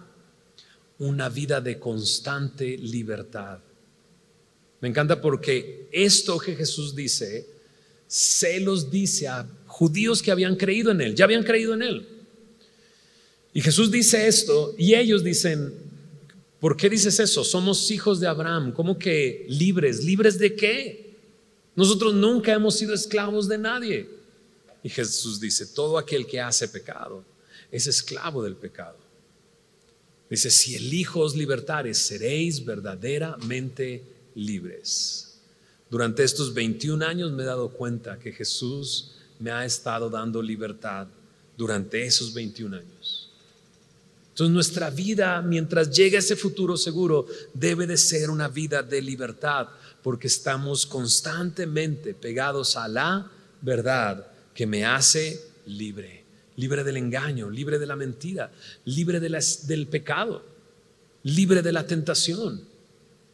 una 0.99 1.27
vida 1.27 1.59
de 1.59 1.79
constante 1.79 2.77
libertad. 2.77 3.57
Me 4.79 4.89
encanta 4.89 5.19
porque 5.19 5.89
esto 5.91 6.37
que 6.37 6.55
Jesús 6.55 6.95
dice, 6.95 7.47
se 8.05 8.59
los 8.59 8.91
dice 8.91 9.27
a 9.27 9.49
judíos 9.65 10.21
que 10.21 10.29
habían 10.29 10.55
creído 10.55 10.91
en 10.91 11.01
Él, 11.01 11.15
ya 11.15 11.25
habían 11.25 11.43
creído 11.43 11.73
en 11.73 11.81
Él. 11.81 12.07
Y 13.51 13.61
Jesús 13.61 13.89
dice 13.89 14.27
esto 14.27 14.75
y 14.77 14.93
ellos 14.93 15.23
dicen, 15.23 15.73
¿por 16.59 16.77
qué 16.77 16.91
dices 16.91 17.19
eso? 17.19 17.43
Somos 17.43 17.89
hijos 17.89 18.19
de 18.19 18.27
Abraham, 18.27 18.71
¿cómo 18.71 18.99
que 18.99 19.47
libres? 19.49 20.03
¿Libres 20.03 20.37
de 20.37 20.55
qué? 20.55 21.15
Nosotros 21.75 22.13
nunca 22.13 22.53
hemos 22.53 22.75
sido 22.75 22.93
esclavos 22.93 23.47
de 23.47 23.57
nadie. 23.57 24.16
Y 24.87 24.89
Jesús 24.89 25.41
dice, 25.41 25.65
todo 25.65 25.97
aquel 25.97 26.25
que 26.25 26.39
hace 26.39 26.65
pecado 26.69 27.21
es 27.69 27.87
esclavo 27.87 28.41
del 28.41 28.55
pecado. 28.55 28.95
Dice, 30.29 30.49
si 30.49 30.77
el 30.77 30.93
Hijo 30.93 31.19
os 31.19 31.35
libertares, 31.35 31.97
seréis 31.97 32.63
verdaderamente 32.63 34.01
libres. 34.35 35.39
Durante 35.89 36.23
estos 36.23 36.53
21 36.53 37.05
años 37.05 37.33
me 37.33 37.43
he 37.43 37.45
dado 37.45 37.67
cuenta 37.67 38.17
que 38.17 38.31
Jesús 38.31 39.11
me 39.39 39.51
ha 39.51 39.65
estado 39.65 40.09
dando 40.09 40.41
libertad 40.41 41.07
durante 41.57 42.05
esos 42.05 42.33
21 42.33 42.77
años. 42.77 43.29
Entonces 44.29 44.53
nuestra 44.53 44.89
vida, 44.89 45.41
mientras 45.41 45.91
llegue 45.91 46.15
ese 46.15 46.37
futuro 46.37 46.77
seguro, 46.77 47.27
debe 47.53 47.87
de 47.87 47.97
ser 47.97 48.29
una 48.29 48.47
vida 48.47 48.81
de 48.83 49.01
libertad, 49.01 49.67
porque 50.01 50.27
estamos 50.27 50.85
constantemente 50.85 52.13
pegados 52.13 52.77
a 52.77 52.87
la 52.87 53.29
verdad 53.61 54.36
que 54.57 54.65
me 54.65 54.83
hace 54.83 55.39
libre, 55.67 56.23
libre 56.55 56.83
del 56.83 56.97
engaño, 56.97 57.47
libre 57.47 57.77
de 57.77 57.85
la 57.85 57.95
mentira, 57.95 58.51
libre 58.85 59.19
del 59.19 59.85
pecado, 59.85 60.43
libre 61.21 61.61
de 61.61 61.71
la 61.71 61.85
tentación, 61.85 62.63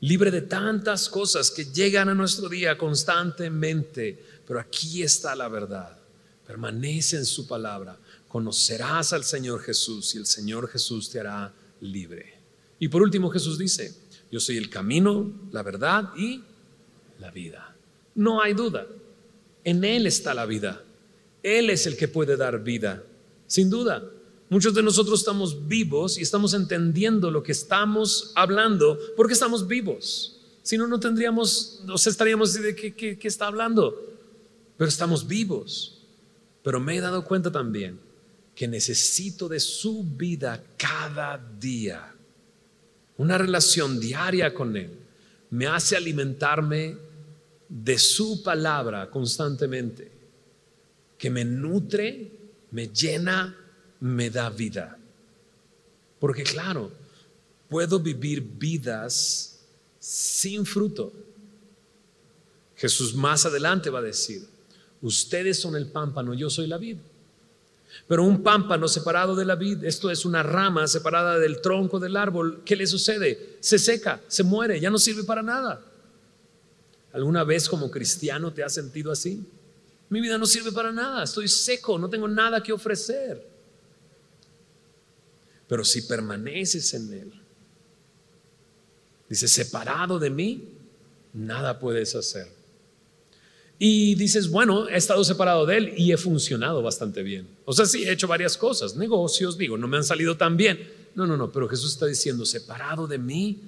libre 0.01 0.32
de 0.32 0.41
tantas 0.41 1.07
cosas 1.07 1.49
que 1.49 1.63
llegan 1.63 2.09
a 2.09 2.13
nuestro 2.13 2.49
día 2.49 2.78
constantemente. 2.78 4.21
Pero 4.45 4.59
aquí 4.59 5.01
está 5.01 5.34
la 5.34 5.47
verdad. 5.47 5.97
Permanece 6.45 7.15
en 7.15 7.26
su 7.26 7.47
palabra. 7.47 7.97
Conocerás 8.28 9.13
al 9.13 9.24
Señor 9.24 9.61
Jesús 9.61 10.15
y 10.15 10.17
el 10.17 10.26
Señor 10.26 10.67
Jesús 10.67 11.09
te 11.09 11.21
hará 11.21 11.53
libre. 11.80 12.34
Y 12.80 12.89
por 12.89 13.01
último 13.01 13.30
Jesús 13.30 13.57
dice, 13.57 13.95
yo 14.30 14.41
soy 14.41 14.57
el 14.57 14.69
camino, 14.69 15.32
la 15.53 15.63
verdad 15.63 16.09
y 16.17 16.43
la 17.17 17.32
vida. 17.32 17.78
No 18.15 18.41
hay 18.41 18.53
duda. 18.53 18.86
En 19.63 19.86
Él 19.86 20.05
está 20.05 20.34
la 20.34 20.45
vida. 20.45 20.84
Él 21.44 21.70
es 21.70 21.86
el 21.86 21.98
que 21.98 22.08
puede 22.08 22.38
dar 22.38 22.64
vida, 22.64 23.04
sin 23.46 23.70
duda. 23.70 24.10
Muchos 24.50 24.74
de 24.74 24.82
nosotros 24.82 25.20
estamos 25.20 25.68
vivos 25.68 26.18
y 26.18 26.22
estamos 26.22 26.54
entendiendo 26.54 27.30
lo 27.30 27.44
que 27.44 27.52
estamos 27.52 28.32
hablando 28.36 28.98
porque 29.16 29.34
estamos 29.34 29.68
vivos. 29.68 30.39
Si 30.64 30.78
no, 30.78 30.88
no 30.88 31.00
tendríamos, 31.00 31.82
nos 31.86 32.08
estaríamos 32.08 32.54
de 32.54 32.76
qué, 32.76 32.94
qué 32.96 33.28
está 33.28 33.48
hablando. 33.48 34.00
Pero 34.78 34.88
estamos 34.88 35.28
vivos. 35.28 36.00
Pero 36.64 36.80
me 36.80 36.96
he 36.96 37.02
dado 37.02 37.26
cuenta 37.26 37.52
también 37.52 38.00
que 38.56 38.68
necesito 38.68 39.50
de 39.50 39.60
su 39.60 40.04
vida 40.04 40.64
cada 40.78 41.38
día. 41.60 42.14
Una 43.18 43.38
relación 43.38 44.00
diaria 44.00 44.54
con 44.54 44.76
Él 44.78 44.91
me 45.50 45.68
hace 45.68 45.96
alimentarme 45.96 46.98
de 47.70 48.00
su 48.00 48.41
palabra 48.41 49.10
constantemente, 49.12 50.12
que 51.24 51.30
me 51.30 51.45
nutre, 51.45 52.32
me 52.71 52.89
llena, 52.89 53.55
me 54.01 54.30
da 54.30 54.49
vida. 54.49 54.97
Porque 56.19 56.43
claro, 56.43 56.91
puedo 57.69 57.97
vivir 57.97 58.41
vidas 58.41 59.57
sin 60.01 60.65
fruto. 60.65 61.13
Jesús 62.76 63.15
más 63.15 63.45
adelante 63.45 63.89
va 63.89 63.99
a 63.99 64.01
decir, 64.01 64.45
ustedes 65.01 65.61
son 65.61 65.78
el 65.78 65.88
pámpano, 65.88 66.34
yo 66.34 66.49
soy 66.49 66.67
la 66.67 66.78
vid. 66.78 66.97
Pero 68.05 68.26
un 68.26 68.43
pámpano 68.43 68.89
separado 68.89 69.34
de 69.34 69.45
la 69.45 69.55
vid, 69.55 69.86
esto 69.86 70.11
es 70.11 70.26
una 70.26 70.43
rama 70.43 70.88
separada 70.88 71.39
del 71.39 71.61
tronco 71.61 72.01
del 72.01 72.17
árbol, 72.17 72.63
¿qué 72.65 72.76
le 72.76 72.86
sucede? 72.86 73.55
Se 73.61 73.80
seca, 73.80 74.19
se 74.28 74.43
muere, 74.43 74.78
ya 74.78 74.89
no 74.89 74.99
sirve 74.99 75.24
para 75.24 75.41
nada. 75.41 75.86
¿Alguna 77.13 77.45
vez 77.45 77.69
como 77.69 77.89
cristiano 77.89 78.51
te 78.51 78.61
has 78.61 78.74
sentido 78.74 79.09
así? 79.09 79.41
Mi 80.10 80.22
vida 80.22 80.38
no 80.38 80.45
sirve 80.45 80.72
para 80.72 80.91
nada, 80.91 81.24
estoy 81.24 81.47
seco, 81.47 81.97
no 81.97 82.10
tengo 82.10 82.28
nada 82.28 82.62
que 82.62 82.72
ofrecer. 82.72 83.47
Pero 85.68 85.84
si 85.84 86.04
permaneces 86.04 86.93
en 86.93 87.14
Él, 87.14 87.34
dice, 89.28 89.47
separado 89.47 90.20
de 90.20 90.30
mí, 90.30 90.68
nada 91.34 91.80
puedes 91.80 92.16
hacer. 92.16 92.47
Y 93.80 94.16
dices, 94.16 94.49
bueno, 94.49 94.88
he 94.88 94.97
estado 94.97 95.24
separado 95.24 95.66
de 95.66 95.78
Él 95.78 95.93
y 95.97 96.12
he 96.12 96.18
funcionado 96.18 96.82
bastante 96.82 97.24
bien. 97.24 97.47
O 97.66 97.74
sea, 97.74 97.86
sí, 97.86 98.04
he 98.04 98.12
hecho 98.12 98.28
varias 98.28 98.56
cosas, 98.56 98.95
negocios, 98.95 99.58
digo, 99.58 99.78
no 99.78 99.88
me 99.88 99.97
han 99.97 100.04
salido 100.04 100.38
tan 100.38 100.58
bien. 100.58 100.80
No, 101.16 101.26
no, 101.26 101.38
no, 101.38 101.51
pero 101.51 101.68
Jesús 101.68 101.93
está 101.93 102.06
diciendo, 102.06 102.45
separado 102.45 103.08
de 103.08 103.18
mí, 103.18 103.62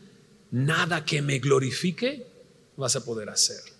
nada 0.51 1.03
que 1.03 1.21
me 1.21 1.39
glorifique 1.39 2.25
vas 2.77 2.95
a 2.95 3.03
poder 3.03 3.29
hacer. 3.29 3.74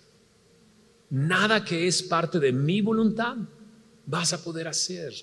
Nada 1.10 1.64
que 1.64 1.86
es 1.86 2.02
parte 2.02 2.38
de 2.38 2.52
mi 2.52 2.80
voluntad 2.80 3.36
vas 4.06 4.32
a 4.32 4.42
poder 4.42 4.68
hacer. 4.68 5.14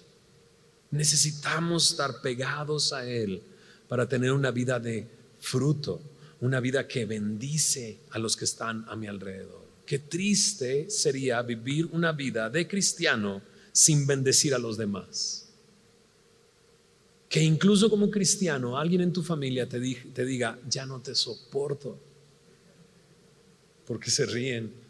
Necesitamos 0.91 1.91
estar 1.91 2.21
pegados 2.21 2.93
a 2.93 3.05
Él 3.05 3.41
para 3.87 4.07
tener 4.07 4.31
una 4.31 4.51
vida 4.51 4.79
de 4.79 5.07
fruto, 5.39 6.01
una 6.41 6.59
vida 6.59 6.87
que 6.87 7.05
bendice 7.05 7.99
a 8.11 8.19
los 8.19 8.37
que 8.37 8.45
están 8.45 8.85
a 8.87 8.95
mi 8.95 9.07
alrededor. 9.07 9.63
Qué 9.85 9.99
triste 9.99 10.89
sería 10.89 11.41
vivir 11.41 11.87
una 11.91 12.11
vida 12.11 12.49
de 12.49 12.67
cristiano 12.67 13.41
sin 13.71 14.07
bendecir 14.07 14.53
a 14.53 14.59
los 14.59 14.77
demás. 14.77 15.49
Que 17.27 17.41
incluso 17.41 17.89
como 17.89 18.09
cristiano 18.09 18.77
alguien 18.77 19.01
en 19.01 19.11
tu 19.11 19.23
familia 19.23 19.67
te, 19.67 19.79
diga, 19.79 20.59
ya 20.69 20.85
no 20.85 21.01
te 21.01 21.15
soporto 21.15 21.97
porque 23.85 24.11
se 24.11 24.25
ríen. 24.25 24.82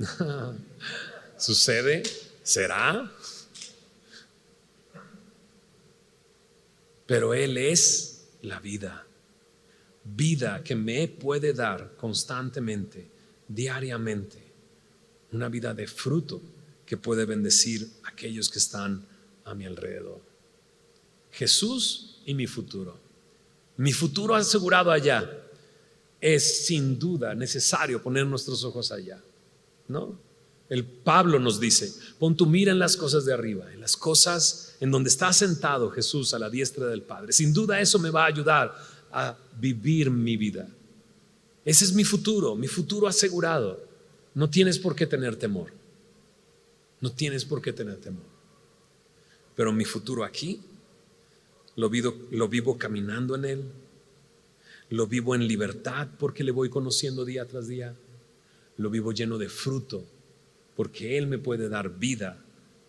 ¿Sucede? 1.36 2.02
¿Será? 2.42 3.10
Pero 7.06 7.34
Él 7.34 7.56
es 7.56 8.28
la 8.42 8.60
vida. 8.60 9.06
Vida 10.04 10.62
que 10.62 10.74
me 10.74 11.08
puede 11.08 11.52
dar 11.52 11.96
constantemente, 11.96 13.08
diariamente. 13.48 14.38
Una 15.32 15.48
vida 15.48 15.74
de 15.74 15.86
fruto 15.86 16.40
que 16.86 16.96
puede 16.96 17.24
bendecir 17.24 17.88
a 18.04 18.08
aquellos 18.08 18.48
que 18.48 18.58
están 18.58 19.04
a 19.44 19.54
mi 19.54 19.66
alrededor. 19.66 20.20
Jesús 21.30 22.20
y 22.26 22.34
mi 22.34 22.46
futuro. 22.46 22.98
Mi 23.76 23.92
futuro 23.92 24.34
asegurado 24.34 24.90
allá 24.90 25.40
es 26.20 26.66
sin 26.66 26.98
duda 26.98 27.34
necesario 27.34 28.02
poner 28.02 28.26
nuestros 28.26 28.62
ojos 28.64 28.92
allá, 28.92 29.22
¿no? 29.90 30.18
El 30.68 30.84
Pablo 30.84 31.40
nos 31.40 31.58
dice, 31.58 31.92
pon 32.18 32.36
tu 32.36 32.46
mira 32.46 32.70
en 32.70 32.78
las 32.78 32.96
cosas 32.96 33.24
de 33.24 33.34
arriba, 33.34 33.72
en 33.72 33.80
las 33.80 33.96
cosas 33.96 34.76
en 34.78 34.92
donde 34.92 35.10
está 35.10 35.32
sentado 35.32 35.90
Jesús 35.90 36.32
a 36.32 36.38
la 36.38 36.48
diestra 36.48 36.86
del 36.86 37.02
Padre. 37.02 37.32
Sin 37.32 37.52
duda 37.52 37.80
eso 37.80 37.98
me 37.98 38.10
va 38.10 38.22
a 38.22 38.28
ayudar 38.28 38.74
a 39.10 39.36
vivir 39.58 40.10
mi 40.10 40.36
vida. 40.36 40.68
Ese 41.64 41.84
es 41.84 41.92
mi 41.92 42.04
futuro, 42.04 42.54
mi 42.54 42.68
futuro 42.68 43.08
asegurado. 43.08 43.80
No 44.32 44.48
tienes 44.48 44.78
por 44.78 44.94
qué 44.94 45.06
tener 45.06 45.34
temor. 45.34 45.72
No 47.00 47.10
tienes 47.10 47.44
por 47.44 47.60
qué 47.60 47.72
tener 47.72 47.96
temor. 47.96 48.30
Pero 49.56 49.72
mi 49.72 49.84
futuro 49.84 50.24
aquí 50.24 50.60
lo 51.74 51.90
vivo, 51.90 52.14
lo 52.30 52.48
vivo 52.48 52.78
caminando 52.78 53.34
en 53.34 53.44
él, 53.44 53.64
lo 54.90 55.06
vivo 55.06 55.34
en 55.34 55.46
libertad 55.46 56.08
porque 56.18 56.44
le 56.44 56.52
voy 56.52 56.70
conociendo 56.70 57.24
día 57.24 57.44
tras 57.46 57.66
día. 57.66 57.96
Lo 58.76 58.90
vivo 58.90 59.12
lleno 59.12 59.38
de 59.38 59.48
fruto 59.48 60.04
porque 60.76 61.18
Él 61.18 61.26
me 61.26 61.38
puede 61.38 61.68
dar 61.68 61.98
vida 61.98 62.42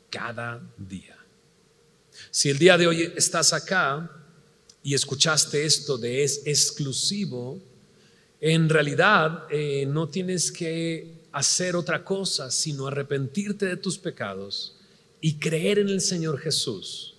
cada 0.09 0.61
día. 0.77 1.17
Si 2.29 2.49
el 2.49 2.57
día 2.57 2.77
de 2.77 2.88
hoy 2.88 3.13
estás 3.15 3.53
acá 3.53 4.09
y 4.84 4.93
escuchaste 4.93 5.65
esto 5.65 5.97
de 5.97 6.23
es 6.23 6.43
exclusivo, 6.45 7.59
en 8.39 8.69
realidad 8.69 9.45
eh, 9.49 9.86
no 9.88 10.07
tienes 10.07 10.51
que 10.51 11.21
hacer 11.32 11.75
otra 11.75 12.03
cosa 12.03 12.51
sino 12.51 12.88
arrepentirte 12.88 13.65
de 13.65 13.77
tus 13.77 13.97
pecados 13.97 14.75
y 15.21 15.36
creer 15.36 15.79
en 15.79 15.89
el 15.89 16.01
Señor 16.01 16.39
Jesús 16.39 17.15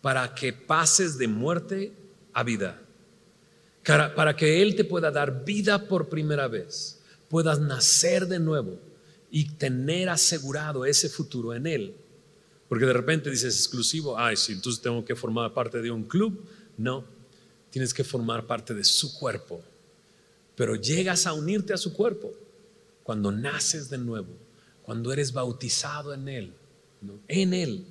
para 0.00 0.34
que 0.34 0.52
pases 0.52 1.16
de 1.16 1.28
muerte 1.28 1.92
a 2.32 2.42
vida 2.42 2.82
para 3.82 4.36
que 4.36 4.62
Él 4.62 4.76
te 4.76 4.84
pueda 4.84 5.10
dar 5.10 5.44
vida 5.44 5.88
por 5.88 6.08
primera 6.08 6.48
vez, 6.48 7.00
puedas 7.32 7.60
nacer 7.60 8.28
de 8.28 8.38
nuevo 8.38 8.78
y 9.30 9.48
tener 9.54 10.10
asegurado 10.10 10.84
ese 10.84 11.08
futuro 11.08 11.54
en 11.54 11.66
Él. 11.66 11.96
Porque 12.68 12.84
de 12.84 12.92
repente 12.92 13.30
dices 13.30 13.56
exclusivo, 13.56 14.18
ay, 14.18 14.36
sí, 14.36 14.52
entonces 14.52 14.82
tengo 14.82 15.02
que 15.02 15.16
formar 15.16 15.54
parte 15.54 15.80
de 15.80 15.90
un 15.90 16.04
club. 16.04 16.44
No, 16.76 17.06
tienes 17.70 17.94
que 17.94 18.04
formar 18.04 18.46
parte 18.46 18.74
de 18.74 18.84
su 18.84 19.18
cuerpo. 19.18 19.62
Pero 20.54 20.76
llegas 20.76 21.26
a 21.26 21.32
unirte 21.32 21.72
a 21.72 21.78
su 21.78 21.94
cuerpo 21.94 22.34
cuando 23.02 23.32
naces 23.32 23.88
de 23.88 23.96
nuevo, 23.96 24.36
cuando 24.82 25.10
eres 25.10 25.32
bautizado 25.32 26.12
en 26.12 26.28
Él, 26.28 26.52
en 27.28 27.54
Él, 27.54 27.86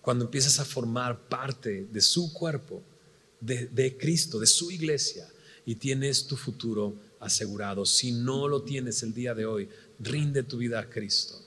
cuando 0.00 0.24
empiezas 0.24 0.58
a 0.58 0.64
formar 0.64 1.28
parte 1.28 1.84
de 1.84 2.00
su 2.00 2.32
cuerpo 2.32 2.82
de, 3.38 3.96
Cristo, 3.96 4.40
de 4.40 4.46
su 4.48 4.72
iglesia, 4.72 5.28
y 5.64 5.76
tienes 5.76 6.26
tu 6.26 6.36
futuro 6.36 6.96
asegurado. 7.22 7.86
Si 7.86 8.12
no 8.12 8.48
lo 8.48 8.62
tienes 8.62 9.02
el 9.02 9.14
día 9.14 9.34
de 9.34 9.46
hoy, 9.46 9.68
rinde 9.98 10.42
tu 10.42 10.58
vida 10.58 10.80
a 10.80 10.90
Cristo. 10.90 11.40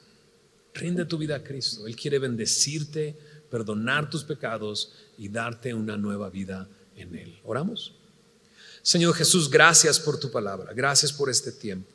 Rinde 0.74 1.06
tu 1.06 1.18
vida 1.18 1.36
a 1.36 1.44
Cristo. 1.44 1.86
Él 1.86 1.96
quiere 1.96 2.18
bendecirte, 2.20 3.16
perdonar 3.50 4.10
tus 4.10 4.24
pecados 4.24 4.94
y 5.18 5.30
darte 5.30 5.74
una 5.74 5.98
nueva 5.98 6.30
vida 6.30 6.68
en 6.96 7.16
Él. 7.16 7.40
¿Oramos? 7.44 7.94
Señor 8.82 9.14
Jesús, 9.16 9.50
gracias 9.50 10.00
por 10.00 10.20
tu 10.20 10.32
palabra. 10.32 10.74
Gracias 10.74 11.12
por 11.12 11.30
este 11.30 11.52
tiempo. 11.52 11.90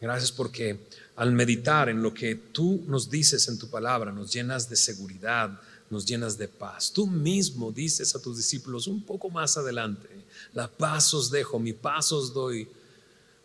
Gracias 0.00 0.30
porque 0.30 0.86
al 1.16 1.32
meditar 1.32 1.88
en 1.88 2.02
lo 2.02 2.12
que 2.12 2.34
tú 2.34 2.84
nos 2.86 3.08
dices 3.10 3.48
en 3.48 3.58
tu 3.58 3.70
palabra, 3.70 4.12
nos 4.12 4.32
llenas 4.32 4.68
de 4.68 4.76
seguridad, 4.76 5.58
nos 5.90 6.04
llenas 6.04 6.36
de 6.36 6.48
paz. 6.48 6.90
Tú 6.92 7.06
mismo 7.06 7.70
dices 7.72 8.14
a 8.14 8.20
tus 8.20 8.36
discípulos 8.36 8.86
un 8.86 9.02
poco 9.02 9.30
más 9.30 9.56
adelante, 9.56 10.08
la 10.52 10.68
paz 10.68 11.14
os 11.14 11.30
dejo, 11.30 11.58
mi 11.58 11.72
paz 11.72 12.12
os 12.12 12.32
doy. 12.32 12.68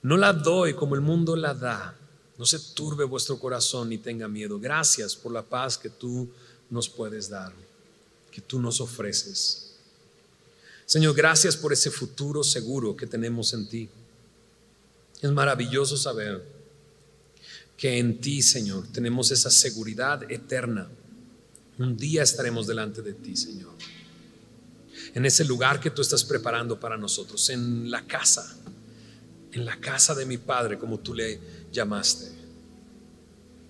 No 0.01 0.17
la 0.17 0.33
doy 0.33 0.73
como 0.73 0.95
el 0.95 1.01
mundo 1.01 1.35
la 1.35 1.53
da. 1.53 1.97
No 2.37 2.45
se 2.45 2.57
turbe 2.59 3.03
vuestro 3.03 3.37
corazón 3.37 3.89
ni 3.89 3.99
tenga 3.99 4.27
miedo. 4.27 4.59
Gracias 4.59 5.15
por 5.15 5.31
la 5.31 5.43
paz 5.43 5.77
que 5.77 5.89
tú 5.89 6.27
nos 6.69 6.89
puedes 6.89 7.29
dar, 7.29 7.53
que 8.31 8.41
tú 8.41 8.59
nos 8.59 8.81
ofreces. 8.81 9.73
Señor, 10.85 11.15
gracias 11.15 11.55
por 11.55 11.71
ese 11.71 11.91
futuro 11.91 12.43
seguro 12.43 12.95
que 12.95 13.05
tenemos 13.05 13.53
en 13.53 13.69
ti. 13.69 13.89
Es 15.21 15.31
maravilloso 15.31 15.95
saber 15.95 16.43
que 17.77 17.99
en 17.99 18.19
ti, 18.19 18.41
Señor, 18.41 18.87
tenemos 18.91 19.31
esa 19.31 19.51
seguridad 19.51 20.29
eterna 20.31 20.89
un 21.82 21.97
día 21.97 22.23
estaremos 22.23 22.67
delante 22.67 23.01
de 23.01 23.13
ti, 23.13 23.36
Señor. 23.36 23.71
En 25.13 25.25
ese 25.25 25.43
lugar 25.45 25.79
que 25.79 25.89
tú 25.89 26.01
estás 26.01 26.23
preparando 26.23 26.79
para 26.79 26.97
nosotros, 26.97 27.49
en 27.49 27.89
la 27.91 28.05
casa, 28.05 28.55
en 29.51 29.65
la 29.65 29.79
casa 29.79 30.15
de 30.15 30.25
mi 30.25 30.38
Padre, 30.38 30.77
como 30.77 30.99
tú 30.99 31.13
le 31.13 31.39
llamaste. 31.71 32.32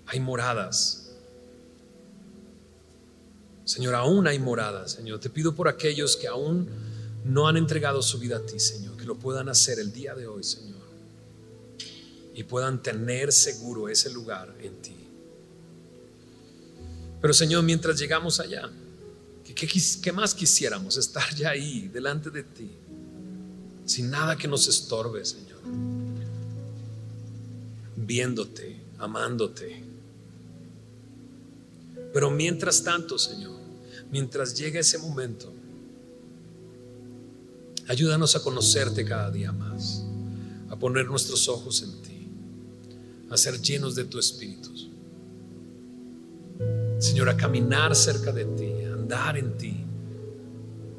Hay 0.08 0.20
moradas. 0.20 1.12
Señor, 3.66 3.96
aún 3.96 4.28
hay 4.28 4.40
moradas, 4.40 4.94
Señor. 4.94 5.20
Te 5.20 5.30
pido 5.30 5.56
por 5.56 5.68
aquellos 5.68 6.18
que 6.18 6.28
aún 6.28 6.68
no 7.24 7.48
han 7.48 7.58
entregado 7.58 8.02
su 8.02 8.20
vida 8.20 8.38
a 8.38 8.46
ti, 8.46 8.60
Señor, 8.60 8.98
que 8.98 9.06
lo 9.06 9.18
puedan 9.18 9.50
hacer 9.50 9.80
el 9.80 9.92
día 9.94 10.14
de 10.16 10.28
hoy, 10.28 10.44
Señor. 10.44 10.82
Y 12.34 12.44
puedan 12.44 12.82
tener 12.82 13.32
seguro 13.32 13.90
ese 13.90 14.12
lugar 14.12 14.56
en 14.62 14.82
ti. 14.82 15.02
Pero 17.22 17.34
Señor, 17.34 17.64
mientras 17.64 18.00
llegamos 18.00 18.40
allá, 18.40 18.70
¿qué, 19.44 20.12
más 20.12 20.34
quisiéramos? 20.34 20.98
Estar 20.98 21.36
ya 21.36 21.52
ahí, 21.52 21.88
delante 21.88 22.32
de 22.32 22.44
ti, 22.44 22.72
sin 23.86 24.10
nada 24.10 24.36
que 24.36 24.48
nos 24.48 24.68
estorbe, 24.68 25.24
Señor. 25.24 25.60
Viéndote, 27.96 28.82
amándote. 28.98 29.84
Pero 32.12 32.32
mientras 32.32 32.84
tanto, 32.84 33.20
Señor, 33.20 33.60
mientras 34.12 34.58
llega 34.58 34.80
ese 34.80 34.98
momento, 34.98 35.54
ayúdanos 37.88 38.36
a 38.36 38.42
conocerte 38.42 39.06
cada 39.06 39.30
día 39.30 39.52
más, 39.52 40.04
a 40.70 40.76
poner 40.76 41.06
nuestros 41.06 41.48
ojos 41.48 41.84
en 41.84 42.02
ti, 42.02 42.28
a 43.30 43.38
ser 43.38 43.62
llenos 43.62 43.94
de 43.94 44.06
tu 44.06 44.18
espíritu. 44.18 44.72
Señor, 47.02 47.30
a 47.30 47.36
caminar 47.36 47.96
cerca 47.96 48.32
de 48.32 48.46
ti, 48.46 48.84
a 48.84 48.94
andar 48.94 49.36
en 49.36 49.58
ti, 49.58 49.84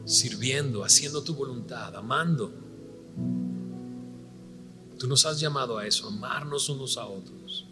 sirviendo, 0.05 0.83
haciendo 0.83 1.23
tu 1.23 1.33
voluntad, 1.33 1.95
amando. 1.95 2.53
Tú 4.99 5.07
nos 5.07 5.25
has 5.25 5.39
llamado 5.39 5.79
a 5.79 5.87
eso, 5.87 6.09
amarnos 6.09 6.69
unos 6.69 6.97
a 6.97 7.07
otros. 7.07 7.67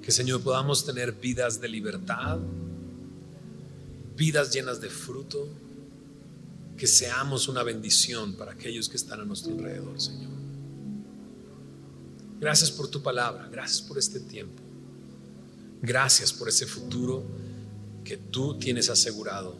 Que 0.00 0.12
Señor 0.12 0.40
podamos 0.40 0.84
tener 0.84 1.10
vidas 1.10 1.60
de 1.60 1.68
libertad, 1.68 2.38
vidas 4.16 4.54
llenas 4.54 4.80
de 4.80 4.90
fruto, 4.90 5.48
que 6.76 6.86
seamos 6.86 7.48
una 7.48 7.64
bendición 7.64 8.34
para 8.34 8.52
aquellos 8.52 8.88
que 8.88 8.96
están 8.96 9.20
a 9.22 9.24
nuestro 9.24 9.54
alrededor, 9.54 10.00
Señor. 10.00 10.35
Gracias 12.38 12.70
por 12.70 12.88
tu 12.88 13.02
palabra, 13.02 13.48
gracias 13.50 13.80
por 13.80 13.98
este 13.98 14.20
tiempo, 14.20 14.62
gracias 15.80 16.32
por 16.32 16.48
ese 16.48 16.66
futuro 16.66 17.24
que 18.04 18.16
tú 18.16 18.58
tienes 18.58 18.90
asegurado 18.90 19.56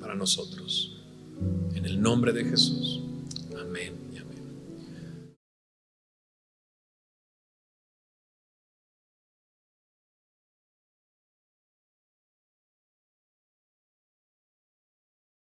para 0.00 0.14
nosotros. 0.14 1.02
En 1.74 1.84
el 1.84 2.00
nombre 2.00 2.32
de 2.32 2.44
Jesús. 2.44 3.01